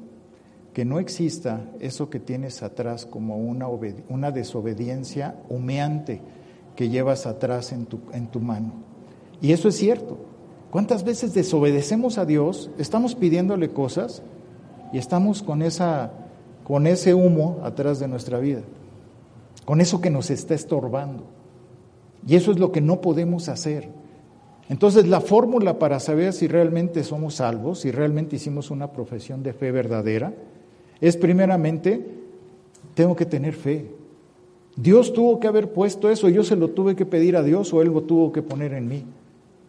que 0.75 0.85
no 0.85 0.99
exista 0.99 1.67
eso 1.81 2.09
que 2.09 2.19
tienes 2.19 2.63
atrás 2.63 3.07
como 3.07 3.37
una, 3.37 3.69
una 4.09 4.31
desobediencia 4.31 5.37
humeante 5.49 6.21
que 6.77 6.89
llevas 6.89 7.27
atrás 7.27 7.73
en 7.73 7.87
tu, 7.87 8.01
en 8.13 8.29
tu 8.29 8.41
mano. 8.41 8.73
Y 9.41 9.53
eso 9.53 9.69
es 9.69 9.77
cierto. 9.77 10.19
¿Cuántas 10.71 11.05
veces 11.05 11.35
desobedecemos 11.35 12.17
a 12.17 12.25
Dios? 12.25 12.71
Estamos 12.79 13.15
pidiéndole 13.15 13.69
cosas 13.69 14.23
y 14.93 14.99
estamos 14.99 15.43
con, 15.43 15.63
esa, 15.63 16.13
con 16.65 16.87
ese 16.87 17.15
humo 17.15 17.61
atrás 17.65 17.99
de 17.99 18.09
nuestra 18.09 18.39
vida, 18.39 18.61
con 19.65 19.81
eso 19.81 20.01
que 20.01 20.11
nos 20.11 20.31
está 20.31 20.55
estorbando. 20.55 21.25
Y 22.27 22.37
eso 22.37 22.53
es 22.53 22.59
lo 22.59 22.71
que 22.71 22.81
no 22.81 23.01
podemos 23.01 23.49
hacer. 23.49 23.89
Entonces 24.69 25.09
la 25.09 25.21
fórmula 25.21 25.79
para 25.79 25.99
saber 25.99 26.33
si 26.33 26.47
realmente 26.47 27.05
somos 27.05 27.35
salvos, 27.37 27.81
si 27.81 27.91
realmente 27.91 28.37
hicimos 28.37 28.71
una 28.71 28.93
profesión 28.93 29.43
de 29.43 29.53
fe 29.53 29.73
verdadera, 29.73 30.33
es 31.01 31.17
primeramente, 31.17 32.07
tengo 32.95 33.17
que 33.17 33.27
tener 33.27 33.55
fe. 33.55 33.91
Dios 34.77 35.13
tuvo 35.13 35.41
que 35.41 35.49
haber 35.49 35.73
puesto 35.73 36.09
eso, 36.11 36.29
yo 36.29 36.45
se 36.45 36.57
lo 36.57 36.69
tuve 36.69 36.97
que 36.97 37.05
pedir 37.05 37.37
a 37.37 37.43
Dios 37.43 37.73
o 37.75 37.83
Él 37.83 37.91
tuvo 38.07 38.33
que 38.33 38.43
poner 38.43 38.73
en 38.73 38.89
mí. 38.89 39.05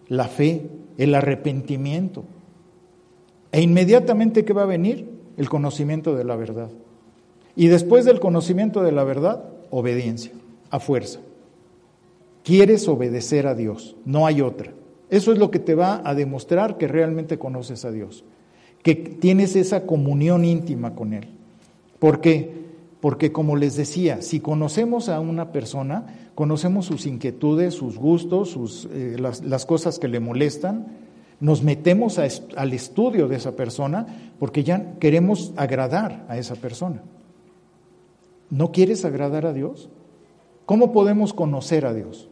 La 0.08 0.26
fe, 0.26 0.70
el 0.98 1.16
arrepentimiento. 1.16 2.24
E 3.54 3.62
inmediatamente, 3.62 4.44
¿qué 4.44 4.52
va 4.52 4.64
a 4.64 4.66
venir? 4.66 5.08
El 5.38 5.48
conocimiento 5.48 6.16
de 6.16 6.24
la 6.24 6.36
verdad. 6.36 6.72
Y 7.56 7.68
después 7.68 8.04
del 8.04 8.20
conocimiento 8.20 8.82
de 8.82 8.92
la 8.92 9.04
verdad, 9.04 9.46
obediencia, 9.70 10.32
a 10.72 10.80
fuerza. 10.80 11.20
Quieres 12.44 12.88
obedecer 12.88 13.46
a 13.46 13.54
Dios, 13.54 13.96
no 14.06 14.26
hay 14.26 14.42
otra. 14.42 14.74
Eso 15.12 15.32
es 15.32 15.38
lo 15.38 15.52
que 15.52 15.60
te 15.60 15.76
va 15.76 16.02
a 16.04 16.16
demostrar 16.16 16.80
que 16.80 16.88
realmente 16.88 17.38
conoces 17.38 17.86
a 17.86 17.92
Dios, 17.92 18.24
que 18.82 18.96
tienes 18.96 19.56
esa 19.56 19.86
comunión 19.86 20.46
íntima 20.46 20.96
con 20.96 21.14
Él. 21.14 21.28
¿Por 22.00 22.22
qué? 22.22 22.64
Porque 23.02 23.32
como 23.32 23.56
les 23.56 23.76
decía, 23.76 24.24
si 24.24 24.40
conocemos 24.40 25.10
a 25.10 25.20
una 25.20 25.52
persona, 25.52 26.32
conocemos 26.34 26.88
sus 26.88 27.06
inquietudes, 27.06 27.76
sus 27.76 28.00
gustos, 28.00 28.50
sus, 28.50 28.90
eh, 28.92 29.16
las, 29.20 29.44
las 29.44 29.68
cosas 29.68 30.00
que 30.00 30.08
le 30.08 30.20
molestan, 30.20 31.03
nos 31.40 31.64
metemos 31.64 32.20
al 32.20 32.74
estudio 32.74 33.28
de 33.28 33.36
esa 33.36 33.56
persona 33.56 34.08
porque 34.40 34.64
ya 34.64 34.96
queremos 35.00 35.54
agradar 35.56 36.26
a 36.30 36.38
esa 36.38 36.56
persona. 36.56 37.02
¿No 38.50 38.72
quieres 38.72 39.04
agradar 39.06 39.46
a 39.46 39.54
Dios? 39.54 39.90
¿Cómo 40.66 40.92
podemos 40.92 41.34
conocer 41.34 41.86
a 41.86 41.94
Dios? 41.94 42.30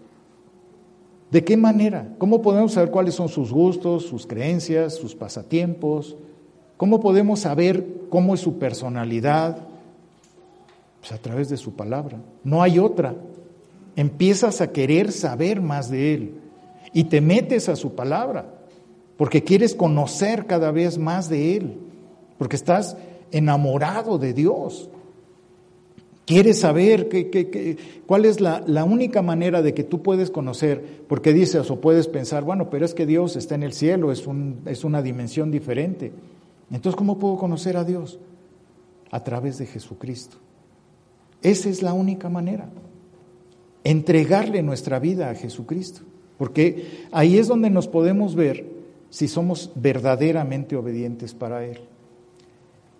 ¿De 1.31 1.43
qué 1.43 1.57
manera? 1.57 2.13
¿Cómo 2.17 2.41
podemos 2.41 2.73
saber 2.73 2.91
cuáles 2.91 3.15
son 3.15 3.29
sus 3.29 3.51
gustos, 3.51 4.05
sus 4.05 4.27
creencias, 4.27 4.95
sus 4.95 5.15
pasatiempos? 5.15 6.17
¿Cómo 6.77 6.99
podemos 6.99 7.39
saber 7.39 7.85
cómo 8.09 8.33
es 8.33 8.41
su 8.41 8.59
personalidad? 8.59 9.57
Pues 10.99 11.11
a 11.11 11.17
través 11.17 11.49
de 11.49 11.57
su 11.57 11.73
palabra. 11.73 12.19
No 12.43 12.61
hay 12.61 12.79
otra. 12.79 13.15
Empiezas 13.95 14.61
a 14.61 14.71
querer 14.71 15.11
saber 15.11 15.61
más 15.61 15.89
de 15.89 16.13
Él 16.13 16.35
y 16.93 17.05
te 17.05 17.21
metes 17.21 17.69
a 17.69 17.75
su 17.75 17.95
palabra 17.95 18.60
porque 19.21 19.43
quieres 19.43 19.75
conocer 19.75 20.47
cada 20.47 20.71
vez 20.71 20.97
más 20.97 21.29
de 21.29 21.55
Él, 21.55 21.77
porque 22.39 22.55
estás 22.55 22.97
enamorado 23.31 24.17
de 24.17 24.33
Dios. 24.33 24.89
Quieres 26.25 26.61
saber 26.61 27.07
qué- 27.07 27.29
qué- 27.29 27.51
qué- 27.51 27.77
cuál 28.07 28.25
es 28.25 28.41
la, 28.41 28.63
la 28.65 28.83
única 28.83 29.21
manera 29.21 29.61
de 29.61 29.75
que 29.75 29.83
tú 29.83 30.01
puedes 30.01 30.31
conocer, 30.31 31.03
porque 31.07 31.33
dices 31.33 31.69
o 31.69 31.79
puedes 31.79 32.07
pensar, 32.07 32.43
bueno, 32.43 32.71
pero 32.71 32.83
es 32.83 32.95
que 32.95 33.05
Dios 33.05 33.35
está 33.35 33.53
en 33.53 33.61
el 33.61 33.73
cielo, 33.73 34.11
es, 34.11 34.25
un, 34.25 34.61
es 34.65 34.83
una 34.83 35.03
dimensión 35.03 35.51
diferente. 35.51 36.11
Entonces, 36.71 36.97
¿cómo 36.97 37.19
puedo 37.19 37.37
conocer 37.37 37.77
a 37.77 37.83
Dios? 37.83 38.17
A 39.11 39.23
través 39.23 39.59
de 39.59 39.67
Jesucristo. 39.67 40.37
Esa 41.43 41.69
es 41.69 41.83
la 41.83 41.93
única 41.93 42.27
manera. 42.27 42.67
Entregarle 43.83 44.63
nuestra 44.63 44.97
vida 44.97 45.29
a 45.29 45.35
Jesucristo. 45.35 46.01
Porque 46.39 47.05
ahí 47.11 47.37
es 47.37 47.47
donde 47.47 47.69
nos 47.69 47.87
podemos 47.87 48.33
ver 48.33 48.80
si 49.11 49.27
somos 49.27 49.71
verdaderamente 49.75 50.75
obedientes 50.75 51.35
para 51.35 51.63
Él. 51.63 51.81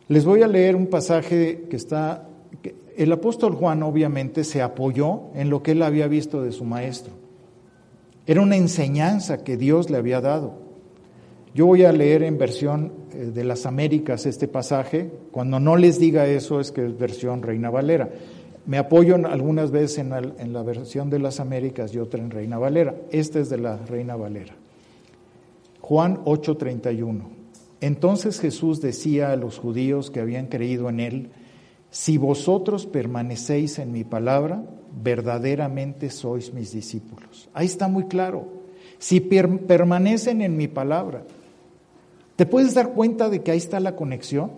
Les 0.08 0.24
voy 0.26 0.44
a 0.44 0.48
leer 0.48 0.76
un 0.76 0.86
pasaje 0.88 1.64
que 1.70 1.76
está... 1.76 2.28
que 2.62 2.76
el 2.98 3.12
apóstol 3.12 3.56
Juan 3.56 3.82
obviamente 3.82 4.44
se 4.44 4.62
apoyó 4.62 5.32
en 5.34 5.50
lo 5.50 5.64
que 5.64 5.72
él 5.72 5.82
había 5.82 6.08
visto 6.08 6.44
de 6.44 6.52
su 6.52 6.66
maestro. 6.66 7.14
Era 8.28 8.42
una 8.42 8.58
enseñanza 8.58 9.44
que 9.44 9.56
Dios 9.58 9.90
le 9.90 9.98
había 9.98 10.22
dado. 10.22 10.54
Yo 11.56 11.66
voy 11.66 11.86
a 11.86 11.92
leer 11.94 12.24
en 12.24 12.38
versión 12.38 12.92
eh, 13.14 13.32
de 13.34 13.44
las 13.46 13.66
Américas 13.66 14.26
este 14.26 14.48
pasaje. 14.48 15.10
Cuando 15.32 15.60
no 15.60 15.78
les 15.78 15.98
diga 16.00 16.28
eso 16.28 16.60
es 16.60 16.72
que 16.72 16.86
es 16.86 16.98
versión 16.98 17.42
Reina 17.42 17.70
Valera. 17.70 18.10
Me 18.66 18.78
apoyo 18.78 19.16
algunas 19.16 19.72
veces 19.72 19.98
en, 20.00 20.12
el- 20.14 20.34
en 20.38 20.54
la 20.54 20.62
versión 20.62 21.10
de 21.10 21.20
las 21.20 21.40
Américas 21.40 21.94
y 21.96 22.00
otra 22.00 22.22
en 22.22 22.30
Reina 22.30 22.58
Valera. 22.60 22.96
Esta 23.12 23.40
es 23.40 23.50
de 23.50 23.58
la 23.58 23.78
Reina 23.78 24.16
Valera. 24.18 24.54
Juan 25.92 26.22
8:31. 26.24 27.28
Entonces 27.82 28.40
Jesús 28.40 28.80
decía 28.80 29.34
a 29.34 29.36
los 29.36 29.58
judíos 29.60 30.10
que 30.10 30.22
habían 30.22 30.48
creído 30.48 30.88
en 30.88 31.02
él, 31.02 31.32
si 31.90 32.18
vosotros 32.18 32.86
permanecéis 32.86 33.78
en 33.78 33.92
mi 33.92 34.06
palabra, 34.06 34.64
verdaderamente 35.04 36.10
sois 36.10 36.54
mis 36.54 36.72
discípulos. 36.72 37.50
Ahí 37.54 37.66
está 37.66 37.90
muy 37.90 38.06
claro. 38.06 38.48
Si 39.00 39.20
per- 39.20 39.66
permanecen 39.66 40.42
en 40.42 40.56
mi 40.56 40.70
palabra, 40.70 41.26
¿te 42.38 42.46
puedes 42.46 42.74
dar 42.74 42.94
cuenta 42.94 43.28
de 43.28 43.42
que 43.44 43.52
ahí 43.52 43.58
está 43.58 43.82
la 43.82 43.98
conexión? 43.98 44.52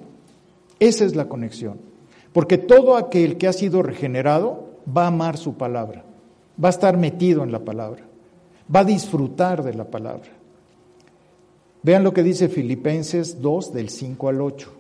Esa 0.79 1.03
es 1.03 1.15
la 1.15 1.25
conexión. 1.29 1.79
Porque 2.31 2.59
todo 2.59 2.95
aquel 2.95 3.39
que 3.39 3.47
ha 3.47 3.53
sido 3.53 3.81
regenerado 3.81 4.69
va 4.85 5.05
a 5.05 5.07
amar 5.07 5.37
su 5.37 5.55
palabra, 5.55 6.05
va 6.63 6.69
a 6.69 6.77
estar 6.77 6.95
metido 6.95 7.43
en 7.43 7.51
la 7.51 7.65
palabra, 7.65 8.03
va 8.73 8.81
a 8.81 8.85
disfrutar 8.85 9.63
de 9.63 9.73
la 9.73 9.85
palabra. 9.85 10.42
Vean 11.83 12.05
lo 12.05 12.13
que 12.13 12.23
dice 12.23 12.47
Filipenses 12.47 13.41
2 13.41 13.73
del 13.73 13.89
5 13.89 14.29
al 14.29 14.39
8. 14.39 14.71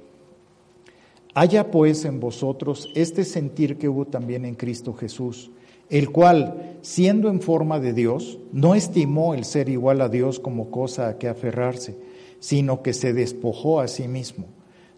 Haya 1.33 1.69
pues 1.69 2.05
en 2.05 2.21
vosotros 2.21 2.89
este 2.95 3.25
sentir 3.25 3.77
que 3.77 3.89
hubo 3.89 4.05
también 4.05 4.45
en 4.45 4.55
Cristo 4.55 4.93
Jesús, 4.93 5.51
el 5.89 6.11
cual, 6.11 6.77
siendo 6.81 7.29
en 7.29 7.41
forma 7.41 7.81
de 7.81 7.91
Dios, 7.91 8.39
no 8.53 8.73
estimó 8.73 9.33
el 9.33 9.43
ser 9.43 9.67
igual 9.67 9.99
a 9.99 10.07
Dios 10.07 10.39
como 10.39 10.71
cosa 10.71 11.09
a 11.09 11.17
que 11.17 11.27
aferrarse, 11.27 11.97
sino 12.39 12.81
que 12.81 12.93
se 12.93 13.11
despojó 13.11 13.81
a 13.81 13.89
sí 13.89 14.07
mismo, 14.07 14.45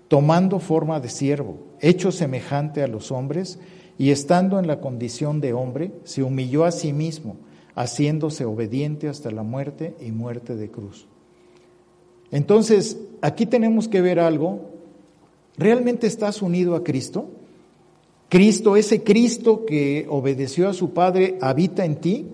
tomando 0.08 0.60
forma 0.60 1.00
de 1.00 1.10
siervo, 1.10 1.58
hecho 1.80 2.12
semejante 2.12 2.84
a 2.84 2.88
los 2.88 3.12
hombres, 3.12 3.58
y 3.98 4.12
estando 4.12 4.60
en 4.60 4.68
la 4.68 4.80
condición 4.80 5.42
de 5.42 5.54
hombre, 5.54 5.92
se 6.04 6.22
humilló 6.22 6.66
a 6.66 6.72
sí 6.72 6.94
mismo, 6.94 7.38
haciéndose 7.74 8.46
obediente 8.46 9.08
hasta 9.08 9.32
la 9.32 9.42
muerte 9.42 9.96
y 10.00 10.12
muerte 10.12 10.56
de 10.56 10.70
cruz. 10.70 11.08
Entonces, 12.32 12.98
aquí 13.22 13.46
tenemos 13.46 13.88
que 13.88 14.02
ver 14.02 14.20
algo. 14.20 14.72
¿Realmente 15.58 16.08
estás 16.08 16.42
unido 16.42 16.76
a 16.76 16.84
Cristo? 16.84 17.30
Cristo, 18.30 18.76
ese 18.76 19.04
Cristo 19.04 19.66
que 19.66 20.06
obedeció 20.10 20.68
a 20.68 20.74
su 20.74 20.92
Padre, 20.92 21.38
habita 21.42 21.86
en 21.86 21.96
ti. 21.98 22.28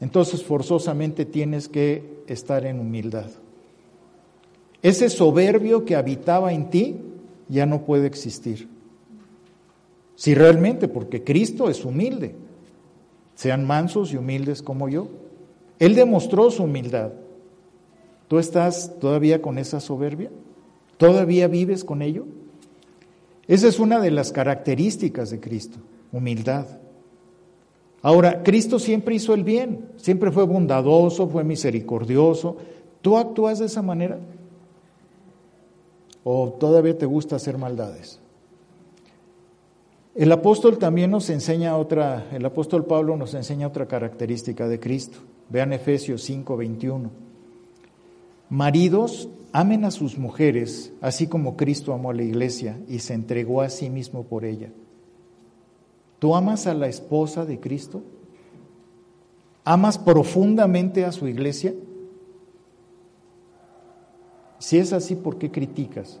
Entonces, 0.00 0.42
forzosamente 0.42 1.24
tienes 1.24 1.68
que 1.68 2.22
estar 2.26 2.64
en 2.66 2.80
humildad. 2.80 3.26
Ese 4.82 5.10
soberbio 5.10 5.84
que 5.84 5.96
habitaba 5.96 6.52
en 6.52 6.70
ti 6.70 6.96
ya 7.48 7.66
no 7.66 7.84
puede 7.84 8.06
existir. 8.06 8.68
Si 10.14 10.34
realmente, 10.34 10.88
porque 10.88 11.22
Cristo 11.22 11.68
es 11.68 11.84
humilde, 11.84 12.34
sean 13.34 13.64
mansos 13.64 14.12
y 14.12 14.16
humildes 14.16 14.62
como 14.62 14.88
yo. 14.88 15.08
Él 15.78 15.94
demostró 15.94 16.50
su 16.50 16.64
humildad. 16.64 17.12
¿Tú 18.28 18.38
estás 18.38 18.98
todavía 19.00 19.40
con 19.40 19.58
esa 19.58 19.80
soberbia? 19.80 20.30
¿Todavía 20.98 21.48
vives 21.48 21.82
con 21.82 22.02
ello? 22.02 22.26
Esa 23.46 23.68
es 23.68 23.80
una 23.80 23.98
de 24.00 24.10
las 24.10 24.30
características 24.30 25.30
de 25.30 25.40
Cristo, 25.40 25.78
humildad. 26.12 26.66
Ahora, 28.02 28.42
Cristo 28.42 28.78
siempre 28.78 29.14
hizo 29.14 29.32
el 29.32 29.42
bien, 29.42 29.88
siempre 29.96 30.30
fue 30.30 30.44
bondadoso, 30.44 31.26
fue 31.28 31.42
misericordioso. 31.44 32.56
¿Tú 33.00 33.16
actúas 33.16 33.58
de 33.58 33.66
esa 33.66 33.80
manera? 33.80 34.18
¿O 36.22 36.50
todavía 36.60 36.96
te 36.96 37.06
gusta 37.06 37.36
hacer 37.36 37.56
maldades? 37.56 38.20
El 40.14 40.30
apóstol 40.32 40.78
también 40.78 41.10
nos 41.10 41.30
enseña 41.30 41.76
otra, 41.76 42.26
el 42.32 42.44
apóstol 42.44 42.84
Pablo 42.84 43.16
nos 43.16 43.34
enseña 43.34 43.68
otra 43.68 43.86
característica 43.86 44.68
de 44.68 44.78
Cristo. 44.78 45.18
Vean 45.48 45.72
Efesios 45.72 46.22
5, 46.22 46.56
21. 46.56 47.27
Maridos, 48.50 49.28
amen 49.52 49.84
a 49.84 49.90
sus 49.90 50.16
mujeres, 50.16 50.92
así 51.00 51.26
como 51.26 51.56
Cristo 51.56 51.92
amó 51.92 52.10
a 52.10 52.14
la 52.14 52.22
iglesia 52.22 52.78
y 52.88 53.00
se 53.00 53.14
entregó 53.14 53.60
a 53.60 53.68
sí 53.68 53.90
mismo 53.90 54.24
por 54.24 54.44
ella. 54.44 54.70
¿Tú 56.18 56.34
amas 56.34 56.66
a 56.66 56.74
la 56.74 56.88
esposa 56.88 57.44
de 57.44 57.60
Cristo? 57.60 58.02
¿Amas 59.64 59.98
profundamente 59.98 61.04
a 61.04 61.12
su 61.12 61.28
iglesia? 61.28 61.74
Si 64.58 64.78
es 64.78 64.92
así, 64.92 65.14
¿por 65.14 65.38
qué 65.38 65.50
criticas? 65.50 66.20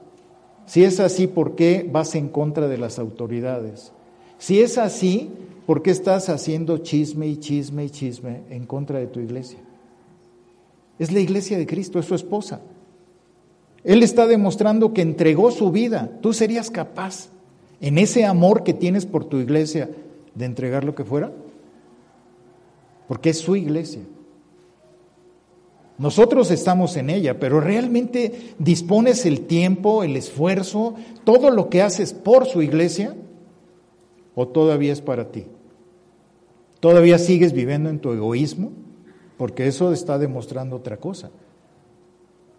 Si 0.66 0.84
es 0.84 1.00
así, 1.00 1.26
¿por 1.26 1.56
qué 1.56 1.88
vas 1.90 2.14
en 2.14 2.28
contra 2.28 2.68
de 2.68 2.76
las 2.76 2.98
autoridades? 2.98 3.92
Si 4.36 4.60
es 4.60 4.76
así, 4.76 5.30
¿por 5.66 5.82
qué 5.82 5.90
estás 5.90 6.28
haciendo 6.28 6.78
chisme 6.78 7.26
y 7.26 7.38
chisme 7.38 7.86
y 7.86 7.90
chisme 7.90 8.42
en 8.50 8.66
contra 8.66 8.98
de 8.98 9.06
tu 9.06 9.18
iglesia? 9.18 9.58
Es 10.98 11.12
la 11.12 11.20
iglesia 11.20 11.56
de 11.56 11.66
Cristo, 11.66 11.98
es 11.98 12.06
su 12.06 12.14
esposa. 12.14 12.60
Él 13.84 14.02
está 14.02 14.26
demostrando 14.26 14.92
que 14.92 15.02
entregó 15.02 15.50
su 15.50 15.70
vida. 15.70 16.10
Tú 16.20 16.32
serías 16.32 16.70
capaz, 16.70 17.28
en 17.80 17.98
ese 17.98 18.24
amor 18.24 18.64
que 18.64 18.74
tienes 18.74 19.06
por 19.06 19.24
tu 19.24 19.38
iglesia, 19.38 19.88
de 20.34 20.44
entregar 20.44 20.84
lo 20.84 20.94
que 20.94 21.04
fuera. 21.04 21.32
Porque 23.06 23.30
es 23.30 23.38
su 23.38 23.56
iglesia. 23.56 24.02
Nosotros 25.98 26.50
estamos 26.50 26.96
en 26.96 27.10
ella, 27.10 27.40
pero 27.40 27.60
realmente 27.60 28.54
dispones 28.58 29.26
el 29.26 29.42
tiempo, 29.42 30.04
el 30.04 30.16
esfuerzo, 30.16 30.94
todo 31.24 31.50
lo 31.50 31.68
que 31.68 31.82
haces 31.82 32.12
por 32.12 32.46
su 32.46 32.62
iglesia, 32.62 33.16
o 34.36 34.46
todavía 34.46 34.92
es 34.92 35.00
para 35.00 35.32
ti. 35.32 35.46
¿Todavía 36.78 37.18
sigues 37.18 37.52
viviendo 37.52 37.90
en 37.90 37.98
tu 37.98 38.12
egoísmo? 38.12 38.70
Porque 39.38 39.68
eso 39.68 39.92
está 39.92 40.18
demostrando 40.18 40.76
otra 40.76 40.98
cosa. 40.98 41.30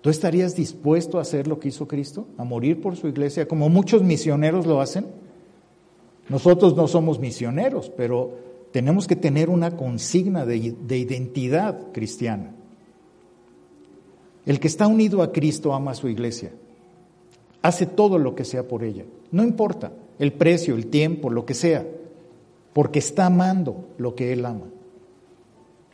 ¿Tú 0.02 0.10
estarías 0.10 0.56
dispuesto 0.56 1.20
a 1.20 1.22
hacer 1.22 1.46
lo 1.46 1.60
que 1.60 1.68
hizo 1.68 1.88
Cristo? 1.88 2.26
¿A 2.38 2.46
morir 2.46 2.82
por 2.82 2.96
su 2.96 3.08
iglesia 3.08 3.48
como 3.48 3.70
muchos 3.70 4.02
misioneros 4.02 4.66
lo 4.66 4.80
hacen? 4.80 5.06
Nosotros 6.30 6.76
no 6.76 6.88
somos 6.88 7.20
misioneros, 7.20 7.92
pero 7.96 8.32
tenemos 8.72 9.08
que 9.08 9.18
tener 9.18 9.50
una 9.50 9.76
consigna 9.76 10.46
de, 10.46 10.74
de 10.88 10.98
identidad 10.98 11.92
cristiana. 11.92 12.56
El 14.46 14.60
que 14.62 14.68
está 14.68 14.88
unido 14.88 15.22
a 15.22 15.34
Cristo 15.34 15.74
ama 15.74 15.92
a 15.92 15.96
su 15.96 16.08
iglesia, 16.08 16.52
hace 17.62 17.86
todo 17.86 18.18
lo 18.18 18.36
que 18.36 18.46
sea 18.46 18.68
por 18.68 18.84
ella, 18.84 19.04
no 19.32 19.44
importa 19.44 19.92
el 20.18 20.32
precio, 20.32 20.76
el 20.76 20.88
tiempo, 20.88 21.30
lo 21.30 21.46
que 21.46 21.54
sea, 21.54 21.86
porque 22.74 23.00
está 23.00 23.26
amando 23.26 23.90
lo 23.98 24.16
que 24.16 24.32
Él 24.32 24.46
ama. 24.46 24.66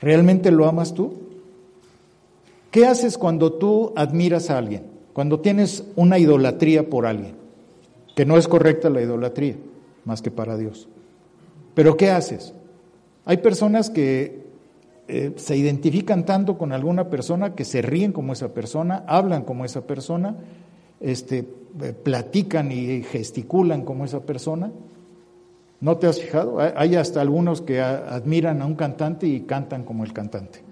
¿Realmente 0.06 0.52
lo 0.52 0.68
amas 0.68 0.94
tú? 0.94 1.16
¿Qué 2.70 2.86
haces 2.86 3.18
cuando 3.18 3.54
tú 3.54 3.92
admiras 3.96 4.52
a 4.52 4.60
alguien? 4.60 4.84
Cuando 5.14 5.40
tienes 5.40 5.84
una 5.96 6.20
idolatría 6.20 6.92
por 6.92 7.08
alguien, 7.08 7.34
que 8.16 8.24
no 8.24 8.38
es 8.38 8.48
correcta 8.48 8.92
la 8.92 9.02
idolatría, 9.02 9.56
más 10.04 10.22
que 10.22 10.30
para 10.30 10.58
Dios. 10.58 10.88
Pero 11.74 11.98
¿qué 11.98 12.12
haces? 12.12 12.54
Hay 13.26 13.38
personas 13.38 13.90
que 13.90 14.46
eh, 15.08 15.34
se 15.38 15.58
identifican 15.58 16.24
tanto 16.24 16.56
con 16.60 16.72
alguna 16.72 17.10
persona 17.10 17.56
que 17.56 17.66
se 17.66 17.82
ríen 17.82 18.12
como 18.12 18.34
esa 18.34 18.54
persona, 18.54 19.06
hablan 19.08 19.42
como 19.42 19.66
esa 19.66 19.88
persona, 19.88 20.36
este, 21.00 21.48
eh, 21.82 21.94
platican 21.94 22.72
y 22.72 23.02
gesticulan 23.02 23.84
como 23.84 24.06
esa 24.06 24.20
persona, 24.20 24.72
¿No 25.86 25.98
te 25.98 26.08
has 26.08 26.20
fijado? 26.20 26.58
Hay 26.76 26.96
hasta 26.96 27.22
algunos 27.22 27.62
que 27.62 27.80
admiran 27.80 28.60
a 28.64 28.66
un 28.66 28.74
cantante 28.74 29.28
y 29.28 29.42
cantan 29.42 29.84
como 29.84 30.04
el 30.04 30.14
cantante. 30.14 30.64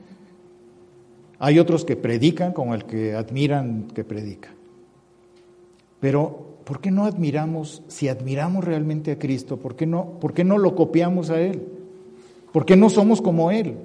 Hay 1.37 1.59
otros 1.59 1.85
que 1.85 1.95
predican 1.95 2.51
como 2.51 2.73
el 2.73 2.85
que 2.85 3.13
admiran 3.13 3.89
que 3.93 4.03
predica. 4.03 4.49
Pero, 5.99 6.57
¿por 6.63 6.81
qué 6.81 6.89
no 6.89 7.05
admiramos, 7.05 7.83
si 7.89 8.07
admiramos 8.07 8.63
realmente 8.63 9.11
a 9.11 9.19
Cristo, 9.19 9.57
¿por 9.57 9.75
qué 9.75 9.85
no, 9.85 10.17
por 10.19 10.33
qué 10.33 10.43
no 10.43 10.57
lo 10.57 10.73
copiamos 10.73 11.29
a 11.29 11.39
Él? 11.39 11.61
¿Por 12.51 12.65
qué 12.65 12.75
no 12.75 12.89
somos 12.89 13.21
como 13.21 13.51
Él? 13.51 13.75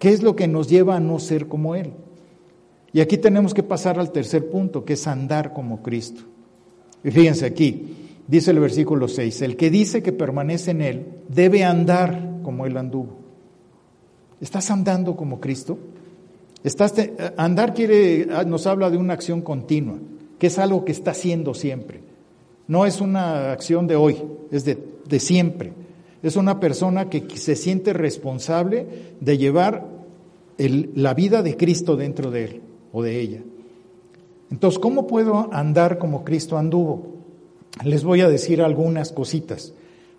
¿Qué 0.00 0.08
es 0.08 0.24
lo 0.24 0.34
que 0.34 0.48
nos 0.48 0.68
lleva 0.68 0.96
a 0.96 1.00
no 1.00 1.20
ser 1.20 1.46
como 1.46 1.76
Él? 1.76 1.92
Y 2.92 3.00
aquí 3.00 3.16
tenemos 3.16 3.54
que 3.54 3.62
pasar 3.62 4.00
al 4.00 4.10
tercer 4.10 4.50
punto, 4.50 4.84
que 4.84 4.94
es 4.94 5.06
andar 5.06 5.52
como 5.52 5.84
Cristo. 5.84 6.22
Y 7.04 7.12
fíjense 7.12 7.46
aquí, 7.46 8.05
Dice 8.28 8.50
el 8.50 8.58
versículo 8.58 9.06
6, 9.06 9.42
el 9.42 9.56
que 9.56 9.70
dice 9.70 10.02
que 10.02 10.12
permanece 10.12 10.72
en 10.72 10.80
Él 10.80 11.06
debe 11.28 11.64
andar 11.64 12.40
como 12.42 12.66
Él 12.66 12.76
anduvo. 12.76 13.18
¿Estás 14.40 14.70
andando 14.70 15.16
como 15.16 15.40
Cristo? 15.40 15.78
Estás 16.64 16.94
andar 17.36 17.72
quiere, 17.74 18.26
ah, 18.32 18.44
nos 18.44 18.66
habla 18.66 18.90
de 18.90 18.96
una 18.96 19.14
acción 19.14 19.42
continua, 19.42 19.98
que 20.38 20.48
es 20.48 20.58
algo 20.58 20.84
que 20.84 20.92
está 20.92 21.12
haciendo 21.12 21.54
siempre. 21.54 22.00
No 22.66 22.84
es 22.84 23.00
una 23.00 23.52
acción 23.52 23.86
de 23.86 23.94
hoy, 23.94 24.16
es 24.50 24.64
de, 24.64 25.20
siempre. 25.20 25.72
Es 26.22 26.34
una 26.34 26.58
persona 26.58 27.08
que 27.08 27.24
se 27.36 27.54
siente 27.54 27.92
responsable 27.92 29.14
de 29.20 29.38
llevar 29.38 29.86
la 30.58 31.14
vida 31.14 31.42
de 31.42 31.56
Cristo 31.56 31.96
dentro 31.96 32.32
de 32.32 32.44
él 32.44 32.62
o 32.92 33.02
de 33.02 33.20
ella. 33.20 33.42
Entonces, 34.50 34.80
¿cómo 34.80 35.06
puedo 35.06 35.48
andar 35.52 35.98
como 35.98 36.24
Cristo 36.24 36.58
anduvo? 36.58 37.15
Les 37.84 38.04
voy 38.04 38.20
a 38.20 38.28
decir 38.28 38.62
algunas 38.62 39.12
cositas. 39.12 39.74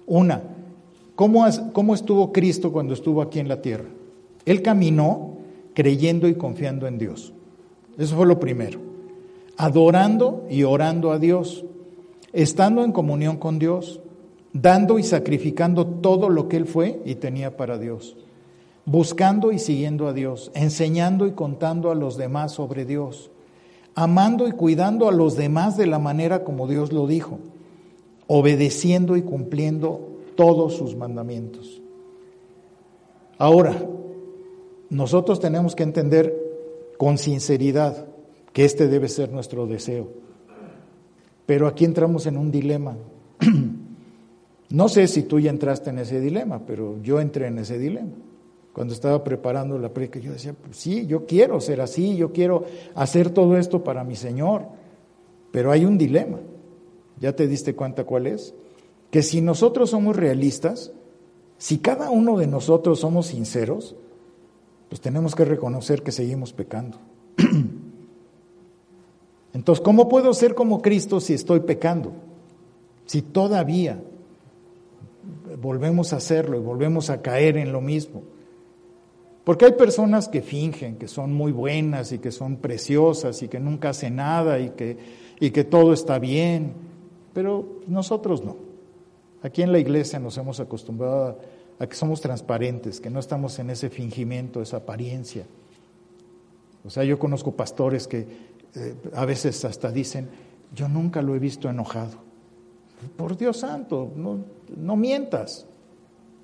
Una, 0.05 0.43
¿cómo, 1.15 1.45
¿cómo, 1.73 1.95
estuvo 1.95 2.31
Cristo 2.31 2.71
cuando 2.71 2.93
estuvo 2.93 3.21
aquí 3.21 3.39
en 3.39 3.47
la 3.47 3.61
tierra? 3.61 3.89
Él 4.45 4.61
caminó 4.61 5.37
creyendo 5.73 6.27
y 6.27 6.35
confiando 6.35 6.87
en 6.87 6.97
Dios. 6.97 7.33
Eso 7.97 8.15
fue 8.15 8.25
lo 8.25 8.39
primero. 8.39 8.79
Adorando 9.57 10.45
y 10.49 10.63
orando 10.63 11.11
a 11.11 11.19
Dios, 11.19 11.65
estando 12.31 12.83
en 12.83 12.91
comunión 12.91 13.37
con 13.37 13.57
Dios, 13.57 13.99
dando 14.53 14.99
y 14.99 15.03
sacrificando 15.03 15.85
todo 15.85 16.29
lo 16.29 16.47
que 16.47 16.57
Él 16.57 16.67
fue 16.67 17.01
y 17.05 17.15
tenía 17.15 17.57
para 17.57 17.77
Dios, 17.77 18.17
buscando 18.85 19.51
y 19.51 19.59
siguiendo 19.59 20.07
a 20.07 20.13
Dios, 20.13 20.51
enseñando 20.53 21.25
y 21.25 21.31
contando 21.31 21.89
a 21.89 21.95
los 21.95 22.17
demás 22.17 22.51
sobre 22.51 22.85
Dios 22.85 23.31
amando 23.97 24.47
y 24.47 24.51
cuidando 24.51 25.09
a 25.09 25.11
los 25.11 25.35
demás 25.35 25.75
de 25.75 25.87
la 25.87 25.97
manera 25.97 26.43
como 26.43 26.67
Dios 26.67 26.93
lo 26.93 27.07
dijo, 27.07 27.39
obedeciendo 28.27 29.17
y 29.17 29.23
cumpliendo 29.23 30.19
todos 30.35 30.75
sus 30.75 30.95
mandamientos. 30.95 31.81
Ahora, 33.39 33.75
nosotros 34.91 35.39
tenemos 35.39 35.75
que 35.75 35.81
entender 35.81 36.31
con 36.99 37.17
sinceridad 37.17 38.05
que 38.53 38.65
este 38.65 38.87
debe 38.87 39.09
ser 39.09 39.31
nuestro 39.31 39.65
deseo. 39.65 40.09
Pero 41.47 41.65
aquí 41.65 41.83
entramos 41.83 42.27
en 42.27 42.37
un 42.37 42.51
dilema. 42.51 42.95
no 44.69 44.89
sé 44.89 45.07
si 45.07 45.23
tú 45.23 45.39
ya 45.39 45.49
entraste 45.49 45.89
en 45.89 45.97
ese 45.97 46.19
dilema, 46.19 46.61
pero 46.67 47.01
yo 47.01 47.19
entré 47.19 47.47
en 47.47 47.57
ese 47.57 47.79
dilema. 47.79 48.13
Cuando 48.77 48.93
estaba 48.93 49.23
preparando 49.23 49.79
la 49.79 49.91
predica, 49.91 50.19
yo 50.19 50.31
decía, 50.31 50.53
pues 50.53 50.77
sí, 50.77 51.07
yo 51.07 51.25
quiero 51.25 51.59
ser 51.59 51.81
así, 51.81 52.15
yo 52.15 52.31
quiero 52.31 52.63
hacer 52.93 53.31
todo 53.31 53.57
esto 53.57 53.83
para 53.83 54.03
mi 54.03 54.15
Señor, 54.15 54.67
pero 55.51 55.71
hay 55.71 55.83
un 55.83 55.97
dilema. 55.97 56.37
¿Ya 57.19 57.35
te 57.35 57.47
diste 57.47 57.73
cuenta 57.73 58.03
cuál 58.03 58.27
es? 58.27 58.53
Que 59.09 59.23
si 59.23 59.41
nosotros 59.41 59.89
somos 59.89 60.15
realistas, 60.15 60.91
si 61.57 61.79
cada 61.79 62.11
uno 62.11 62.37
de 62.37 62.45
nosotros 62.45 62.99
somos 62.99 63.25
sinceros, 63.25 63.95
pues 64.89 65.01
tenemos 65.01 65.33
que 65.33 65.45
reconocer 65.45 66.03
que 66.03 66.11
seguimos 66.11 66.53
pecando. 66.53 66.99
Entonces, 69.55 69.83
¿cómo 69.83 70.07
puedo 70.07 70.35
ser 70.35 70.53
como 70.53 70.83
Cristo 70.83 71.19
si 71.19 71.33
estoy 71.33 71.61
pecando? 71.61 72.11
Si 73.07 73.23
todavía 73.23 73.99
volvemos 75.59 76.13
a 76.13 76.17
hacerlo 76.17 76.57
y 76.57 76.61
volvemos 76.61 77.09
a 77.09 77.23
caer 77.23 77.57
en 77.57 77.71
lo 77.71 77.81
mismo. 77.81 78.36
Porque 79.47 79.63
hay 79.63 79.71
personas 79.71 80.27
que 80.27 80.41
fingen 80.41 80.97
que 80.97 81.07
son 81.07 81.33
muy 81.33 81.53
buenas 81.53 82.11
y 82.11 82.19
que 82.19 82.33
son 82.33 82.57
preciosas 82.57 83.41
y 83.41 83.47
que 83.47 83.61
nunca 83.61 83.91
hacen 83.91 84.17
nada 84.17 84.59
y 84.59 84.71
que, 84.71 84.97
y 85.39 85.51
que 85.51 85.63
todo 85.63 85.93
está 85.93 86.19
bien, 86.19 86.73
pero 87.31 87.79
nosotros 87.87 88.43
no. 88.43 88.57
Aquí 89.41 89.61
en 89.61 89.71
la 89.71 89.79
iglesia 89.79 90.19
nos 90.19 90.37
hemos 90.37 90.59
acostumbrado 90.59 91.39
a, 91.79 91.87
que 91.87 91.95
somos 91.95 92.19
transparentes, 92.19 92.99
que 92.99 93.09
no 93.09 93.21
estamos 93.21 93.57
en 93.59 93.69
ese 93.69 93.89
fingimiento, 93.89 94.61
esa 94.61 94.77
apariencia. 94.77 95.45
O 96.83 96.89
sea, 96.89 97.05
yo 97.05 97.17
conozco 97.17 97.53
pastores 97.53 98.05
que 98.05 98.27
eh, 98.75 98.95
a 99.13 99.23
veces 99.23 99.63
hasta 99.63 99.93
dicen, 99.93 100.27
yo 100.75 100.89
nunca 100.89 101.21
lo 101.21 101.35
he 101.35 101.39
visto 101.39 101.69
enojado. 101.69 102.17
Por 103.15 103.37
Dios 103.37 103.55
santo, 103.55 104.11
no, 104.13 104.39
no 104.75 104.97
mientas. 104.97 105.66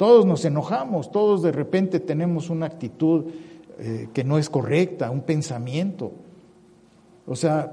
Todos 0.03 0.25
nos 0.25 0.43
enojamos, 0.43 1.13
todos 1.13 1.41
de 1.43 1.53
repente 1.53 2.01
tenemos 2.01 2.49
una 2.49 2.65
actitud 2.65 3.23
eh, 3.79 4.09
que 4.13 4.25
no 4.25 4.37
es 4.37 4.49
correcta, 4.49 5.09
un 5.09 5.21
pensamiento. 5.21 6.11
O 7.25 7.37
sea, 7.37 7.71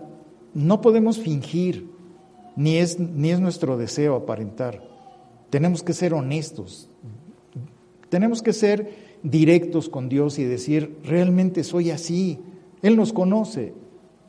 no 0.54 0.80
podemos 0.80 1.18
fingir, 1.18 1.88
ni 2.54 2.76
es, 2.76 3.00
ni 3.00 3.30
es 3.30 3.40
nuestro 3.40 3.76
deseo 3.76 4.14
aparentar. 4.14 4.80
Tenemos 5.50 5.82
que 5.82 5.92
ser 5.92 6.14
honestos, 6.14 6.88
tenemos 8.10 8.42
que 8.42 8.52
ser 8.52 8.94
directos 9.24 9.88
con 9.88 10.08
Dios 10.08 10.38
y 10.38 10.44
decir, 10.44 10.98
realmente 11.02 11.64
soy 11.64 11.90
así. 11.90 12.38
Él 12.80 12.94
nos 12.96 13.12
conoce, 13.12 13.74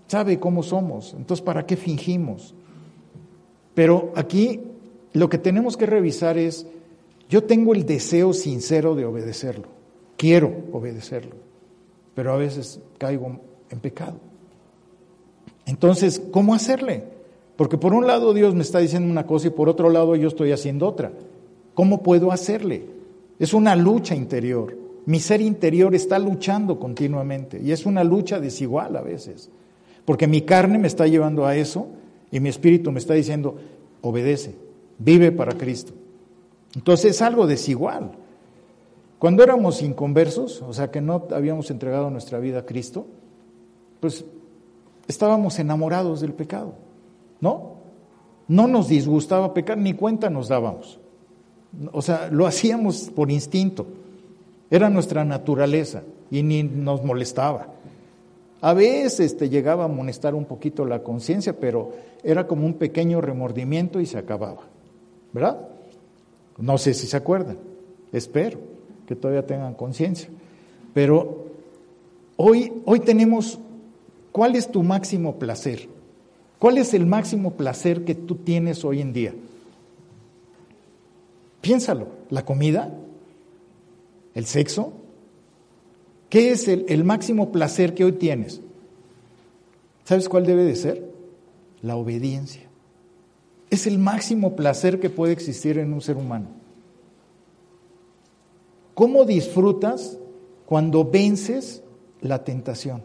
sabe 0.08 0.40
cómo 0.40 0.64
somos, 0.64 1.14
entonces 1.16 1.46
¿para 1.46 1.68
qué 1.68 1.78
fingimos? 1.78 2.56
Pero 3.76 4.12
aquí 4.16 4.60
lo 5.14 5.30
que 5.30 5.38
tenemos 5.38 5.78
que 5.78 5.86
revisar 5.86 6.40
es, 6.40 6.66
yo 7.32 7.46
tengo 7.46 7.74
el 7.74 7.86
deseo 7.86 8.34
sincero 8.34 8.94
de 8.94 9.06
obedecerlo, 9.06 9.70
quiero 10.18 10.54
obedecerlo, 10.74 11.38
pero 12.14 12.34
a 12.34 12.36
veces 12.36 12.82
caigo 12.98 13.40
en 13.70 13.80
pecado. 13.80 14.18
Entonces, 15.66 16.22
¿cómo 16.32 16.54
hacerle? 16.54 17.06
Porque 17.56 17.78
por 17.78 17.94
un 17.94 18.06
lado 18.06 18.34
Dios 18.34 18.54
me 18.54 18.64
está 18.64 18.80
diciendo 18.80 19.10
una 19.10 19.26
cosa 19.26 19.48
y 19.48 19.52
por 19.52 19.70
otro 19.70 19.90
lado 19.90 20.18
yo 20.18 20.28
estoy 20.28 20.52
haciendo 20.52 20.86
otra. 20.86 21.14
¿Cómo 21.74 22.04
puedo 22.04 22.34
hacerle? 22.34 22.84
Es 23.40 23.54
una 23.54 23.78
lucha 23.78 24.14
interior. 24.14 24.78
Mi 25.06 25.22
ser 25.22 25.40
interior 25.40 25.96
está 25.96 26.20
luchando 26.20 26.80
continuamente 26.80 27.62
y 27.64 27.72
es 27.72 27.86
una 27.86 28.04
lucha 28.04 28.42
desigual 28.42 28.98
a 28.98 29.02
veces. 29.02 29.50
Porque 30.04 30.28
mi 30.28 30.42
carne 30.42 30.80
me 30.80 30.88
está 30.88 31.08
llevando 31.08 31.46
a 31.46 31.56
eso 31.56 31.88
y 32.30 32.42
mi 32.42 32.50
espíritu 32.50 32.92
me 32.92 33.00
está 33.00 33.14
diciendo, 33.14 33.56
obedece, 34.02 34.54
vive 34.98 35.32
para 35.32 35.54
Cristo. 35.54 35.94
Entonces 36.76 37.12
es 37.12 37.22
algo 37.22 37.48
desigual. 37.48 38.12
Cuando 39.20 39.44
éramos 39.44 39.82
inconversos, 39.82 40.62
o 40.62 40.74
sea 40.74 40.90
que 40.90 41.02
no 41.02 41.28
habíamos 41.32 41.70
entregado 41.70 42.10
nuestra 42.10 42.40
vida 42.40 42.60
a 42.60 42.66
Cristo, 42.66 43.06
pues 44.00 44.26
estábamos 45.08 45.60
enamorados 45.60 46.22
del 46.22 46.34
pecado, 46.34 46.74
¿no? 47.40 47.74
No 48.48 48.68
nos 48.68 48.88
disgustaba 48.88 49.54
pecar, 49.54 49.78
ni 49.78 49.94
cuenta 49.94 50.30
nos 50.30 50.48
dábamos. 50.48 51.00
O 51.92 52.02
sea, 52.02 52.30
lo 52.32 52.48
hacíamos 52.48 53.12
por 53.16 53.32
instinto. 53.32 53.86
Era 54.70 54.90
nuestra 54.90 55.24
naturaleza 55.24 56.04
y 56.32 56.44
ni 56.44 56.64
nos 56.64 57.04
molestaba. 57.04 57.68
A 58.62 58.74
veces 58.74 59.38
te 59.38 59.50
llegaba 59.50 59.86
a 59.86 59.88
molestar 59.88 60.36
un 60.36 60.46
poquito 60.46 60.86
la 60.86 61.04
conciencia, 61.04 61.60
pero 61.60 61.92
era 62.24 62.48
como 62.48 62.66
un 62.66 62.76
pequeño 62.76 63.22
remordimiento 63.22 64.00
y 64.00 64.06
se 64.06 64.18
acababa. 64.18 64.62
¿Verdad? 65.34 65.71
No 66.62 66.78
sé 66.78 66.94
si 66.94 67.08
se 67.08 67.18
acuerdan, 67.18 67.58
espero 68.14 68.60
que 69.08 69.16
todavía 69.16 69.46
tengan 69.46 69.74
conciencia. 69.74 70.30
Pero 70.94 71.48
hoy, 72.38 72.72
hoy 72.86 73.00
tenemos, 73.00 73.60
¿cuál 74.32 74.56
es 74.56 74.72
tu 74.72 74.84
máximo 74.84 75.40
placer? 75.40 75.90
¿Cuál 76.60 76.78
es 76.78 76.94
el 76.94 77.08
máximo 77.08 77.54
placer 77.56 78.06
que 78.06 78.14
tú 78.14 78.36
tienes 78.36 78.86
hoy 78.86 79.02
en 79.02 79.12
día? 79.12 79.34
Piénsalo, 81.62 82.08
¿la 82.30 82.46
comida? 82.46 82.94
¿El 84.36 84.46
sexo? 84.46 84.94
¿Qué 86.30 86.52
es 86.52 86.68
el, 86.68 86.86
el, 86.88 87.04
máximo 87.04 87.52
placer 87.52 87.94
que 87.94 88.06
hoy 88.06 88.14
tienes? 88.14 88.62
¿Sabes 90.06 90.30
cuál 90.30 90.46
debe 90.46 90.64
de 90.64 90.76
ser? 90.76 91.12
La 91.82 91.96
obediencia. 91.96 92.71
Es 93.72 93.88
el 93.88 93.98
máximo 93.98 94.56
placer 94.56 95.00
que 95.00 95.10
puede 95.10 95.34
existir 95.34 95.80
en 95.80 95.94
un 95.94 96.02
ser 96.02 96.18
humano. 96.18 96.48
¿Cómo 98.94 99.26
disfrutas 99.26 100.18
cuando 100.66 101.06
vences 101.06 101.82
la 102.20 102.44
tentación? 102.44 103.02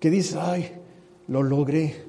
Que 0.00 0.10
dices, 0.10 0.36
ay, 0.36 0.72
lo 1.28 1.42
logré. 1.42 2.04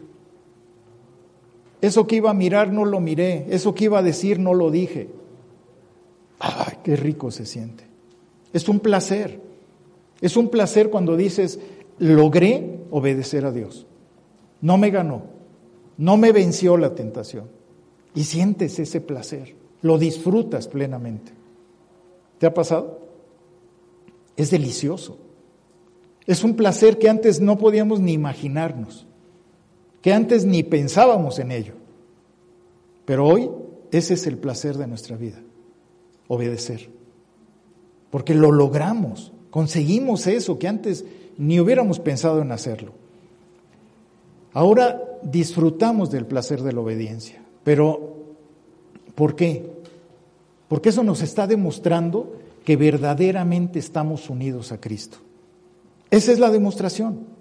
Eso 1.81 2.07
que 2.07 2.15
iba 2.15 2.31
a 2.31 2.33
mirar 2.33 2.73
no 2.73 2.83
lo 2.83 2.99
miré. 2.99 3.45
Eso 3.49 3.75
que 3.75 3.85
iba 3.85 3.99
a 3.99 4.03
decir 4.03 4.39
no 4.39 4.55
lo 4.55 4.71
dije. 4.71 5.09
Ay, 6.39 6.79
qué 6.83 6.95
rico 6.95 7.29
se 7.29 7.45
siente. 7.45 7.85
Es 8.53 8.67
un 8.67 8.79
placer. 8.79 9.39
Es 10.19 10.35
un 10.35 10.49
placer 10.49 10.89
cuando 10.89 11.15
dices, 11.15 11.59
logré 11.99 12.79
obedecer 12.89 13.45
a 13.45 13.51
Dios. 13.51 13.85
No 14.61 14.77
me 14.77 14.89
ganó. 14.89 15.34
No 15.97 16.17
me 16.17 16.31
venció 16.31 16.77
la 16.77 16.95
tentación. 16.95 17.49
Y 18.13 18.23
sientes 18.23 18.79
ese 18.79 19.01
placer, 19.01 19.55
lo 19.81 19.97
disfrutas 19.97 20.67
plenamente. 20.67 21.33
¿Te 22.37 22.47
ha 22.47 22.53
pasado? 22.53 22.99
Es 24.37 24.51
delicioso. 24.51 25.17
Es 26.25 26.43
un 26.43 26.55
placer 26.55 26.97
que 26.97 27.09
antes 27.09 27.39
no 27.39 27.57
podíamos 27.57 27.99
ni 27.99 28.13
imaginarnos, 28.13 29.05
que 30.01 30.13
antes 30.13 30.45
ni 30.45 30.63
pensábamos 30.63 31.39
en 31.39 31.51
ello. 31.51 31.73
Pero 33.05 33.27
hoy 33.27 33.49
ese 33.91 34.15
es 34.15 34.25
el 34.25 34.37
placer 34.37 34.77
de 34.77 34.87
nuestra 34.87 35.15
vida, 35.15 35.41
obedecer. 36.27 36.89
Porque 38.09 38.33
lo 38.33 38.51
logramos, 38.51 39.31
conseguimos 39.51 40.25
eso 40.25 40.57
que 40.57 40.67
antes 40.67 41.05
ni 41.37 41.59
hubiéramos 41.59 41.99
pensado 41.99 42.41
en 42.41 42.51
hacerlo. 42.51 42.93
Ahora 44.53 45.01
disfrutamos 45.25 46.11
del 46.11 46.25
placer 46.25 46.61
de 46.61 46.73
la 46.73 46.81
obediencia, 46.81 47.41
pero 47.63 48.15
¿por 49.15 49.35
qué? 49.35 49.69
Porque 50.67 50.89
eso 50.89 51.03
nos 51.03 51.21
está 51.21 51.47
demostrando 51.47 52.35
que 52.63 52.75
verdaderamente 52.75 53.79
estamos 53.79 54.29
unidos 54.29 54.71
a 54.71 54.79
Cristo. 54.79 55.17
Esa 56.09 56.31
es 56.31 56.39
la 56.39 56.49
demostración. 56.49 57.35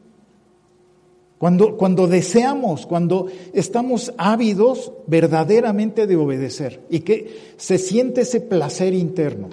Cuando, 1.39 1.77
cuando 1.77 2.07
deseamos, 2.07 2.87
cuando 2.87 3.27
estamos 3.53 4.15
ávidos 4.17 4.93
verdaderamente 5.07 6.07
de 6.07 6.17
obedecer 6.17 6.83
y 6.89 7.01
que 7.01 7.55
se 7.57 7.79
siente 7.79 8.23
ese 8.23 8.41
placer 8.41 8.95
interno. 8.95 9.51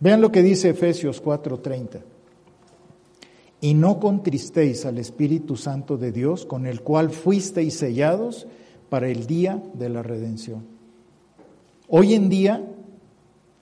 Vean 0.00 0.20
lo 0.20 0.30
que 0.30 0.42
dice 0.42 0.70
Efesios 0.70 1.22
4:30 1.22 2.13
y 3.64 3.72
no 3.72 3.98
contristéis 3.98 4.84
al 4.84 4.98
Espíritu 4.98 5.56
Santo 5.56 5.96
de 5.96 6.12
Dios, 6.12 6.44
con 6.44 6.66
el 6.66 6.82
cual 6.82 7.08
fuisteis 7.08 7.72
sellados 7.72 8.46
para 8.90 9.08
el 9.08 9.26
día 9.26 9.62
de 9.72 9.88
la 9.88 10.02
redención. 10.02 10.66
Hoy 11.88 12.12
en 12.12 12.28
día 12.28 12.62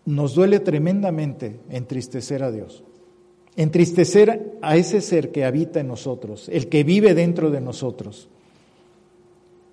nos 0.04 0.34
duele 0.34 0.58
tremendamente 0.58 1.60
entristecer 1.70 2.42
a 2.42 2.50
Dios, 2.50 2.82
entristecer 3.54 4.58
a 4.60 4.76
ese 4.76 5.00
ser 5.00 5.30
que 5.30 5.44
habita 5.44 5.78
en 5.78 5.86
nosotros, 5.86 6.48
el 6.48 6.68
que 6.68 6.82
vive 6.82 7.14
dentro 7.14 7.52
de 7.52 7.60
nosotros. 7.60 8.28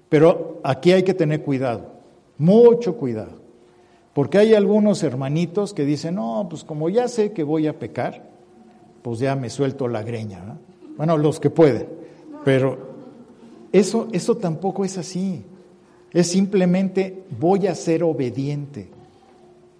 Pero 0.10 0.60
aquí 0.64 0.92
hay 0.92 1.02
que 1.02 1.16
tener 1.16 1.42
cuidado, 1.42 1.92
mucho 2.38 2.98
cuidado, 2.98 3.42
porque 4.14 4.38
hay 4.38 4.54
algunos 4.54 5.02
hermanitos 5.02 5.74
que 5.74 5.86
dicen, 5.86 6.14
no, 6.14 6.46
pues 6.48 6.64
como 6.64 6.88
ya 6.88 7.08
sé 7.08 7.32
que 7.32 7.42
voy 7.42 7.66
a 7.66 7.80
pecar, 7.80 8.30
pues 9.02 9.20
ya 9.20 9.36
me 9.36 9.50
suelto 9.50 9.88
la 9.88 10.04
greña. 10.04 10.58
Bueno, 10.98 11.18
los 11.18 11.40
que 11.40 11.50
pueden, 11.50 11.88
pero 12.44 12.88
Eso, 13.72 14.08
eso 14.12 14.36
tampoco 14.38 14.84
es 14.84 14.98
así. 14.98 15.44
Es 16.12 16.28
simplemente 16.32 17.24
voy 17.40 17.68
a 17.68 17.76
ser 17.76 18.02
obediente, 18.04 18.90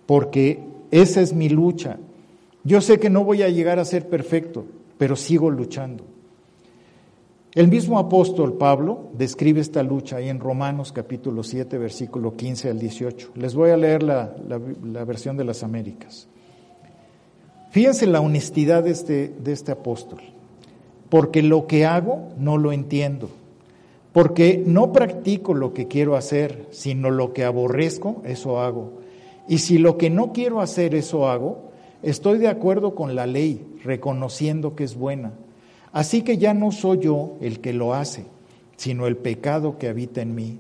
porque 0.06 0.60
esa 0.92 1.22
es 1.22 1.34
mi 1.34 1.50
lucha. 1.50 1.98
Yo 2.64 2.82
sé 2.82 3.00
que 3.00 3.10
no 3.10 3.24
voy 3.24 3.42
a 3.42 3.50
llegar 3.50 3.80
a 3.80 3.86
ser 3.86 4.08
perfecto, 4.08 4.66
pero 5.00 5.16
sigo 5.16 5.50
luchando. 5.50 6.04
El 7.56 7.68
mismo 7.68 7.98
apóstol 7.98 8.54
Pablo 8.60 9.10
describe 9.18 9.60
esta 9.60 9.82
lucha 9.82 10.18
ahí 10.18 10.30
en 10.30 10.40
Romanos 10.40 10.92
capítulo 10.92 11.42
7, 11.42 11.80
versículo 11.80 12.36
15 12.36 12.70
al 12.70 12.78
18. 12.78 13.32
Les 13.36 13.56
voy 13.56 13.72
a 13.72 13.78
leer 13.78 14.04
la, 14.04 14.36
la- 14.48 14.62
la 14.84 15.04
versión 15.04 15.36
de 15.36 15.46
las 15.46 15.64
Américas. 15.64 16.28
Fíjense 17.72 18.08
la 18.08 18.22
honestidad 18.22 18.84
de 18.84 18.92
este, 18.92 19.30
de 19.30 19.52
este 19.52 19.72
apóstol. 19.72 20.22
Porque 21.10 21.42
lo 21.44 21.68
que 21.68 21.86
hago 21.86 22.30
no 22.38 22.58
lo 22.58 22.72
entiendo. 22.72 23.30
Porque 24.12 24.64
no 24.66 24.92
practico 24.92 25.54
lo 25.54 25.74
que 25.74 25.88
quiero 25.88 26.16
hacer, 26.16 26.68
sino 26.72 27.12
lo 27.12 27.34
que 27.34 27.44
aborrezco, 27.44 28.22
eso 28.26 28.60
hago. 28.60 29.00
Y 29.48 29.60
si 29.60 29.78
lo 29.78 29.98
que 29.98 30.10
no 30.10 30.34
quiero 30.34 30.62
hacer, 30.62 30.96
eso 30.96 31.30
hago, 31.30 31.72
estoy 32.02 32.40
de 32.40 32.48
acuerdo 32.48 32.96
con 32.96 33.16
la 33.16 33.28
ley, 33.28 33.66
reconociendo 33.84 34.76
que 34.76 34.84
es 34.84 34.96
buena. 34.96 35.34
Así 35.92 36.22
que 36.22 36.38
ya 36.38 36.54
no 36.54 36.72
soy 36.72 37.00
yo 37.00 37.38
el 37.42 37.60
que 37.60 37.74
lo 37.74 37.94
hace, 37.94 38.26
sino 38.78 39.08
el 39.08 39.18
pecado 39.18 39.78
que 39.78 39.88
habita 39.88 40.22
en 40.22 40.36
mí. 40.36 40.60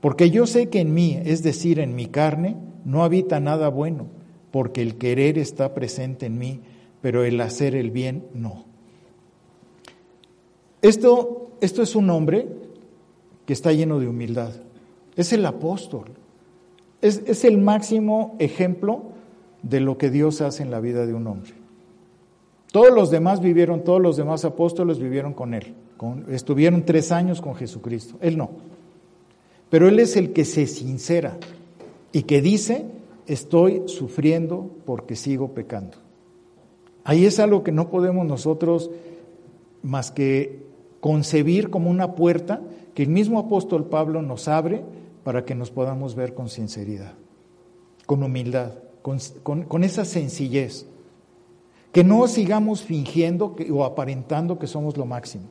Porque 0.00 0.30
yo 0.30 0.46
sé 0.46 0.68
que 0.68 0.80
en 0.80 0.94
mí, 0.94 1.20
es 1.24 1.42
decir, 1.42 1.78
en 1.78 1.94
mi 1.94 2.06
carne, 2.06 2.56
no 2.84 3.04
habita 3.04 3.40
nada 3.40 3.68
bueno, 3.68 4.06
porque 4.50 4.82
el 4.82 4.96
querer 4.96 5.38
está 5.38 5.74
presente 5.74 6.26
en 6.26 6.38
mí, 6.38 6.60
pero 7.00 7.24
el 7.24 7.40
hacer 7.40 7.74
el 7.74 7.90
bien 7.90 8.24
no. 8.34 8.64
Esto, 10.82 11.50
esto 11.60 11.82
es 11.82 11.94
un 11.94 12.10
hombre 12.10 12.48
que 13.46 13.52
está 13.52 13.72
lleno 13.72 14.00
de 14.00 14.08
humildad. 14.08 14.52
Es 15.16 15.32
el 15.32 15.44
apóstol. 15.44 16.06
Es, 17.02 17.44
el 17.44 17.58
máximo 17.58 18.36
ejemplo 18.38 19.02
de 19.62 19.80
lo 19.80 19.96
que 19.96 20.10
Dios 20.10 20.40
hace 20.40 20.62
en 20.62 20.70
la 20.70 20.80
vida 20.80 21.06
de 21.06 21.14
un 21.14 21.26
hombre. 21.26 21.52
Todos 22.72 22.94
los 22.94 23.10
demás 23.10 23.40
vivieron, 23.40 23.82
todos 23.82 24.00
los 24.00 24.16
demás 24.16 24.44
apóstoles 24.44 24.98
vivieron 24.98 25.32
con 25.32 25.54
él. 25.54 25.74
Estuvieron 26.28 26.84
tres 26.84 27.10
años 27.10 27.40
con 27.40 27.54
Jesucristo. 27.54 28.16
Él 28.20 28.36
no. 28.36 28.50
Pero 29.68 29.88
él 29.88 29.98
es 29.98 30.16
el 30.16 30.32
que 30.32 30.44
se 30.44 30.66
sincera 30.66 31.36
y 32.12 32.22
que 32.22 32.40
dice, 32.40 32.86
estoy 33.32 33.84
sufriendo 33.86 34.70
porque 34.84 35.14
sigo 35.14 35.54
pecando. 35.54 35.98
Ahí 37.04 37.26
es 37.26 37.38
algo 37.38 37.62
que 37.62 37.70
no 37.70 37.88
podemos 37.88 38.26
nosotros 38.26 38.90
más 39.82 40.10
que 40.10 40.66
concebir 41.00 41.70
como 41.70 41.90
una 41.90 42.14
puerta 42.14 42.60
que 42.92 43.04
el 43.04 43.08
mismo 43.08 43.38
apóstol 43.38 43.86
Pablo 43.86 44.20
nos 44.20 44.48
abre 44.48 44.82
para 45.22 45.44
que 45.44 45.54
nos 45.54 45.70
podamos 45.70 46.16
ver 46.16 46.34
con 46.34 46.48
sinceridad, 46.48 47.12
con 48.04 48.22
humildad, 48.22 48.72
con, 49.02 49.84
esa 49.84 50.04
sencillez. 50.04 50.86
Que 51.92 52.04
no 52.04 52.26
sigamos 52.28 52.82
fingiendo 52.82 53.56
o 53.72 53.84
aparentando 53.84 54.58
que 54.58 54.66
somos 54.66 54.96
lo 54.96 55.06
máximo, 55.06 55.44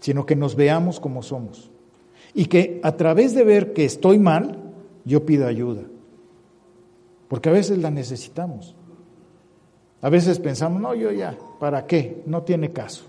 sino 0.00 0.26
que 0.26 0.36
nos 0.36 0.54
veamos 0.54 0.98
como 0.98 1.22
somos. 1.22 1.70
Y 2.34 2.46
que 2.46 2.80
a 2.82 2.92
través 2.92 3.34
de 3.34 3.44
ver 3.44 3.72
que 3.72 3.84
estoy 3.84 4.18
mal, 4.18 4.58
yo 5.04 5.24
pido 5.24 5.46
ayuda. 5.46 5.82
Porque 7.28 7.48
a 7.48 7.52
veces 7.52 7.78
la 7.78 7.90
necesitamos. 7.90 8.74
A 10.00 10.10
veces 10.10 10.38
pensamos, 10.38 10.80
no, 10.80 10.94
yo 10.94 11.10
ya, 11.12 11.36
¿para 11.58 11.86
qué? 11.86 12.22
No 12.26 12.42
tiene 12.42 12.72
caso. 12.72 13.04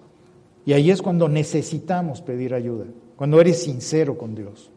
Y 0.66 0.74
ahí 0.74 0.90
es 0.90 1.02
cuando 1.02 1.28
necesitamos 1.28 2.22
pedir 2.22 2.54
ayuda, 2.54 2.86
cuando 3.16 3.40
eres 3.40 3.62
sincero 3.62 4.18
con 4.18 4.34
Dios. 4.34 4.72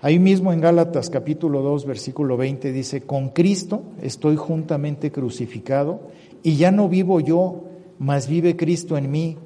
Ahí 0.00 0.18
mismo 0.18 0.52
en 0.52 0.60
Gálatas 0.60 1.10
capítulo 1.10 1.62
2, 1.62 1.86
versículo 1.86 2.36
20 2.36 2.72
dice, 2.72 3.02
con 3.02 3.30
Cristo 3.30 3.82
estoy 4.02 4.36
juntamente 4.36 5.12
crucificado 5.12 6.00
y 6.42 6.56
ya 6.56 6.72
no 6.72 6.88
vivo 6.88 7.20
yo, 7.20 7.64
mas 7.98 8.26
vive 8.26 8.56
Cristo 8.56 8.96
en 8.96 9.10
mí. 9.10 9.36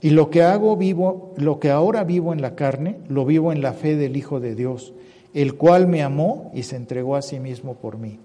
Y 0.00 0.10
lo 0.10 0.28
que 0.30 0.42
hago 0.42 0.76
vivo, 0.76 1.32
lo 1.36 1.60
que 1.60 1.70
ahora 1.70 2.04
vivo 2.04 2.32
en 2.32 2.42
la 2.42 2.56
carne, 2.56 2.98
lo 3.08 3.24
vivo 3.24 3.52
en 3.52 3.62
la 3.62 3.72
fe 3.72 3.96
del 3.96 4.16
Hijo 4.16 4.40
de 4.40 4.54
Dios, 4.54 4.94
el 5.34 5.54
cual 5.54 5.86
me 5.86 6.02
amó 6.02 6.50
y 6.54 6.62
se 6.62 6.76
entregó 6.76 7.16
a 7.16 7.22
sí 7.22 7.38
mismo 7.38 7.74
por 7.74 7.98
mí. 7.98 8.18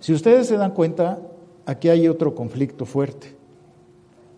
Si 0.00 0.12
ustedes 0.12 0.48
se 0.48 0.56
dan 0.56 0.72
cuenta, 0.72 1.20
aquí 1.64 1.88
hay 1.88 2.08
otro 2.08 2.34
conflicto 2.34 2.84
fuerte. 2.84 3.34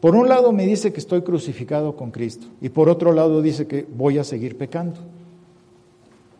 Por 0.01 0.14
un 0.14 0.28
lado 0.28 0.53
me 0.53 0.66
dice 0.66 0.93
que 0.93 1.01
estoy 1.01 1.22
crucificado 1.22 1.97
con 1.97 2.11
Cristo 2.11 2.47
y 2.61 2.68
por 2.68 2.89
otro 2.89 3.12
lado 3.12 3.41
dice 3.41 3.66
que 3.66 3.87
voy 3.91 4.18
a 4.18 4.24
seguir 4.24 4.59
pecando. 4.59 5.01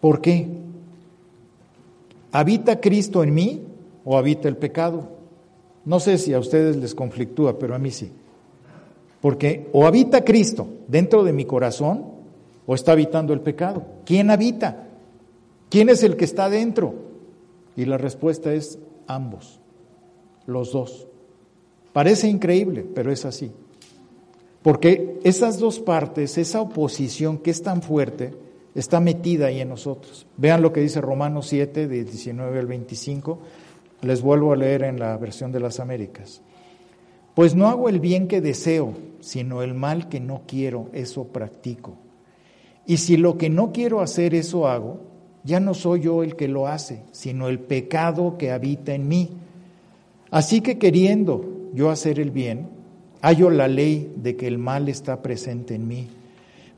¿Por 0.01 0.20
qué? 0.20 0.49
¿Habita 2.30 2.80
Cristo 2.80 3.24
en 3.24 3.32
mí 3.32 3.62
o 4.05 4.18
habita 4.18 4.49
el 4.49 4.59
pecado? 4.59 5.09
No 5.86 6.01
sé 6.01 6.18
si 6.18 6.34
a 6.34 6.38
ustedes 6.38 6.76
les 6.76 6.95
conflictúa, 6.95 7.59
pero 7.59 7.74
a 7.74 7.78
mí 7.78 7.90
sí. 7.90 8.11
Porque 9.22 9.68
o 9.72 9.86
habita 9.86 10.24
Cristo 10.24 10.68
dentro 10.86 11.24
de 11.24 11.32
mi 11.32 11.47
corazón 11.47 12.13
o 12.66 12.74
está 12.74 12.92
habitando 12.92 13.32
el 13.32 13.40
pecado. 13.40 13.84
¿Quién 14.04 14.30
habita? 14.30 14.88
¿Quién 15.68 15.88
es 15.88 16.02
el 16.02 16.16
que 16.16 16.24
está 16.24 16.48
dentro? 16.48 16.94
Y 17.76 17.84
la 17.84 17.98
respuesta 17.98 18.52
es 18.52 18.78
ambos, 19.06 19.60
los 20.46 20.72
dos. 20.72 21.08
Parece 21.92 22.28
increíble, 22.28 22.84
pero 22.94 23.12
es 23.12 23.24
así. 23.24 23.52
Porque 24.62 25.20
esas 25.24 25.58
dos 25.58 25.78
partes, 25.78 26.38
esa 26.38 26.60
oposición 26.60 27.38
que 27.38 27.50
es 27.50 27.62
tan 27.62 27.82
fuerte, 27.82 28.34
está 28.74 29.00
metida 29.00 29.46
ahí 29.46 29.60
en 29.60 29.68
nosotros. 29.68 30.26
Vean 30.36 30.62
lo 30.62 30.72
que 30.72 30.80
dice 30.80 31.00
Romanos 31.00 31.46
7, 31.48 31.86
de 31.86 32.04
19 32.04 32.58
al 32.58 32.66
25. 32.66 33.38
Les 34.02 34.22
vuelvo 34.22 34.52
a 34.52 34.56
leer 34.56 34.84
en 34.84 34.98
la 34.98 35.16
versión 35.18 35.52
de 35.52 35.60
las 35.60 35.80
Américas. 35.80 36.40
Pues 37.34 37.54
no 37.54 37.68
hago 37.68 37.88
el 37.88 38.00
bien 38.00 38.28
que 38.28 38.40
deseo, 38.40 38.94
sino 39.20 39.62
el 39.62 39.74
mal 39.74 40.08
que 40.08 40.20
no 40.20 40.42
quiero, 40.46 40.88
eso 40.92 41.24
practico. 41.24 41.96
Y 42.87 42.99
si 42.99 43.16
lo 43.16 43.39
que 43.39 43.49
no 43.49 43.72
quiero 43.72 44.01
hacer, 44.01 44.35
eso 44.35 44.68
hago, 44.68 45.01
ya 45.45 45.61
no 45.61 45.74
soy 45.74 46.01
yo 46.01 46.22
el 46.22 46.37
que 46.37 46.49
lo 46.49 46.66
hace, 46.66 47.03
sino 47.12 47.49
el 47.49 47.59
pecado 47.59 48.37
que 48.39 48.51
habita 48.51 48.95
en 48.95 49.09
mí. 49.09 49.30
Así 50.30 50.61
que 50.61 50.78
queriendo 50.78 51.70
yo 51.74 51.91
hacer 51.91 52.18
el 52.18 52.30
bien, 52.30 52.68
hallo 53.20 53.51
la 53.51 53.68
ley 53.68 54.12
de 54.16 54.37
que 54.37 54.47
el 54.47 54.59
mal 54.59 54.89
está 54.89 55.22
presente 55.22 55.74
en 55.74 55.87
mí. 55.89 56.09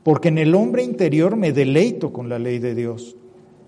Porque 0.03 0.29
en 0.29 0.37
el 0.37 0.55
hombre 0.55 0.83
interior 0.83 1.35
me 1.35 1.51
deleito 1.51 2.13
con 2.13 2.29
la 2.29 2.39
ley 2.39 2.59
de 2.59 2.75
Dios, 2.75 3.15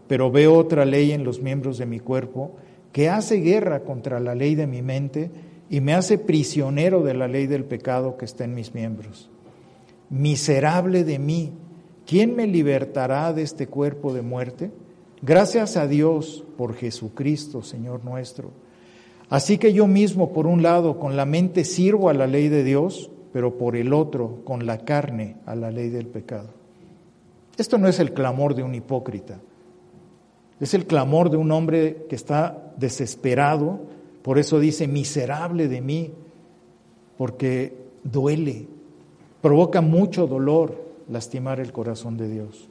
pero 0.08 0.32
veo 0.32 0.56
otra 0.56 0.86
ley 0.86 1.12
en 1.12 1.24
los 1.24 1.42
miembros 1.42 1.78
de 1.78 1.86
mi 1.86 2.00
cuerpo 2.00 2.56
que 2.92 3.10
hace 3.10 3.38
guerra 3.38 3.82
contra 3.84 4.20
la 4.20 4.36
ley 4.36 4.56
de 4.56 4.68
mi 4.68 4.82
mente 4.82 5.30
y 5.70 5.82
me 5.82 5.94
hace 5.94 6.18
prisionero 6.18 7.04
de 7.04 7.14
la 7.14 7.28
ley 7.28 7.48
del 7.48 7.66
pecado 7.66 8.18
que 8.18 8.26
está 8.26 8.46
en 8.46 8.56
mis 8.56 8.74
miembros. 8.74 9.30
Miserable 10.10 11.04
de 11.04 11.20
mí, 11.20 11.52
¿quién 12.10 12.36
me 12.36 12.48
libertará 12.48 13.32
de 13.34 13.44
este 13.44 13.68
cuerpo 13.68 14.14
de 14.14 14.24
muerte? 14.24 14.72
Gracias 15.22 15.78
a 15.78 15.86
Dios 15.86 16.44
por 16.58 16.74
Jesucristo, 16.74 17.62
Señor 17.62 18.04
nuestro. 18.04 18.50
Así 19.30 19.60
que 19.60 19.74
yo 19.74 19.86
mismo, 19.86 20.34
por 20.34 20.48
un 20.48 20.64
lado, 20.64 20.98
con 20.98 21.16
la 21.16 21.26
mente 21.26 21.64
sirvo 21.64 22.10
a 22.10 22.16
la 22.16 22.26
ley 22.26 22.50
de 22.50 22.64
Dios, 22.64 23.12
pero 23.32 23.60
por 23.60 23.76
el 23.76 23.94
otro, 23.94 24.40
con 24.44 24.66
la 24.66 24.80
carne, 24.80 25.36
a 25.46 25.54
la 25.54 25.70
ley 25.70 25.90
del 25.90 26.08
pecado. 26.08 26.50
Esto 27.58 27.78
no 27.78 27.88
es 27.88 28.00
el 28.00 28.12
clamor 28.12 28.56
de 28.56 28.64
un 28.64 28.74
hipócrita, 28.74 29.40
es 30.60 30.74
el 30.74 30.88
clamor 30.88 31.30
de 31.30 31.38
un 31.38 31.52
hombre 31.52 32.08
que 32.10 32.16
está 32.16 32.74
desesperado, 32.78 33.82
por 34.24 34.40
eso 34.40 34.60
dice, 34.60 34.88
miserable 34.88 35.68
de 35.68 35.82
mí, 35.82 36.12
porque 37.20 37.78
duele, 38.04 38.66
provoca 39.42 39.82
mucho 39.82 40.26
dolor 40.26 40.89
lastimar 41.10 41.60
el 41.60 41.72
corazón 41.72 42.18
de 42.18 42.30
Dios. 42.30 42.68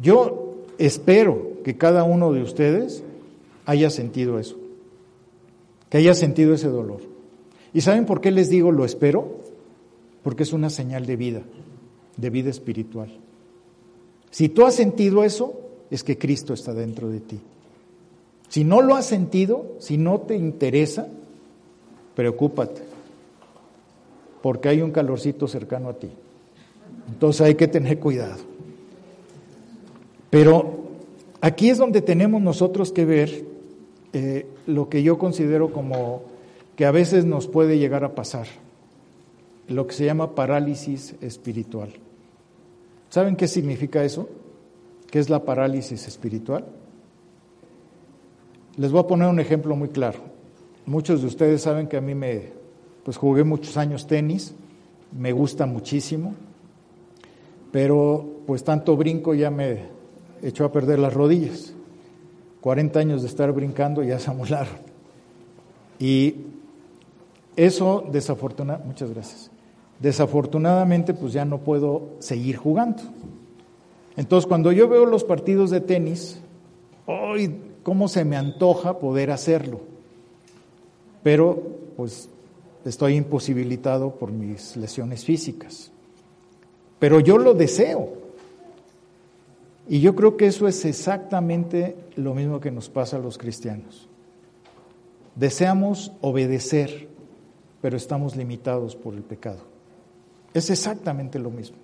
Yo 0.00 0.56
espero 0.78 1.62
que 1.64 1.76
cada 1.76 2.04
uno 2.04 2.32
de 2.32 2.42
ustedes 2.42 3.02
haya 3.66 3.90
sentido 3.90 4.38
eso, 4.38 4.56
que 5.90 5.98
haya 5.98 6.14
sentido 6.14 6.54
ese 6.54 6.68
dolor. 6.68 7.00
¿Y 7.74 7.80
saben 7.80 8.06
por 8.06 8.20
qué 8.20 8.30
les 8.30 8.48
digo 8.50 8.72
lo 8.72 8.84
espero? 8.84 9.40
Porque 10.22 10.42
es 10.42 10.52
una 10.52 10.70
señal 10.70 11.06
de 11.06 11.16
vida, 11.16 11.42
de 12.16 12.30
vida 12.30 12.50
espiritual. 12.50 13.10
Si 14.30 14.48
tú 14.48 14.64
has 14.64 14.74
sentido 14.74 15.24
eso, 15.24 15.60
es 15.90 16.04
que 16.04 16.18
Cristo 16.18 16.54
está 16.54 16.72
dentro 16.72 17.08
de 17.08 17.20
ti. 17.20 17.40
Si 18.48 18.64
no 18.64 18.82
lo 18.82 18.96
has 18.96 19.06
sentido, 19.06 19.76
si 19.78 19.96
no 19.96 20.20
te 20.20 20.36
interesa, 20.36 21.08
preocúpate, 22.14 22.82
porque 24.42 24.68
hay 24.68 24.82
un 24.82 24.90
calorcito 24.90 25.48
cercano 25.48 25.88
a 25.88 25.94
ti. 25.94 26.10
Entonces 27.08 27.40
hay 27.42 27.54
que 27.54 27.68
tener 27.68 27.98
cuidado. 27.98 28.40
Pero 30.30 30.78
aquí 31.40 31.70
es 31.70 31.78
donde 31.78 32.00
tenemos 32.00 32.40
nosotros 32.40 32.92
que 32.92 33.04
ver 33.04 33.44
eh, 34.12 34.46
lo 34.66 34.88
que 34.88 35.02
yo 35.02 35.18
considero 35.18 35.72
como 35.72 36.22
que 36.76 36.86
a 36.86 36.90
veces 36.90 37.24
nos 37.24 37.48
puede 37.48 37.78
llegar 37.78 38.04
a 38.04 38.14
pasar. 38.14 38.46
lo 39.68 39.86
que 39.86 39.94
se 39.94 40.04
llama 40.04 40.34
parálisis 40.34 41.14
espiritual. 41.22 41.90
¿Saben 43.08 43.36
qué 43.36 43.48
significa 43.48 44.04
eso? 44.04 44.28
¿Qué 45.10 45.18
es 45.18 45.30
la 45.30 45.44
parálisis 45.44 46.06
espiritual? 46.08 46.64
Les 48.76 48.90
voy 48.90 49.00
a 49.00 49.06
poner 49.06 49.28
un 49.28 49.38
ejemplo 49.38 49.76
muy 49.76 49.88
claro. 49.88 50.18
Muchos 50.86 51.20
de 51.20 51.28
ustedes 51.28 51.62
saben 51.62 51.86
que 51.86 51.96
a 51.96 52.00
mí 52.00 52.14
me, 52.14 52.52
pues 53.04 53.16
jugué 53.16 53.44
muchos 53.44 53.76
años 53.76 54.06
tenis, 54.06 54.54
me 55.16 55.32
gusta 55.32 55.66
muchísimo, 55.66 56.34
pero 57.72 58.24
pues 58.46 58.62
tanto 58.62 58.96
brinco 58.96 59.34
ya 59.34 59.50
me 59.50 59.86
echó 60.42 60.64
a 60.64 60.70
perder 60.72 60.98
las 61.00 61.14
rodillas. 61.14 61.72
40 62.60 63.00
años 63.00 63.22
de 63.22 63.28
estar 63.28 63.50
brincando 63.50 64.04
ya 64.04 64.20
se 64.20 64.30
amolaron. 64.30 64.76
Y 65.98 66.36
eso 67.56 68.04
desafortunadamente, 68.12 68.88
muchas 68.88 69.10
gracias. 69.10 69.50
Desafortunadamente 69.98 71.14
pues 71.14 71.32
ya 71.32 71.44
no 71.44 71.58
puedo 71.58 72.10
seguir 72.18 72.56
jugando. 72.56 73.02
Entonces 74.16 74.46
cuando 74.46 74.70
yo 74.70 74.88
veo 74.88 75.06
los 75.06 75.24
partidos 75.24 75.70
de 75.70 75.80
tenis, 75.80 76.40
¡ay! 77.06 77.58
¿Cómo 77.82 78.06
se 78.06 78.24
me 78.24 78.36
antoja 78.36 78.98
poder 78.98 79.30
hacerlo? 79.30 79.80
Pero 81.22 81.60
pues 81.96 82.28
estoy 82.84 83.14
imposibilitado 83.14 84.16
por 84.16 84.30
mis 84.30 84.76
lesiones 84.76 85.24
físicas. 85.24 85.90
Pero 87.02 87.18
yo 87.18 87.36
lo 87.36 87.52
deseo. 87.52 88.10
Y 89.88 89.98
yo 89.98 90.14
creo 90.14 90.36
que 90.36 90.46
eso 90.46 90.68
es 90.68 90.84
exactamente 90.84 91.96
lo 92.14 92.32
mismo 92.32 92.60
que 92.60 92.70
nos 92.70 92.88
pasa 92.88 93.16
a 93.16 93.18
los 93.18 93.38
cristianos. 93.38 94.06
Deseamos 95.34 96.12
obedecer, 96.20 97.08
pero 97.80 97.96
estamos 97.96 98.36
limitados 98.36 98.94
por 98.94 99.14
el 99.14 99.22
pecado. 99.22 99.58
Es 100.54 100.70
exactamente 100.70 101.40
lo 101.40 101.50
mismo. 101.50 101.76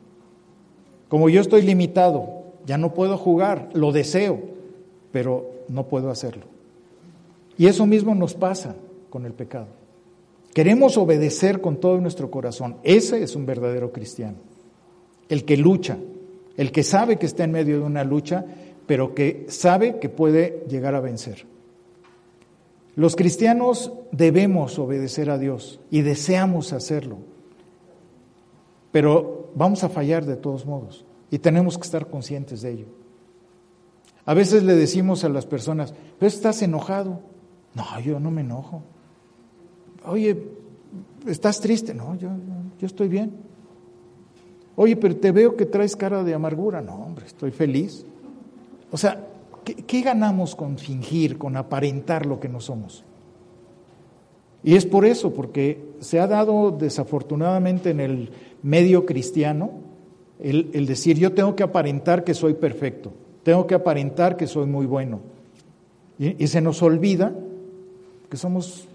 Como 1.09 1.29
yo 1.29 1.41
estoy 1.41 1.63
limitado, 1.63 2.45
ya 2.65 2.79
no 2.79 2.95
puedo 2.95 3.19
jugar, 3.19 3.71
lo 3.73 3.91
deseo, 3.91 4.39
pero 5.11 5.51
no 5.67 5.89
puedo 5.89 6.11
hacerlo. 6.11 6.45
Y 7.57 7.67
eso 7.67 7.87
mismo 7.87 8.15
nos 8.15 8.35
pasa 8.35 8.77
con 9.11 9.27
el 9.27 9.33
pecado. 9.33 9.67
Queremos 10.55 10.97
obedecer 10.97 11.61
con 11.61 11.79
todo 11.79 12.01
nuestro 12.01 12.31
corazón. 12.31 12.77
Ese 12.85 13.21
es 13.21 13.35
un 13.35 13.47
verdadero 13.47 13.91
cristiano. 13.91 14.48
El 15.29 15.45
que 15.45 15.57
lucha, 15.57 15.99
el 16.57 16.73
que 16.73 16.83
sabe 16.83 17.19
que 17.19 17.27
está 17.27 17.45
en 17.45 17.53
medio 17.53 17.79
de 17.79 17.85
una 17.85 18.05
lucha, 18.05 18.45
pero 18.87 19.15
que 19.15 19.47
sabe 19.49 19.99
que 19.99 20.09
puede 20.09 20.65
llegar 20.69 20.95
a 20.95 21.01
vencer. 21.01 21.47
Los 22.97 23.15
cristianos 23.15 23.93
debemos 24.11 24.79
obedecer 24.79 25.31
a 25.31 25.39
Dios 25.39 25.79
y 25.91 26.01
deseamos 26.01 26.73
hacerlo, 26.73 27.19
pero 28.91 29.51
vamos 29.55 29.85
a 29.85 29.89
fallar 29.89 30.25
de 30.25 30.37
todos 30.37 30.67
modos 30.67 31.05
y 31.31 31.39
tenemos 31.39 31.77
que 31.77 31.85
estar 31.85 32.09
conscientes 32.09 32.63
de 32.63 32.73
ello. 32.73 32.87
A 34.25 34.35
veces 34.35 34.63
le 34.63 34.75
decimos 34.75 35.25
a 35.25 35.29
las 35.29 35.47
personas, 35.47 35.95
pero 36.19 36.29
estás 36.29 36.61
enojado. 36.63 37.21
No, 37.75 37.85
yo 38.01 38.19
no 38.19 38.31
me 38.31 38.41
enojo. 38.41 38.83
Oye, 40.05 40.37
¿estás 41.27 41.61
triste? 41.61 41.95
No, 41.95 42.15
yo, 42.17 42.31
yo 42.79 42.87
estoy 42.87 43.09
bien. 43.09 43.33
Oye, 44.81 44.95
pero 44.97 45.17
te 45.17 45.33
veo 45.33 45.57
que 45.57 45.67
traes 45.67 45.97
cara 45.97 46.23
de 46.23 46.33
amargura. 46.33 46.81
No, 46.81 46.95
hombre, 46.95 47.27
estoy 47.27 47.51
feliz. 47.51 48.07
O 48.93 48.97
sea, 48.97 49.27
¿qué, 49.65 50.01
ganamos 50.01 50.55
con 50.55 50.79
fingir, 50.79 51.37
con 51.37 51.57
aparentar 51.57 52.25
lo 52.25 52.39
que 52.39 52.49
no 52.49 52.61
somos? 52.61 53.05
Y 54.63 54.77
es 54.77 54.87
por 54.87 55.05
eso, 55.05 55.35
porque 55.35 55.91
se 55.99 56.21
ha 56.21 56.29
dado 56.29 56.71
desafortunadamente 56.71 57.91
en 57.91 57.99
el 57.99 58.31
medio 58.63 59.05
cristiano 59.05 59.71
el, 60.39 60.71
el, 60.73 60.87
decir 60.87 61.19
yo 61.19 61.33
tengo 61.33 61.57
que 61.57 61.65
aparentar 61.65 62.23
que 62.23 62.33
soy 62.33 62.55
perfecto, 62.55 63.13
tengo 63.43 63.67
que 63.67 63.75
aparentar 63.75 64.37
que 64.37 64.47
soy 64.47 64.67
muy 64.67 64.87
bueno. 64.87 65.21
Y, 66.21 66.43
y 66.43 66.47
se 66.47 66.61
nos 66.61 66.83
olvida 66.83 67.35
que 68.31 68.37
somos 68.37 68.89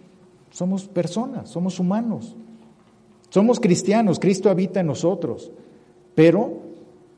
somos 0.54 0.86
personas, 0.86 1.50
somos 1.50 1.80
humanos. 1.80 2.36
Somos 3.30 3.60
cristianos, 3.60 4.20
Cristo 4.20 4.52
habita 4.52 4.80
en 4.80 4.88
nosotros, 4.88 5.52
pero 6.16 6.60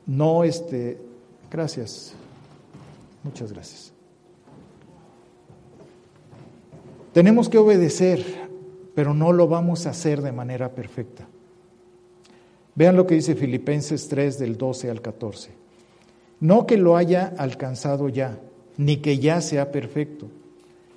no 0.06 0.44
este 0.44 0.98
gracias. 1.50 2.14
Muchas 3.22 3.52
gracias. 3.52 3.92
Tenemos 7.12 7.48
que 7.48 7.58
obedecer, 7.58 8.24
pero 8.94 9.14
no 9.14 9.32
lo 9.32 9.48
vamos 9.48 9.86
a 9.86 9.90
hacer 9.90 10.20
de 10.20 10.32
manera 10.32 10.74
perfecta. 10.74 11.26
Vean 12.74 12.94
lo 12.94 13.06
que 13.06 13.14
dice 13.14 13.34
Filipenses 13.34 14.06
3 14.08 14.38
del 14.38 14.58
12 14.58 14.90
al 14.90 15.00
14. 15.00 15.50
No 16.40 16.66
que 16.66 16.76
lo 16.76 16.96
haya 16.96 17.32
alcanzado 17.38 18.10
ya, 18.10 18.38
ni 18.76 18.98
que 18.98 19.18
ya 19.18 19.40
sea 19.40 19.72
perfecto, 19.72 20.26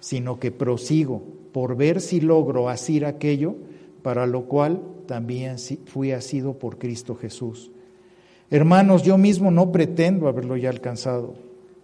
sino 0.01 0.39
que 0.39 0.51
prosigo 0.51 1.23
por 1.53 1.77
ver 1.77 2.01
si 2.01 2.19
logro 2.19 2.67
asir 2.67 3.05
aquello 3.05 3.55
para 4.03 4.27
lo 4.27 4.43
cual 4.43 4.81
también 5.07 5.55
fui 5.85 6.11
asido 6.11 6.59
por 6.59 6.77
Cristo 6.77 7.15
Jesús. 7.15 7.71
Hermanos, 8.51 9.03
yo 9.03 9.17
mismo 9.17 9.51
no 9.51 9.71
pretendo 9.71 10.27
haberlo 10.27 10.57
ya 10.57 10.69
alcanzado, 10.69 11.35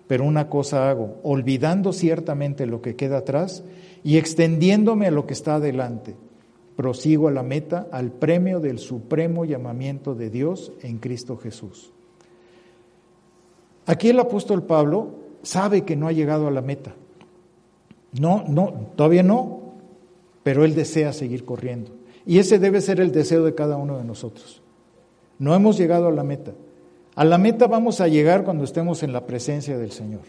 pero 0.08 0.24
una 0.24 0.50
cosa 0.50 0.90
hago, 0.90 1.18
olvidando 1.24 1.94
ciertamente 1.94 2.66
lo 2.66 2.82
que 2.82 2.96
queda 2.96 3.20
atrás 3.20 3.64
y 4.04 4.18
extendiéndome 4.18 5.08
a 5.08 5.12
lo 5.12 5.28
que 5.28 5.34
está 5.34 5.56
adelante. 5.56 6.16
Prosigo 6.76 7.28
a 7.28 7.32
la 7.32 7.44
meta, 7.44 7.88
al 7.92 8.12
premio 8.12 8.60
del 8.60 8.80
supremo 8.80 9.46
llamamiento 9.46 10.16
de 10.16 10.30
Dios 10.30 10.72
en 10.82 10.98
Cristo 10.98 11.38
Jesús. 11.38 11.92
Aquí 13.86 14.10
el 14.10 14.20
apóstol 14.20 14.64
Pablo 14.64 15.12
sabe 15.44 15.84
que 15.84 15.96
no 15.96 16.08
ha 16.08 16.12
llegado 16.12 16.48
a 16.48 16.52
la 16.52 16.62
meta. 16.62 16.96
No, 18.20 18.44
no, 18.48 18.90
todavía 18.96 19.24
no, 19.24 19.74
pero 20.44 20.66
Él 20.66 20.74
desea 20.74 21.14
seguir 21.14 21.46
corriendo. 21.46 21.92
Y 22.26 22.40
ese 22.40 22.60
debe 22.60 22.82
ser 22.82 23.00
el 23.00 23.12
deseo 23.12 23.44
de 23.46 23.54
cada 23.54 23.78
uno 23.78 23.98
de 23.98 24.04
nosotros. 24.04 24.62
No 25.40 25.54
hemos 25.56 25.78
llegado 25.78 26.08
a 26.08 26.12
la 26.12 26.24
meta. 26.24 26.52
A 27.16 27.24
la 27.24 27.38
meta 27.38 27.68
vamos 27.68 28.02
a 28.02 28.08
llegar 28.08 28.44
cuando 28.44 28.64
estemos 28.64 29.04
en 29.04 29.14
la 29.14 29.26
presencia 29.26 29.78
del 29.78 29.92
Señor, 29.92 30.24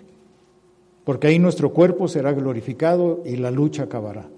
porque 1.05 1.27
ahí 1.27 1.39
nuestro 1.39 1.73
cuerpo 1.73 2.07
será 2.07 2.33
glorificado 2.33 3.23
y 3.24 3.37
la 3.37 3.51
lucha 3.51 3.85
acabará. 3.85 4.28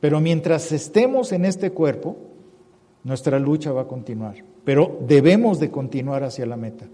Pero 0.00 0.20
mientras 0.20 0.72
estemos 0.72 1.32
en 1.32 1.44
este 1.44 1.72
cuerpo, 1.72 2.16
nuestra 3.04 3.38
lucha 3.38 3.72
va 3.72 3.82
a 3.82 3.88
continuar. 3.88 4.36
Pero 4.64 4.98
debemos 5.06 5.60
de 5.60 5.70
continuar 5.70 6.24
hacia 6.24 6.46
la 6.46 6.56
meta. 6.56 6.86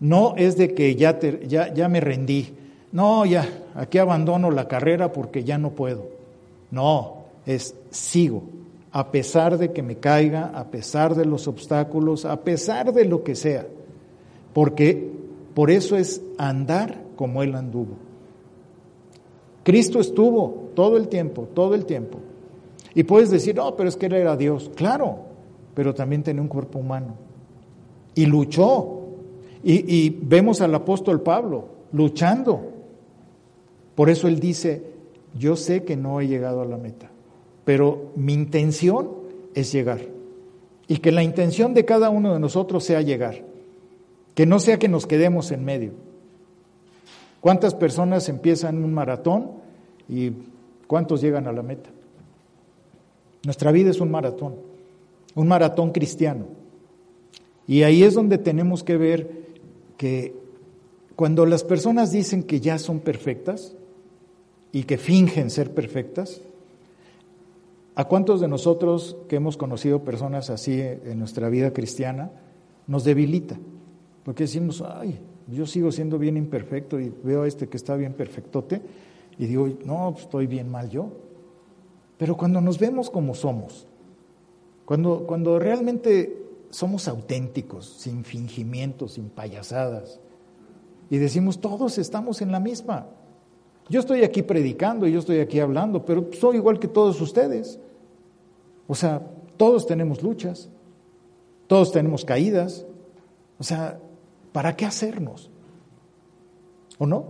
No 0.00 0.34
es 0.36 0.56
de 0.56 0.74
que 0.74 0.96
ya, 0.96 1.18
te, 1.18 1.46
ya, 1.46 1.72
ya 1.72 1.88
me 1.88 2.00
rendí, 2.00 2.54
no, 2.92 3.26
ya, 3.26 3.46
aquí 3.74 3.98
abandono 3.98 4.50
la 4.50 4.66
carrera 4.66 5.12
porque 5.12 5.44
ya 5.44 5.58
no 5.58 5.72
puedo. 5.72 6.08
No, 6.70 7.24
es 7.44 7.74
sigo, 7.90 8.44
a 8.90 9.10
pesar 9.10 9.58
de 9.58 9.72
que 9.72 9.82
me 9.82 9.96
caiga, 9.96 10.46
a 10.54 10.70
pesar 10.70 11.14
de 11.14 11.24
los 11.24 11.46
obstáculos, 11.48 12.24
a 12.24 12.40
pesar 12.40 12.92
de 12.92 13.04
lo 13.04 13.22
que 13.22 13.34
sea, 13.34 13.66
porque 14.52 15.10
por 15.54 15.70
eso 15.70 15.96
es 15.96 16.22
andar 16.38 17.02
como 17.16 17.42
Él 17.42 17.54
anduvo. 17.54 17.96
Cristo 19.62 20.00
estuvo 20.00 20.70
todo 20.74 20.96
el 20.96 21.08
tiempo, 21.08 21.48
todo 21.54 21.74
el 21.74 21.84
tiempo. 21.84 22.18
Y 22.94 23.02
puedes 23.02 23.30
decir, 23.30 23.56
no, 23.56 23.76
pero 23.76 23.88
es 23.88 23.96
que 23.96 24.06
Él 24.06 24.14
era 24.14 24.36
Dios. 24.36 24.70
Claro, 24.74 25.18
pero 25.74 25.94
también 25.94 26.22
tenía 26.22 26.40
un 26.40 26.48
cuerpo 26.48 26.78
humano. 26.78 27.14
Y 28.14 28.24
luchó. 28.26 29.00
Y, 29.62 29.94
y 29.94 30.18
vemos 30.22 30.60
al 30.60 30.74
apóstol 30.74 31.20
Pablo 31.20 31.66
luchando 31.92 32.78
por 33.98 34.10
eso 34.10 34.28
Él 34.28 34.38
dice, 34.38 34.80
yo 35.36 35.56
sé 35.56 35.82
que 35.82 35.96
no 35.96 36.20
he 36.20 36.28
llegado 36.28 36.60
a 36.60 36.64
la 36.64 36.76
meta, 36.76 37.10
pero 37.68 38.12
mi 38.16 38.32
intención 38.32 39.10
es 39.54 39.70
llegar. 39.72 40.00
Y 40.86 40.96
que 41.00 41.12
la 41.12 41.22
intención 41.22 41.74
de 41.74 41.84
cada 41.84 42.08
uno 42.08 42.32
de 42.32 42.40
nosotros 42.40 42.82
sea 42.82 43.02
llegar. 43.02 43.44
Que 44.34 44.46
no 44.46 44.58
sea 44.58 44.78
que 44.78 44.88
nos 44.88 45.04
quedemos 45.04 45.50
en 45.52 45.66
medio. 45.66 45.92
¿Cuántas 47.42 47.74
personas 47.74 48.30
empiezan 48.30 48.82
un 48.82 48.94
maratón 48.94 49.50
y 50.08 50.32
cuántos 50.86 51.20
llegan 51.20 51.46
a 51.46 51.52
la 51.52 51.62
meta? 51.62 51.90
Nuestra 53.44 53.70
vida 53.70 53.90
es 53.90 54.00
un 54.00 54.10
maratón, 54.10 54.54
un 55.34 55.46
maratón 55.46 55.92
cristiano. 55.92 56.46
Y 57.66 57.82
ahí 57.82 58.02
es 58.02 58.14
donde 58.14 58.38
tenemos 58.38 58.82
que 58.82 58.96
ver 58.96 59.30
que 59.98 60.34
cuando 61.16 61.44
las 61.44 61.64
personas 61.64 62.12
dicen 62.12 62.44
que 62.44 62.60
ya 62.60 62.78
son 62.78 63.00
perfectas, 63.00 63.74
y 64.72 64.84
que 64.84 64.98
fingen 64.98 65.50
ser 65.50 65.72
perfectas? 65.72 66.40
¿A 67.98 68.04
cuántos 68.04 68.40
de 68.40 68.46
nosotros 68.46 69.16
que 69.26 69.34
hemos 69.34 69.56
conocido 69.56 70.04
personas 70.04 70.50
así 70.50 70.80
en 70.80 71.18
nuestra 71.18 71.48
vida 71.48 71.72
cristiana 71.72 72.30
nos 72.86 73.02
debilita? 73.02 73.58
Porque 74.22 74.44
decimos, 74.44 74.84
ay, 74.86 75.18
yo 75.48 75.66
sigo 75.66 75.90
siendo 75.90 76.16
bien 76.16 76.36
imperfecto 76.36 77.00
y 77.00 77.12
veo 77.24 77.42
a 77.42 77.48
este 77.48 77.68
que 77.68 77.76
está 77.76 77.96
bien 77.96 78.12
perfectote 78.12 78.80
y 79.36 79.46
digo, 79.46 79.68
no, 79.84 80.12
pues, 80.12 80.26
estoy 80.26 80.46
bien 80.46 80.70
mal 80.70 80.88
yo. 80.90 81.08
Pero 82.18 82.36
cuando 82.36 82.60
nos 82.60 82.78
vemos 82.78 83.10
como 83.10 83.34
somos, 83.34 83.88
Cuando, 84.84 85.26
cuando 85.26 85.58
realmente 85.58 86.40
somos 86.70 87.08
auténticos, 87.08 87.84
sin 87.84 88.22
fingimientos, 88.22 89.14
sin 89.14 89.28
payasadas, 89.28 90.20
y 91.10 91.16
decimos, 91.16 91.60
todos 91.60 91.98
estamos 91.98 92.42
en 92.42 92.52
la 92.52 92.60
misma. 92.60 93.08
Yo 93.88 93.98
estoy 93.98 94.22
aquí 94.22 94.42
predicando 94.42 95.08
yo 95.08 95.18
estoy 95.18 95.40
aquí 95.40 95.58
hablando, 95.58 96.04
pero 96.04 96.28
soy 96.38 96.58
igual 96.58 96.78
que 96.78 96.86
todos 96.86 97.20
ustedes. 97.20 97.80
O 98.88 98.94
sea, 98.94 99.22
todos 99.56 99.86
tenemos 99.86 100.22
luchas, 100.22 100.68
todos 101.68 101.92
tenemos 101.92 102.24
caídas. 102.24 102.84
O 103.60 103.62
sea, 103.62 104.00
¿para 104.52 104.74
qué 104.74 104.86
hacernos? 104.86 105.50
¿O 106.98 107.06
no? 107.06 107.26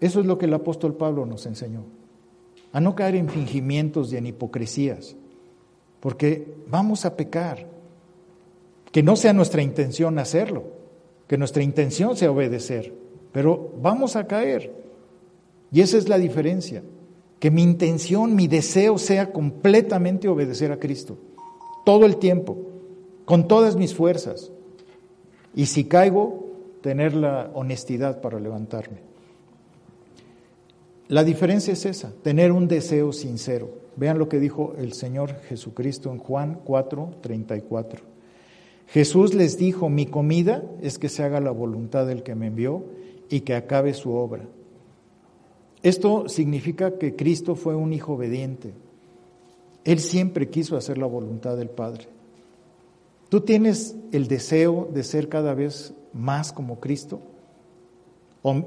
Eso 0.00 0.20
es 0.20 0.26
lo 0.26 0.38
que 0.38 0.46
el 0.46 0.54
apóstol 0.54 0.94
Pablo 0.94 1.26
nos 1.26 1.46
enseñó. 1.46 1.84
A 2.72 2.80
no 2.80 2.94
caer 2.94 3.16
en 3.16 3.28
fingimientos 3.28 4.12
y 4.12 4.16
en 4.16 4.26
hipocresías, 4.26 5.16
porque 6.00 6.54
vamos 6.68 7.04
a 7.04 7.16
pecar. 7.16 7.66
Que 8.90 9.02
no 9.02 9.16
sea 9.16 9.32
nuestra 9.32 9.62
intención 9.62 10.18
hacerlo, 10.18 10.64
que 11.26 11.36
nuestra 11.36 11.62
intención 11.62 12.16
sea 12.16 12.30
obedecer, 12.30 12.94
pero 13.32 13.74
vamos 13.80 14.16
a 14.16 14.26
caer. 14.26 14.74
Y 15.70 15.82
esa 15.82 15.98
es 15.98 16.08
la 16.08 16.18
diferencia, 16.18 16.82
que 17.40 17.50
mi 17.50 17.62
intención, 17.62 18.34
mi 18.34 18.48
deseo 18.48 18.98
sea 18.98 19.32
completamente 19.32 20.28
obedecer 20.28 20.72
a 20.72 20.78
Cristo, 20.78 21.18
todo 21.84 22.04
el 22.04 22.16
tiempo, 22.16 22.56
con 23.24 23.46
todas 23.46 23.76
mis 23.76 23.94
fuerzas. 23.94 24.50
Y 25.54 25.66
si 25.66 25.84
caigo, 25.84 26.46
tener 26.82 27.14
la 27.14 27.50
honestidad 27.54 28.20
para 28.20 28.40
levantarme. 28.40 28.98
La 31.08 31.24
diferencia 31.24 31.72
es 31.72 31.86
esa, 31.86 32.12
tener 32.22 32.52
un 32.52 32.68
deseo 32.68 33.12
sincero. 33.12 33.70
Vean 33.96 34.18
lo 34.18 34.28
que 34.28 34.38
dijo 34.38 34.74
el 34.78 34.92
Señor 34.92 35.40
Jesucristo 35.48 36.12
en 36.12 36.18
Juan 36.18 36.60
4, 36.64 37.14
34. 37.20 38.02
Jesús 38.88 39.34
les 39.34 39.58
dijo, 39.58 39.88
mi 39.88 40.06
comida 40.06 40.62
es 40.80 40.98
que 40.98 41.08
se 41.08 41.22
haga 41.22 41.40
la 41.40 41.50
voluntad 41.50 42.06
del 42.06 42.22
que 42.22 42.34
me 42.34 42.46
envió 42.46 42.84
y 43.28 43.40
que 43.40 43.54
acabe 43.54 43.94
su 43.94 44.12
obra. 44.12 44.44
Esto 45.82 46.28
significa 46.28 46.98
que 46.98 47.14
Cristo 47.14 47.54
fue 47.54 47.74
un 47.74 47.92
hijo 47.92 48.14
obediente. 48.14 48.72
Él 49.84 50.00
siempre 50.00 50.48
quiso 50.48 50.76
hacer 50.76 50.98
la 50.98 51.06
voluntad 51.06 51.56
del 51.56 51.70
Padre. 51.70 52.08
¿Tú 53.28 53.42
tienes 53.42 53.96
el 54.12 54.26
deseo 54.26 54.88
de 54.92 55.04
ser 55.04 55.28
cada 55.28 55.54
vez 55.54 55.94
más 56.12 56.52
como 56.52 56.80
Cristo? 56.80 57.20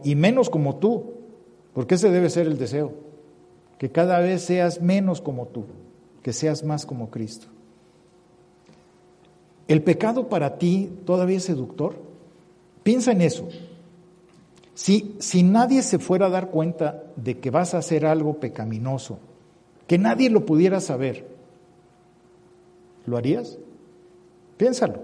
y 0.03 0.13
menos 0.15 0.49
como 0.49 0.75
tú, 0.75 1.05
porque 1.73 1.95
ese 1.95 2.11
debe 2.11 2.29
ser 2.29 2.45
el 2.45 2.59
deseo, 2.59 2.93
que 3.79 3.89
cada 3.89 4.19
vez 4.19 4.43
seas 4.43 4.79
menos 4.79 5.21
como 5.21 5.47
tú, 5.47 5.65
que 6.21 6.33
seas 6.33 6.63
más 6.63 6.85
como 6.85 7.09
Cristo. 7.09 7.47
¿El 9.67 9.81
pecado 9.81 10.29
para 10.29 10.57
ti 10.59 10.91
todavía 11.05 11.37
es 11.37 11.45
seductor? 11.45 11.95
Piensa 12.83 13.11
en 13.11 13.21
eso. 13.21 13.47
Si, 14.81 15.15
si 15.19 15.43
nadie 15.43 15.83
se 15.83 15.99
fuera 15.99 16.25
a 16.25 16.29
dar 16.31 16.49
cuenta 16.49 17.03
de 17.15 17.39
que 17.39 17.51
vas 17.51 17.75
a 17.75 17.77
hacer 17.77 18.03
algo 18.03 18.39
pecaminoso, 18.39 19.19
que 19.85 19.99
nadie 19.99 20.31
lo 20.31 20.43
pudiera 20.43 20.79
saber, 20.79 21.27
¿lo 23.05 23.15
harías? 23.15 23.59
Piénsalo. 24.57 25.03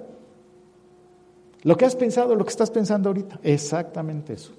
Lo 1.61 1.77
que 1.77 1.85
has 1.85 1.95
pensado, 1.95 2.33
lo 2.33 2.43
que 2.43 2.49
estás 2.49 2.71
pensando 2.71 3.09
ahorita, 3.09 3.39
exactamente 3.43 4.33
eso. 4.33 4.51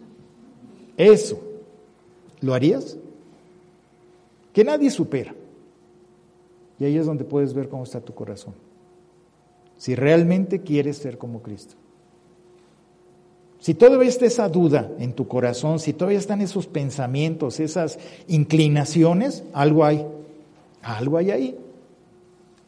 Eso. 0.97 1.43
¿Lo 2.41 2.55
harías? 2.55 2.97
Que 4.53 4.63
nadie 4.63 4.89
supera. 4.89 5.35
Y 6.79 6.85
ahí 6.85 6.97
es 6.97 7.07
donde 7.07 7.25
puedes 7.25 7.55
ver 7.55 7.69
cómo 7.69 7.83
está 7.83 8.01
tu 8.01 8.15
corazón. 8.15 8.55
Si 9.79 9.97
realmente 9.97 10.61
quieres 10.61 10.99
ser 10.99 11.19
como 11.19 11.43
Cristo. 11.43 11.75
Si 13.61 13.75
todavía 13.75 14.09
está 14.09 14.27
esa 14.27 14.49
duda 14.49 14.91
en 14.99 15.13
tu 15.13 15.27
corazón, 15.27 15.81
si 15.81 15.93
todavía 15.93 16.19
están 16.19 16.41
esos 16.41 16.67
pensamientos, 16.67 17.59
esas 17.59 17.99
inclinaciones, 18.29 19.43
algo 19.53 19.85
hay. 19.85 20.07
Algo 20.83 21.19
hay 21.19 21.31
ahí. 21.31 21.59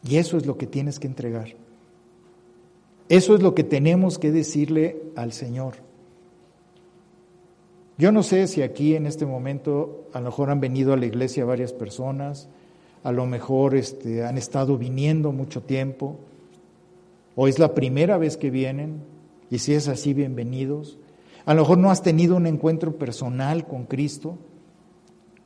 Y 0.03 0.17
eso 0.17 0.37
es 0.37 0.45
lo 0.45 0.57
que 0.57 0.67
tienes 0.67 0.99
que 0.99 1.07
entregar. 1.07 1.55
Eso 3.07 3.35
es 3.35 3.41
lo 3.41 3.55
que 3.55 3.63
tenemos 3.63 4.17
que 4.17 4.31
decirle 4.31 5.01
al 5.15 5.31
Señor. 5.33 5.75
Yo 7.97 8.11
no 8.11 8.23
sé 8.23 8.47
si 8.47 8.61
aquí 8.61 8.95
en 8.95 9.05
este 9.05 9.25
momento 9.25 10.07
a 10.13 10.19
lo 10.19 10.25
mejor 10.25 10.49
han 10.49 10.59
venido 10.59 10.93
a 10.93 10.97
la 10.97 11.05
iglesia 11.05 11.45
varias 11.45 11.71
personas, 11.71 12.49
a 13.03 13.11
lo 13.11 13.25
mejor 13.25 13.75
este, 13.75 14.23
han 14.23 14.37
estado 14.37 14.77
viniendo 14.77 15.31
mucho 15.31 15.61
tiempo, 15.61 16.17
o 17.35 17.47
es 17.47 17.59
la 17.59 17.75
primera 17.75 18.17
vez 18.17 18.37
que 18.37 18.49
vienen, 18.49 19.01
y 19.51 19.59
si 19.59 19.73
es 19.73 19.89
así, 19.89 20.13
bienvenidos. 20.13 20.97
A 21.45 21.53
lo 21.53 21.63
mejor 21.63 21.77
no 21.77 21.91
has 21.91 22.01
tenido 22.01 22.37
un 22.37 22.47
encuentro 22.47 22.95
personal 22.95 23.67
con 23.67 23.85
Cristo, 23.85 24.37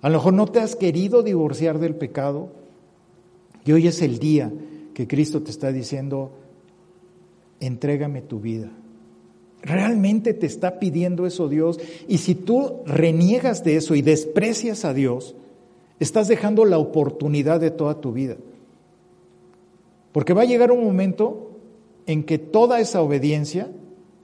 a 0.02 0.10
lo 0.10 0.20
mejor 0.20 0.34
no 0.34 0.46
te 0.46 0.60
has 0.60 0.76
querido 0.76 1.24
divorciar 1.24 1.80
del 1.80 1.96
pecado, 1.96 2.52
y 3.66 3.72
hoy 3.72 3.88
es 3.88 4.04
el 4.04 4.20
día 4.20 4.54
que 4.94 5.08
Cristo 5.08 5.42
te 5.42 5.50
está 5.50 5.72
diciendo, 5.72 6.34
entrégame 7.60 8.22
tu 8.22 8.40
vida. 8.40 8.70
¿Realmente 9.64 10.36
te 10.36 10.46
está 10.46 10.78
pidiendo 10.78 11.26
eso 11.26 11.50
Dios? 11.50 11.80
Y 12.08 12.20
si 12.20 12.36
tú 12.36 12.82
reniegas 12.86 13.64
de 13.64 13.78
eso 13.78 13.96
y 13.96 14.04
desprecias 14.04 14.86
a 14.86 14.94
Dios, 14.94 15.36
estás 16.00 16.28
dejando 16.28 16.66
la 16.66 16.78
oportunidad 16.78 17.60
de 17.60 17.72
toda 17.72 18.00
tu 18.00 18.12
vida. 18.12 18.38
Porque 20.12 20.34
va 20.34 20.44
a 20.44 20.46
llegar 20.46 20.72
un 20.72 20.84
momento 20.84 21.58
en 22.06 22.24
que 22.24 22.38
toda 22.38 22.80
esa 22.80 23.02
obediencia 23.02 23.72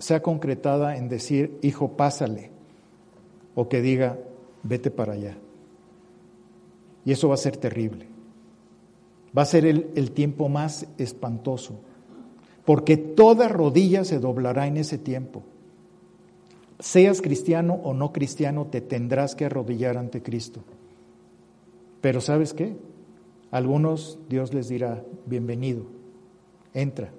sea 0.01 0.21
concretada 0.21 0.97
en 0.97 1.07
decir, 1.07 1.57
hijo, 1.61 1.95
pásale, 1.95 2.51
o 3.55 3.69
que 3.69 3.81
diga, 3.81 4.19
vete 4.63 4.91
para 4.91 5.13
allá. 5.13 5.37
Y 7.05 7.11
eso 7.11 7.29
va 7.29 7.35
a 7.35 7.37
ser 7.37 7.57
terrible. 7.57 8.07
Va 9.37 9.43
a 9.43 9.45
ser 9.45 9.65
el, 9.65 9.91
el 9.95 10.11
tiempo 10.11 10.49
más 10.49 10.85
espantoso 10.97 11.79
porque 12.65 12.97
toda 12.97 13.47
rodilla 13.47 14.03
se 14.03 14.19
doblará 14.19 14.67
en 14.67 14.77
ese 14.77 14.97
tiempo. 14.97 15.43
Seas 16.79 17.21
cristiano 17.21 17.73
o 17.83 17.93
no 17.93 18.11
cristiano, 18.11 18.67
te 18.67 18.81
tendrás 18.81 19.35
que 19.35 19.45
arrodillar 19.45 19.97
ante 19.97 20.21
Cristo. 20.21 20.61
Pero 22.01 22.21
¿sabes 22.21 22.53
qué? 22.53 22.75
algunos 23.51 24.17
Dios 24.29 24.53
les 24.53 24.69
dirá, 24.69 25.03
bienvenido, 25.25 25.83
entra. 26.73 27.09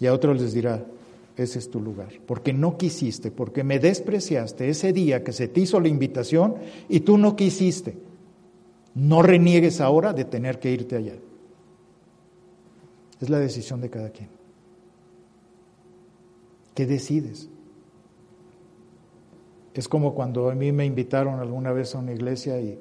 Y 0.00 0.06
a 0.06 0.12
otros 0.12 0.40
les 0.40 0.52
dirá, 0.52 0.84
ese 1.36 1.58
es 1.58 1.70
tu 1.70 1.80
lugar. 1.80 2.12
Porque 2.26 2.52
no 2.52 2.76
quisiste, 2.76 3.30
porque 3.30 3.64
me 3.64 3.78
despreciaste 3.78 4.68
ese 4.68 4.92
día 4.92 5.24
que 5.24 5.32
se 5.32 5.48
te 5.48 5.60
hizo 5.60 5.80
la 5.80 5.88
invitación 5.88 6.56
y 6.88 7.00
tú 7.00 7.18
no 7.18 7.36
quisiste. 7.36 7.96
No 8.94 9.22
reniegues 9.22 9.80
ahora 9.80 10.12
de 10.12 10.24
tener 10.24 10.58
que 10.58 10.70
irte 10.70 10.96
allá. 10.96 11.14
Es 13.20 13.30
la 13.30 13.38
decisión 13.38 13.80
de 13.80 13.88
cada 13.88 14.10
quien. 14.10 14.28
¿Qué 16.74 16.86
decides? 16.86 17.48
Es 19.74 19.88
como 19.88 20.14
cuando 20.14 20.50
a 20.50 20.54
mí 20.54 20.72
me 20.72 20.84
invitaron 20.84 21.40
alguna 21.40 21.72
vez 21.72 21.94
a 21.94 21.98
una 21.98 22.12
iglesia 22.12 22.60
y, 22.60 22.78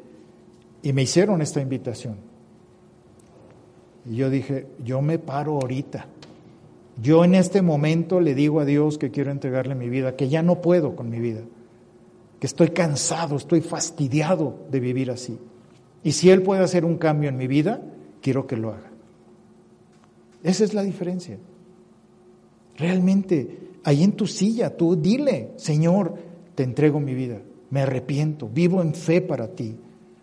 y 0.83 0.93
me 0.93 1.03
hicieron 1.03 1.41
esta 1.41 1.61
invitación. 1.61 2.17
Y 4.05 4.15
yo 4.15 4.29
dije, 4.29 4.67
yo 4.83 5.01
me 5.01 5.19
paro 5.19 5.53
ahorita. 5.53 6.07
Yo 7.01 7.25
en 7.25 7.33
este 7.33 7.63
momento 7.63 8.19
le 8.19 8.35
digo 8.35 8.59
a 8.59 8.65
Dios 8.65 8.99
que 8.99 9.09
quiero 9.09 9.31
entregarle 9.31 9.73
mi 9.73 9.89
vida, 9.89 10.15
que 10.15 10.29
ya 10.29 10.43
no 10.43 10.61
puedo 10.61 10.95
con 10.95 11.09
mi 11.09 11.19
vida, 11.19 11.41
que 12.39 12.45
estoy 12.45 12.69
cansado, 12.69 13.37
estoy 13.37 13.61
fastidiado 13.61 14.59
de 14.69 14.79
vivir 14.79 15.09
así. 15.09 15.39
Y 16.03 16.11
si 16.11 16.29
Él 16.29 16.43
puede 16.43 16.63
hacer 16.63 16.85
un 16.85 16.97
cambio 16.97 17.29
en 17.29 17.37
mi 17.37 17.47
vida, 17.47 17.81
quiero 18.21 18.45
que 18.45 18.55
lo 18.55 18.69
haga. 18.69 18.91
Esa 20.43 20.63
es 20.63 20.75
la 20.75 20.83
diferencia. 20.83 21.39
Realmente, 22.77 23.71
ahí 23.83 24.03
en 24.03 24.11
tu 24.11 24.27
silla, 24.27 24.77
tú 24.77 24.95
dile, 24.95 25.53
Señor, 25.55 26.15
te 26.53 26.63
entrego 26.63 26.99
mi 26.99 27.15
vida, 27.15 27.39
me 27.71 27.81
arrepiento, 27.81 28.47
vivo 28.47 28.79
en 28.81 28.93
fe 28.93 29.21
para 29.21 29.47
ti, 29.47 29.75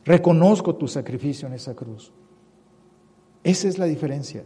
reconozco 0.05 0.76
tu 0.76 0.86
sacrificio 0.86 1.48
en 1.48 1.55
esa 1.55 1.74
cruz. 1.74 2.12
Esa 3.42 3.66
es 3.66 3.78
la 3.78 3.86
diferencia. 3.86 4.44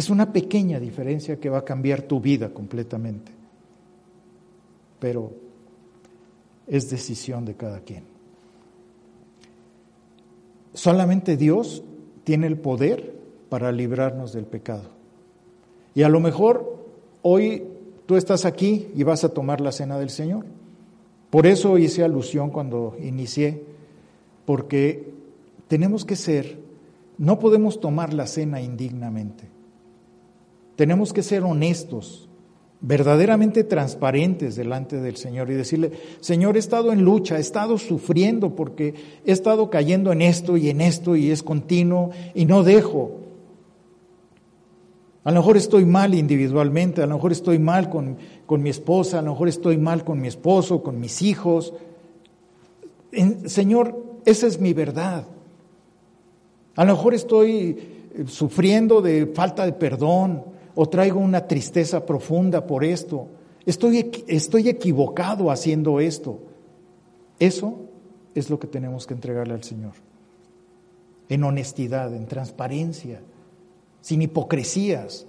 Es 0.00 0.08
una 0.08 0.32
pequeña 0.32 0.80
diferencia 0.80 1.38
que 1.38 1.50
va 1.50 1.58
a 1.58 1.64
cambiar 1.66 2.00
tu 2.00 2.20
vida 2.20 2.54
completamente. 2.54 3.30
Pero 4.98 5.30
es 6.66 6.88
decisión 6.88 7.44
de 7.44 7.54
cada 7.54 7.80
quien. 7.80 8.04
Solamente 10.72 11.36
Dios 11.36 11.82
tiene 12.24 12.46
el 12.46 12.56
poder 12.56 13.14
para 13.50 13.72
librarnos 13.72 14.32
del 14.32 14.46
pecado. 14.46 14.88
Y 15.94 16.02
a 16.02 16.08
lo 16.08 16.18
mejor 16.18 16.82
hoy 17.20 17.64
tú 18.06 18.16
estás 18.16 18.46
aquí 18.46 18.88
y 18.94 19.02
vas 19.02 19.22
a 19.24 19.34
tomar 19.34 19.60
la 19.60 19.70
cena 19.70 19.98
del 19.98 20.08
Señor. 20.08 20.46
Por 21.28 21.46
eso 21.46 21.76
hice 21.76 22.04
alusión 22.04 22.48
cuando 22.48 22.96
inicié, 23.02 23.62
porque 24.46 25.12
tenemos 25.68 26.06
que 26.06 26.16
ser 26.16 26.58
No 27.18 27.38
podemos 27.38 27.80
tomar 27.80 28.14
la 28.14 28.26
cena 28.26 28.62
indignamente. 28.62 29.59
Tenemos 30.80 31.12
que 31.12 31.22
ser 31.22 31.42
honestos, 31.42 32.26
verdaderamente 32.80 33.64
transparentes 33.64 34.56
delante 34.56 34.98
del 34.98 35.18
Señor 35.18 35.50
y 35.50 35.54
decirle, 35.54 35.92
Señor, 36.20 36.56
he 36.56 36.58
estado 36.58 36.90
en 36.90 37.02
lucha, 37.02 37.36
he 37.36 37.40
estado 37.40 37.76
sufriendo 37.76 38.56
porque 38.56 38.94
he 39.26 39.30
estado 39.30 39.68
cayendo 39.68 40.10
en 40.10 40.22
esto 40.22 40.56
y 40.56 40.70
en 40.70 40.80
esto 40.80 41.16
y 41.16 41.30
es 41.30 41.42
continuo 41.42 42.12
y 42.34 42.46
no 42.46 42.62
dejo. 42.62 43.18
A 45.22 45.32
lo 45.32 45.40
mejor 45.40 45.58
estoy 45.58 45.84
mal 45.84 46.14
individualmente, 46.14 47.02
a 47.02 47.06
lo 47.06 47.16
mejor 47.16 47.32
estoy 47.32 47.58
mal 47.58 47.90
con, 47.90 48.16
con 48.46 48.62
mi 48.62 48.70
esposa, 48.70 49.18
a 49.18 49.22
lo 49.22 49.32
mejor 49.32 49.48
estoy 49.50 49.76
mal 49.76 50.02
con 50.02 50.18
mi 50.18 50.28
esposo, 50.28 50.82
con 50.82 50.98
mis 50.98 51.20
hijos. 51.20 51.74
Señor, 53.44 54.02
esa 54.24 54.46
es 54.46 54.58
mi 54.58 54.72
verdad. 54.72 55.26
A 56.74 56.86
lo 56.86 56.94
mejor 56.94 57.12
estoy 57.12 57.76
eh, 58.14 58.24
sufriendo 58.28 59.02
de 59.02 59.26
falta 59.26 59.66
de 59.66 59.74
perdón 59.74 60.58
o 60.82 60.88
traigo 60.88 61.20
una 61.20 61.46
tristeza 61.46 62.06
profunda 62.06 62.66
por 62.66 62.84
esto. 62.84 63.28
Estoy, 63.66 64.24
estoy 64.26 64.70
equivocado 64.70 65.50
haciendo 65.50 66.00
esto. 66.00 66.40
Eso 67.38 67.80
es 68.34 68.48
lo 68.48 68.58
que 68.58 68.66
tenemos 68.66 69.06
que 69.06 69.12
entregarle 69.12 69.52
al 69.52 69.62
Señor. 69.62 69.92
En 71.28 71.44
honestidad, 71.44 72.14
en 72.14 72.24
transparencia, 72.24 73.20
sin 74.00 74.22
hipocresías. 74.22 75.26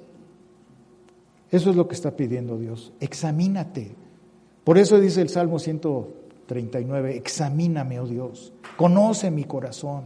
Eso 1.50 1.70
es 1.70 1.76
lo 1.76 1.86
que 1.90 1.96
está 1.96 2.16
pidiendo 2.16 2.58
Dios. 2.58 2.94
Examínate. 3.02 3.92
Por 4.64 4.78
eso 4.78 5.02
dice 5.02 5.20
el 5.20 5.28
Salmo 5.28 5.60
139, 5.60 7.18
examíname, 7.18 8.00
oh 8.00 8.08
Dios, 8.08 8.54
conoce 8.78 9.32
mi 9.32 9.44
corazón, 9.44 10.04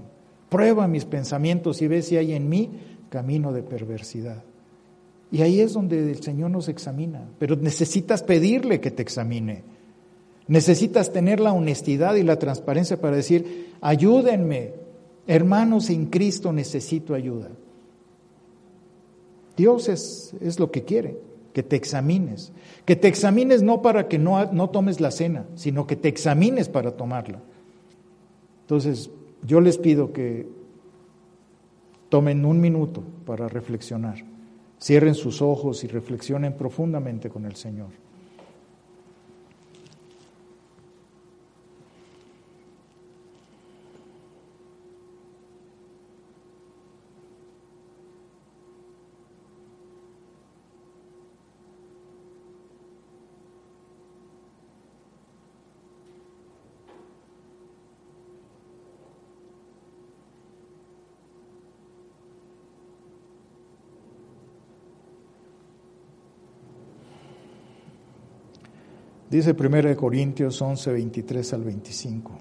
prueba 0.50 0.88
mis 0.88 1.06
pensamientos 1.06 1.84
y 1.84 1.88
ve 1.88 2.02
si 2.02 2.18
hay 2.18 2.34
en 2.34 2.50
mí 2.50 2.72
camino 3.12 3.54
de 3.54 3.62
perversidad. 3.62 4.44
Y 5.32 5.42
ahí 5.42 5.60
es 5.60 5.74
donde 5.74 6.12
el 6.12 6.22
Señor 6.22 6.52
nos 6.52 6.70
examina, 6.70 7.28
pero 7.40 7.56
necesitas 7.56 8.24
pedirle 8.24 8.80
que 8.80 8.92
te 8.92 9.02
examine. 9.02 9.64
Necesitas 10.48 11.12
tener 11.12 11.40
la 11.40 11.54
honestidad 11.54 12.16
y 12.16 12.24
la 12.24 12.38
transparencia 12.38 13.02
para 13.02 13.16
decir, 13.16 13.74
ayúdenme, 13.82 14.74
hermanos 15.28 15.90
en 15.90 16.06
Cristo 16.06 16.54
necesito 16.54 17.16
ayuda. 17.16 17.50
Dios 19.58 19.90
es, 19.90 20.36
es 20.42 20.60
lo 20.60 20.70
que 20.70 20.84
quiere, 20.84 21.18
que 21.54 21.64
te 21.64 21.76
examines. 21.76 22.52
Que 22.86 22.96
te 22.96 23.08
examines 23.08 23.64
no 23.64 23.82
para 23.82 24.08
que 24.08 24.20
no, 24.20 24.52
no 24.52 24.70
tomes 24.70 25.00
la 25.02 25.10
cena, 25.10 25.46
sino 25.56 25.88
que 25.88 25.96
te 25.96 26.10
examines 26.10 26.70
para 26.70 26.92
tomarla. 26.92 27.42
Entonces, 28.62 29.10
yo 29.44 29.62
les 29.62 29.78
pido 29.78 30.14
que 30.14 30.48
tomen 32.10 32.46
un 32.46 32.62
minuto 32.62 33.04
para 33.26 33.48
reflexionar. 33.48 34.35
Cierren 34.86 35.16
sus 35.16 35.42
ojos 35.42 35.84
y 35.84 35.88
reflexionen 35.88 36.56
profundamente 36.56 37.28
con 37.28 37.46
el 37.46 37.56
Señor. 37.56 37.90
Dice 69.36 69.52
1 69.52 69.98
Corintios 69.98 70.62
11, 70.62 70.94
23 70.94 71.54
al 71.56 71.64
25. 71.66 72.32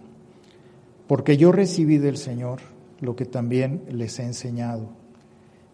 Porque 1.09 1.37
yo 1.37 1.51
recibí 1.51 1.99
del 1.99 2.16
Señor 2.16 2.61
lo 3.01 3.16
que 3.16 3.25
también 3.25 3.83
les 3.91 4.21
he 4.21 4.23
enseñado, 4.23 4.91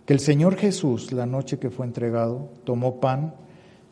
que 0.07 0.15
el 0.15 0.21
Señor 0.21 0.57
Jesús, 0.57 1.13
la 1.13 1.27
noche 1.27 1.59
que 1.59 1.69
fue 1.69 1.85
entregado, 1.85 2.49
tomó 2.65 3.01
pan 3.01 3.35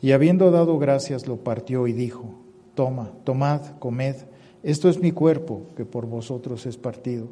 y 0.01 0.13
habiendo 0.13 0.49
dado 0.49 0.79
gracias 0.79 1.27
lo 1.27 1.37
partió 1.43 1.85
y 1.85 1.93
dijo, 1.93 2.33
toma, 2.73 3.11
tomad, 3.25 3.77
comed, 3.77 4.15
esto 4.63 4.89
es 4.89 4.99
mi 4.99 5.11
cuerpo 5.11 5.67
que 5.77 5.85
por 5.85 6.07
vosotros 6.07 6.65
es 6.65 6.77
partido, 6.77 7.27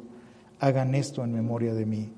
hagan 0.60 0.94
esto 0.94 1.24
en 1.24 1.32
memoria 1.32 1.74
de 1.74 1.86
mí. 1.86 2.12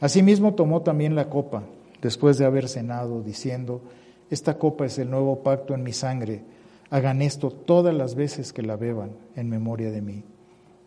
Asimismo 0.00 0.54
tomó 0.54 0.82
también 0.82 1.14
la 1.14 1.30
copa, 1.30 1.62
después 2.02 2.36
de 2.36 2.46
haber 2.46 2.68
cenado, 2.68 3.22
diciendo, 3.22 3.80
esta 4.28 4.58
copa 4.58 4.86
es 4.86 4.98
el 4.98 5.08
nuevo 5.08 5.44
pacto 5.44 5.72
en 5.72 5.84
mi 5.84 5.92
sangre, 5.92 6.55
hagan 6.90 7.22
esto 7.22 7.50
todas 7.50 7.94
las 7.94 8.14
veces 8.14 8.52
que 8.52 8.62
la 8.62 8.76
beban 8.76 9.10
en 9.34 9.48
memoria 9.48 9.90
de 9.90 10.02
mí. 10.02 10.24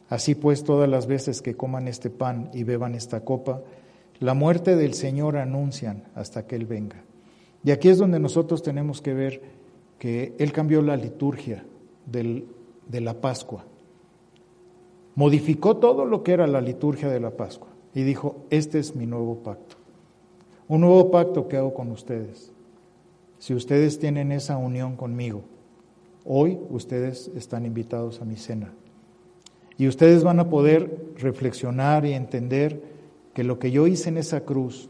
Así 0.09 0.35
pues, 0.35 0.63
todas 0.63 0.89
las 0.89 1.07
veces 1.07 1.41
que 1.41 1.55
coman 1.55 1.87
este 1.87 2.09
pan 2.09 2.49
y 2.53 2.63
beban 2.63 2.95
esta 2.95 3.23
copa, 3.23 3.61
la 4.19 4.33
muerte 4.33 4.75
del 4.75 4.93
Señor 4.93 5.37
anuncian 5.37 6.03
hasta 6.15 6.47
que 6.47 6.55
Él 6.55 6.65
venga. 6.65 7.03
Y 7.63 7.71
aquí 7.71 7.89
es 7.89 7.97
donde 7.97 8.19
nosotros 8.19 8.63
tenemos 8.63 9.01
que 9.01 9.13
ver 9.13 9.41
que 9.99 10.33
Él 10.39 10.51
cambió 10.51 10.81
la 10.81 10.95
liturgia 10.95 11.63
de 12.05 13.01
la 13.01 13.13
Pascua. 13.21 13.65
Modificó 15.15 15.77
todo 15.77 16.05
lo 16.05 16.23
que 16.23 16.31
era 16.31 16.47
la 16.47 16.61
liturgia 16.61 17.09
de 17.09 17.19
la 17.19 17.31
Pascua 17.31 17.67
y 17.93 18.03
dijo, 18.03 18.45
este 18.49 18.79
es 18.79 18.95
mi 18.95 19.05
nuevo 19.05 19.43
pacto. 19.43 19.75
Un 20.67 20.81
nuevo 20.81 21.11
pacto 21.11 21.47
que 21.47 21.57
hago 21.57 21.73
con 21.73 21.91
ustedes. 21.91 22.51
Si 23.37 23.53
ustedes 23.53 23.99
tienen 23.99 24.31
esa 24.31 24.57
unión 24.57 24.95
conmigo, 24.95 25.43
hoy 26.25 26.59
ustedes 26.69 27.29
están 27.35 27.65
invitados 27.65 28.21
a 28.21 28.25
mi 28.25 28.35
cena. 28.35 28.73
Y 29.77 29.87
ustedes 29.87 30.23
van 30.23 30.39
a 30.39 30.49
poder 30.49 31.13
reflexionar 31.15 32.05
y 32.05 32.13
entender 32.13 32.81
que 33.33 33.43
lo 33.43 33.59
que 33.59 33.71
yo 33.71 33.87
hice 33.87 34.09
en 34.09 34.17
esa 34.17 34.41
cruz, 34.41 34.89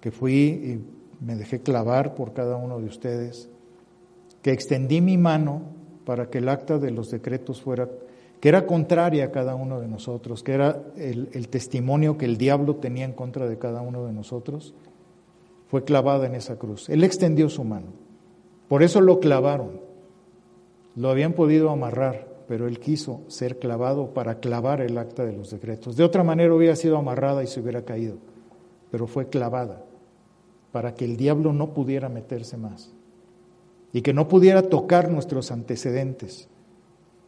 que 0.00 0.10
fui 0.10 0.34
y 0.34 0.84
me 1.24 1.36
dejé 1.36 1.60
clavar 1.60 2.14
por 2.14 2.32
cada 2.32 2.56
uno 2.56 2.78
de 2.80 2.86
ustedes, 2.86 3.50
que 4.42 4.52
extendí 4.52 5.00
mi 5.00 5.18
mano 5.18 5.62
para 6.04 6.30
que 6.30 6.38
el 6.38 6.48
acta 6.48 6.78
de 6.78 6.90
los 6.90 7.10
decretos 7.10 7.60
fuera, 7.60 7.88
que 8.40 8.48
era 8.48 8.66
contraria 8.66 9.26
a 9.26 9.30
cada 9.32 9.54
uno 9.54 9.80
de 9.80 9.88
nosotros, 9.88 10.42
que 10.42 10.52
era 10.52 10.80
el, 10.96 11.48
testimonio 11.48 12.16
que 12.16 12.26
el 12.26 12.38
diablo 12.38 12.76
tenía 12.76 13.04
en 13.04 13.12
contra 13.12 13.48
de 13.48 13.58
cada 13.58 13.82
uno 13.82 14.06
de 14.06 14.12
nosotros, 14.12 14.72
fue 15.68 15.84
clavada 15.84 16.26
en 16.26 16.36
esa 16.36 16.56
cruz. 16.56 16.88
Él 16.88 17.02
extendió 17.02 17.48
su 17.48 17.64
mano. 17.64 17.88
Por 18.68 18.82
eso 18.82 19.00
lo 19.00 19.18
clavaron. 19.20 19.80
Lo 20.96 21.10
habían 21.10 21.34
podido 21.34 21.70
amarrar, 21.70 22.26
pero 22.48 22.66
él 22.66 22.80
quiso 22.80 23.20
ser 23.28 23.58
clavado 23.58 24.14
para 24.14 24.40
clavar 24.40 24.80
el 24.80 24.96
acta 24.98 25.24
de 25.24 25.32
los 25.32 25.50
decretos. 25.50 25.96
De 25.96 26.04
otra 26.04 26.24
manera 26.24 26.54
hubiera 26.54 26.74
sido 26.74 26.96
amarrada 26.96 27.44
y 27.44 27.46
se 27.46 27.60
hubiera 27.60 27.82
caído, 27.82 28.16
pero 28.90 29.06
fue 29.06 29.28
clavada 29.28 29.84
para 30.72 30.94
que 30.94 31.04
el 31.04 31.16
diablo 31.16 31.52
no 31.52 31.74
pudiera 31.74 32.08
meterse 32.08 32.56
más 32.56 32.92
y 33.92 34.02
que 34.02 34.12
no 34.12 34.28
pudiera 34.28 34.62
tocar 34.62 35.10
nuestros 35.10 35.50
antecedentes. 35.50 36.48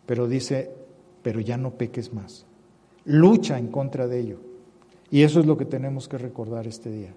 Pero 0.06 0.26
dice, 0.26 0.70
pero 1.22 1.40
ya 1.40 1.56
no 1.56 1.72
peques 1.72 2.12
más. 2.12 2.46
Lucha 3.04 3.58
en 3.58 3.68
contra 3.68 4.06
de 4.06 4.20
ello. 4.20 4.38
Y 5.10 5.22
eso 5.22 5.40
es 5.40 5.46
lo 5.46 5.56
que 5.56 5.64
tenemos 5.64 6.08
que 6.08 6.18
recordar 6.18 6.66
este 6.66 6.90
día. 6.90 7.14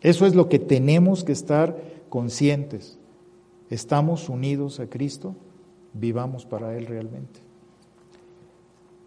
Eso 0.00 0.26
es 0.26 0.34
lo 0.34 0.48
que 0.48 0.58
tenemos 0.58 1.24
que 1.24 1.32
estar 1.32 1.76
conscientes. 2.08 2.98
Estamos 3.70 4.28
unidos 4.28 4.80
a 4.80 4.86
Cristo, 4.86 5.34
vivamos 5.92 6.44
para 6.44 6.76
Él 6.76 6.86
realmente. 6.86 7.40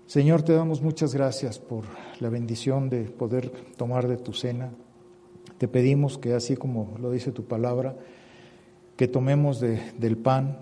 Señor, 0.05 0.43
te 0.43 0.53
damos 0.53 0.81
muchas 0.81 1.13
gracias 1.13 1.57
por 1.57 1.85
la 2.19 2.29
bendición 2.29 2.89
de 2.89 3.03
poder 3.03 3.49
tomar 3.77 4.07
de 4.07 4.17
tu 4.17 4.33
cena. 4.33 4.71
Te 5.57 5.67
pedimos 5.67 6.17
que 6.17 6.33
así 6.33 6.57
como 6.57 6.97
lo 6.99 7.11
dice 7.11 7.31
tu 7.31 7.45
palabra, 7.45 7.95
que 8.97 9.07
tomemos 9.07 9.59
de, 9.59 9.79
del 9.97 10.17
pan, 10.17 10.57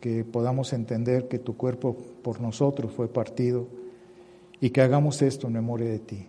que 0.00 0.24
podamos 0.24 0.72
entender 0.72 1.28
que 1.28 1.38
tu 1.38 1.56
cuerpo 1.56 1.96
por 2.22 2.40
nosotros 2.40 2.92
fue 2.92 3.08
partido 3.08 3.66
y 4.60 4.70
que 4.70 4.82
hagamos 4.82 5.22
esto 5.22 5.46
en 5.46 5.54
memoria 5.54 5.88
de 5.88 5.98
ti. 5.98 6.26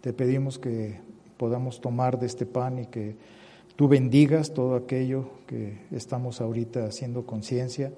Te 0.00 0.12
pedimos 0.12 0.58
que 0.58 1.00
podamos 1.36 1.80
tomar 1.80 2.18
de 2.18 2.26
este 2.26 2.46
pan 2.46 2.78
y 2.78 2.86
que 2.86 3.16
tú 3.76 3.88
bendigas 3.88 4.54
todo 4.54 4.76
aquello 4.76 5.30
que 5.46 5.78
estamos 5.90 6.40
ahorita 6.40 6.84
haciendo 6.84 7.26
conciencia, 7.26 7.92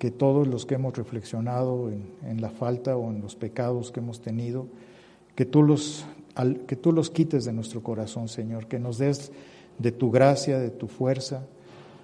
que 0.00 0.10
todos 0.10 0.48
los 0.48 0.64
que 0.64 0.76
hemos 0.76 0.96
reflexionado 0.96 1.90
en, 1.90 2.40
la 2.40 2.48
falta 2.48 2.96
o 2.96 3.10
en 3.10 3.20
los 3.20 3.36
pecados 3.36 3.92
que 3.92 4.00
hemos 4.00 4.22
tenido, 4.22 4.66
que 5.34 5.44
tú, 5.44 5.62
los, 5.62 6.06
al, 6.34 6.60
que 6.60 6.74
tú 6.74 6.90
los 6.90 7.10
quites 7.10 7.44
de 7.44 7.52
nuestro 7.52 7.82
corazón, 7.82 8.26
Señor, 8.28 8.66
que 8.66 8.78
nos 8.78 8.96
des 8.96 9.30
de 9.78 9.92
tu 9.92 10.10
gracia, 10.10 10.58
de 10.58 10.70
tu 10.70 10.88
fuerza, 10.88 11.46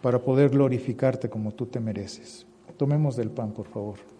para 0.02 0.18
poder 0.18 0.50
glorificarte 0.50 1.30
como 1.30 1.52
tú 1.52 1.64
te 1.64 1.80
mereces. 1.80 2.44
Tomemos 2.76 3.16
del 3.16 3.30
pan, 3.30 3.52
por 3.52 3.66
favor. 3.66 4.15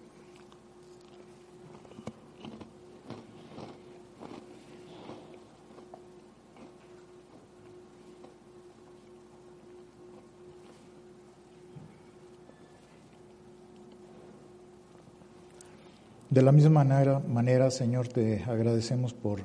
De 16.28 16.43
la 16.43 16.51
misma 16.51 16.82
manera, 16.82 17.70
Señor, 17.70 18.09
te 18.09 18.43
agradecemos 18.43 19.15
por 19.15 19.43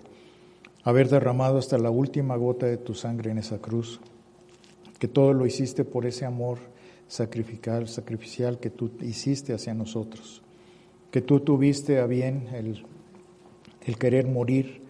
haber 0.83 1.09
derramado 1.09 1.59
hasta 1.59 1.77
la 1.77 1.91
última 1.91 2.35
gota 2.37 2.65
de 2.65 2.77
tu 2.77 2.95
sangre 2.95 3.29
en 3.29 3.37
esa 3.37 3.59
cruz, 3.59 3.99
que 4.97 5.07
todo 5.07 5.31
lo 5.33 5.45
hiciste 5.45 5.85
por 5.85 6.07
ese 6.07 6.25
amor 6.25 6.57
sacrificial, 7.07 7.87
sacrificial 7.87 8.59
que 8.59 8.71
tú 8.71 8.89
hiciste 9.01 9.53
hacia 9.53 9.75
nosotros, 9.75 10.41
que 11.11 11.21
tú 11.21 11.41
tuviste 11.41 11.99
a 11.99 12.07
bien 12.07 12.47
el, 12.51 12.83
el 13.85 13.97
querer 13.99 14.25
morir, 14.25 14.81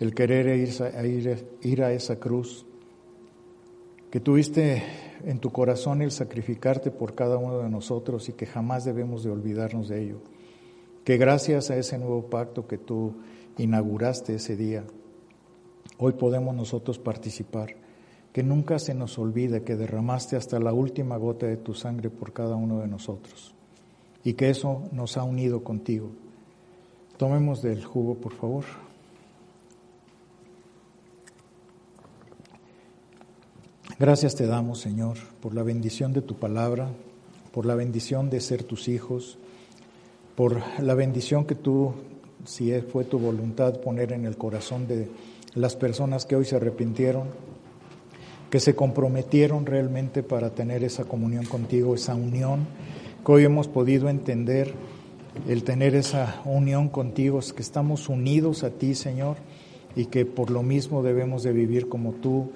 el 0.00 0.14
querer 0.14 0.48
ir 0.58 0.82
a, 0.82 1.06
ir, 1.06 1.46
ir 1.62 1.82
a 1.82 1.92
esa 1.94 2.16
cruz, 2.16 2.66
que 4.10 4.20
tuviste 4.20 4.82
en 5.24 5.38
tu 5.38 5.50
corazón 5.50 6.02
el 6.02 6.10
sacrificarte 6.10 6.90
por 6.90 7.14
cada 7.14 7.38
uno 7.38 7.60
de 7.60 7.70
nosotros 7.70 8.28
y 8.28 8.34
que 8.34 8.44
jamás 8.44 8.84
debemos 8.84 9.24
de 9.24 9.30
olvidarnos 9.30 9.88
de 9.88 10.02
ello. 10.02 10.31
Que 11.04 11.16
gracias 11.16 11.70
a 11.70 11.76
ese 11.76 11.98
nuevo 11.98 12.26
pacto 12.30 12.66
que 12.66 12.78
tú 12.78 13.14
inauguraste 13.58 14.36
ese 14.36 14.56
día, 14.56 14.84
hoy 15.98 16.12
podemos 16.12 16.54
nosotros 16.54 16.98
participar. 16.98 17.76
Que 18.32 18.42
nunca 18.42 18.78
se 18.78 18.94
nos 18.94 19.18
olvide 19.18 19.62
que 19.62 19.76
derramaste 19.76 20.36
hasta 20.36 20.58
la 20.58 20.72
última 20.72 21.16
gota 21.16 21.46
de 21.46 21.58
tu 21.58 21.74
sangre 21.74 22.08
por 22.08 22.32
cada 22.32 22.56
uno 22.56 22.80
de 22.80 22.88
nosotros 22.88 23.54
y 24.24 24.34
que 24.34 24.50
eso 24.50 24.82
nos 24.92 25.16
ha 25.16 25.24
unido 25.24 25.64
contigo. 25.64 26.10
Tomemos 27.16 27.62
del 27.62 27.84
jugo, 27.84 28.14
por 28.16 28.32
favor. 28.34 28.64
Gracias 33.98 34.34
te 34.34 34.46
damos, 34.46 34.80
Señor, 34.80 35.18
por 35.40 35.54
la 35.54 35.62
bendición 35.62 36.12
de 36.12 36.22
tu 36.22 36.36
palabra, 36.36 36.88
por 37.52 37.66
la 37.66 37.74
bendición 37.74 38.30
de 38.30 38.40
ser 38.40 38.64
tus 38.64 38.88
hijos, 38.88 39.38
por 40.36 40.62
la 40.80 40.94
bendición 40.94 41.44
que 41.44 41.54
tú, 41.54 41.92
si 42.44 42.72
fue 42.80 43.04
tu 43.04 43.18
voluntad, 43.18 43.80
poner 43.80 44.12
en 44.12 44.24
el 44.24 44.36
corazón 44.36 44.86
de 44.86 45.08
las 45.54 45.76
personas 45.76 46.24
que 46.24 46.36
hoy 46.36 46.44
se 46.44 46.56
arrepintieron, 46.56 47.28
que 48.50 48.60
se 48.60 48.74
comprometieron 48.74 49.66
realmente 49.66 50.22
para 50.22 50.50
tener 50.50 50.84
esa 50.84 51.04
comunión 51.04 51.44
contigo, 51.44 51.94
esa 51.94 52.14
unión, 52.14 52.66
que 53.24 53.32
hoy 53.32 53.44
hemos 53.44 53.68
podido 53.68 54.08
entender 54.08 54.74
el 55.48 55.64
tener 55.64 55.94
esa 55.94 56.42
unión 56.44 56.88
contigo, 56.88 57.38
es 57.38 57.52
que 57.52 57.62
estamos 57.62 58.08
unidos 58.08 58.64
a 58.64 58.70
ti, 58.70 58.94
Señor, 58.94 59.36
y 59.96 60.06
que 60.06 60.26
por 60.26 60.50
lo 60.50 60.62
mismo 60.62 61.02
debemos 61.02 61.42
de 61.42 61.52
vivir 61.52 61.88
como 61.88 62.12
tú 62.12 62.50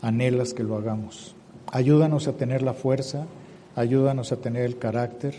anhelas 0.00 0.54
que 0.54 0.62
lo 0.62 0.76
hagamos. 0.76 1.34
Ayúdanos 1.70 2.28
a 2.28 2.32
tener 2.32 2.62
la 2.62 2.74
fuerza, 2.74 3.26
ayúdanos 3.76 4.32
a 4.32 4.36
tener 4.36 4.64
el 4.64 4.78
carácter, 4.78 5.34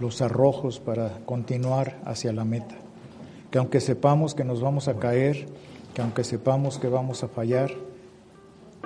los 0.00 0.20
arrojos 0.22 0.80
para 0.80 1.18
continuar 1.24 1.98
hacia 2.04 2.32
la 2.32 2.44
meta. 2.44 2.74
Que 3.50 3.58
aunque 3.58 3.80
sepamos 3.80 4.34
que 4.34 4.44
nos 4.44 4.60
vamos 4.60 4.88
a 4.88 4.94
caer, 4.94 5.46
que 5.94 6.02
aunque 6.02 6.24
sepamos 6.24 6.78
que 6.78 6.88
vamos 6.88 7.22
a 7.22 7.28
fallar, 7.28 7.70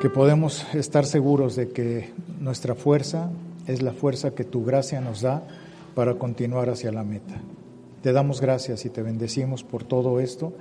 que 0.00 0.08
podemos 0.08 0.66
estar 0.74 1.04
seguros 1.04 1.56
de 1.56 1.68
que 1.68 2.12
nuestra 2.40 2.74
fuerza 2.74 3.30
es 3.66 3.82
la 3.82 3.92
fuerza 3.92 4.34
que 4.34 4.44
tu 4.44 4.64
gracia 4.64 5.00
nos 5.00 5.20
da 5.20 5.42
para 5.94 6.14
continuar 6.14 6.70
hacia 6.70 6.92
la 6.92 7.04
meta. 7.04 7.34
Te 8.02 8.12
damos 8.12 8.40
gracias 8.40 8.86
y 8.86 8.90
te 8.90 9.02
bendecimos 9.02 9.62
por 9.62 9.84
todo 9.84 10.20
esto, 10.20 10.54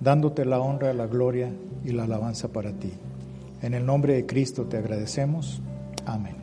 dándote 0.00 0.44
la 0.44 0.60
honra, 0.60 0.92
la 0.92 1.06
gloria 1.06 1.50
y 1.84 1.92
la 1.92 2.04
alabanza 2.04 2.48
para 2.48 2.72
ti. 2.72 2.92
En 3.62 3.74
el 3.74 3.86
nombre 3.86 4.14
de 4.14 4.26
Cristo 4.26 4.64
te 4.64 4.76
agradecemos. 4.76 5.62
Amén. 6.04 6.41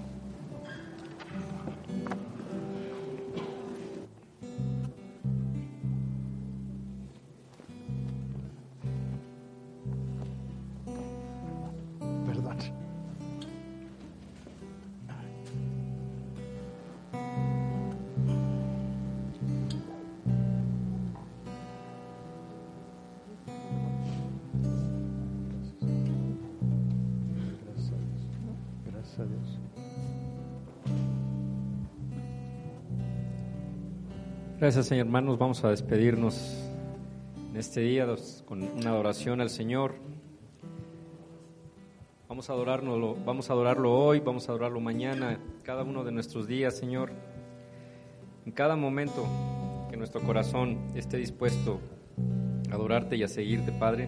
Gracias, 34.71 34.91
hermanos. 34.91 35.39
Vamos 35.39 35.63
a 35.63 35.71
despedirnos 35.71 36.55
en 37.49 37.57
este 37.57 37.81
día 37.81 38.05
con 38.45 38.61
una 38.61 38.91
adoración 38.91 39.41
al 39.41 39.49
Señor. 39.49 39.95
Vamos 42.27 42.51
a 42.51 42.53
adorarlo, 42.53 43.17
vamos 43.25 43.49
a 43.49 43.53
adorarlo 43.53 43.91
hoy, 43.91 44.19
vamos 44.19 44.47
a 44.47 44.51
adorarlo 44.51 44.79
mañana, 44.79 45.39
cada 45.63 45.81
uno 45.81 46.03
de 46.03 46.11
nuestros 46.11 46.45
días, 46.45 46.77
Señor. 46.77 47.11
En 48.45 48.51
cada 48.51 48.75
momento 48.75 49.25
que 49.89 49.97
nuestro 49.97 50.21
corazón 50.21 50.77
esté 50.93 51.17
dispuesto 51.17 51.79
a 52.69 52.75
adorarte 52.75 53.15
y 53.15 53.23
a 53.23 53.27
seguirte, 53.27 53.71
Padre. 53.71 54.07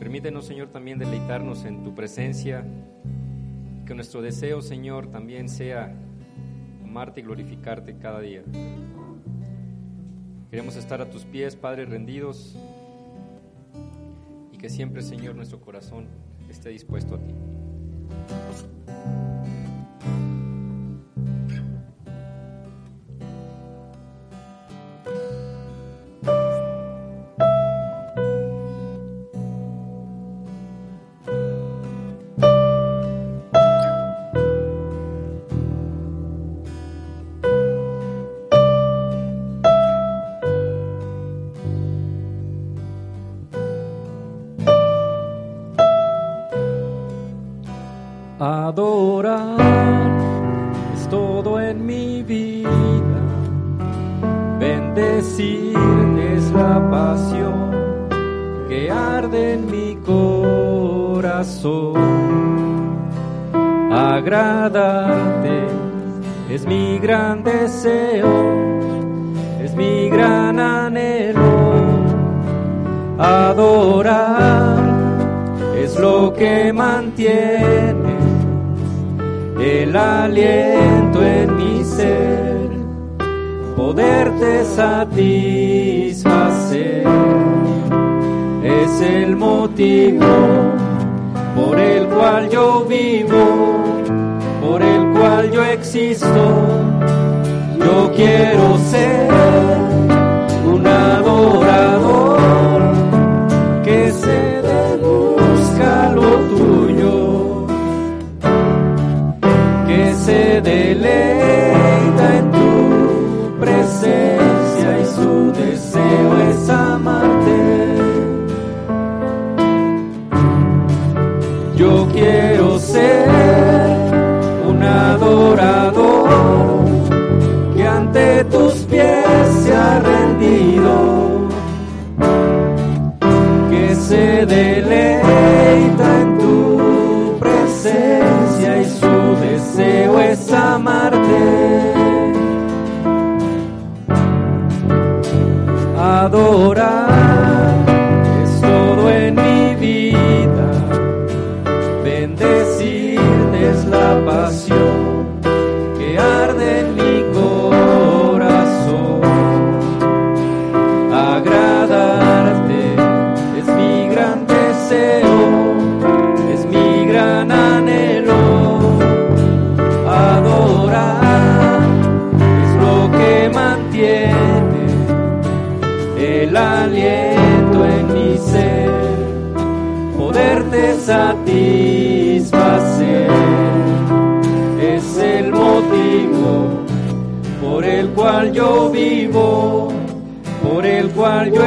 Permítenos, 0.00 0.46
Señor, 0.46 0.70
también 0.70 0.98
deleitarnos 0.98 1.64
en 1.64 1.84
tu 1.84 1.94
presencia. 1.94 2.66
Que 3.86 3.94
nuestro 3.94 4.20
deseo, 4.20 4.62
Señor, 4.62 5.12
también 5.12 5.48
sea 5.48 5.94
amarte 6.82 7.20
y 7.20 7.22
glorificarte 7.22 7.96
cada 7.98 8.20
día. 8.20 8.42
Queremos 10.50 10.76
estar 10.76 11.00
a 11.00 11.10
tus 11.10 11.24
pies, 11.24 11.56
Padre, 11.56 11.86
rendidos 11.86 12.56
y 14.52 14.58
que 14.58 14.68
siempre, 14.68 15.02
Señor, 15.02 15.34
nuestro 15.34 15.60
corazón 15.60 16.06
esté 16.48 16.68
dispuesto 16.68 17.16
a 17.16 17.18
ti. 17.18 17.34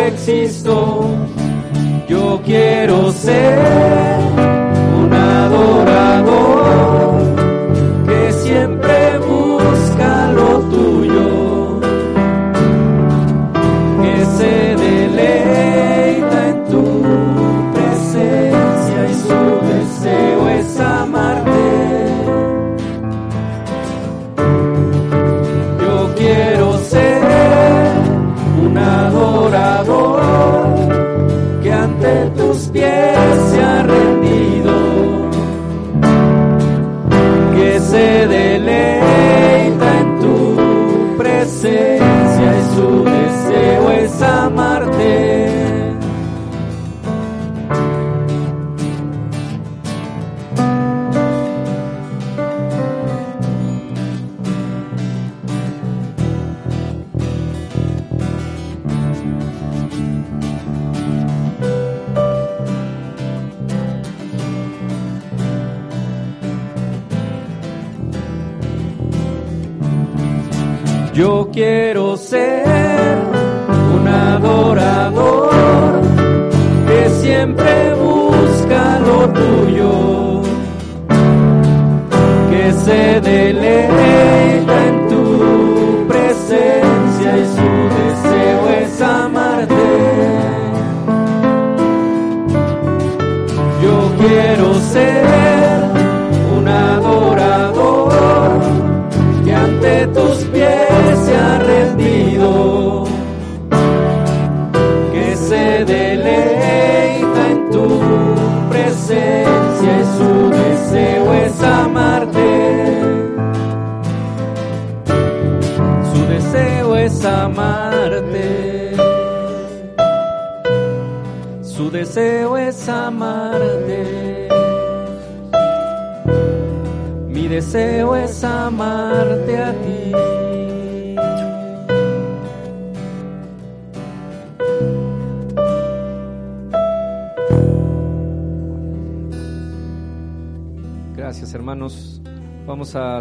existo, 0.10 1.06
yo 2.08 2.42
quiero 2.44 3.12
ser. 3.12 3.89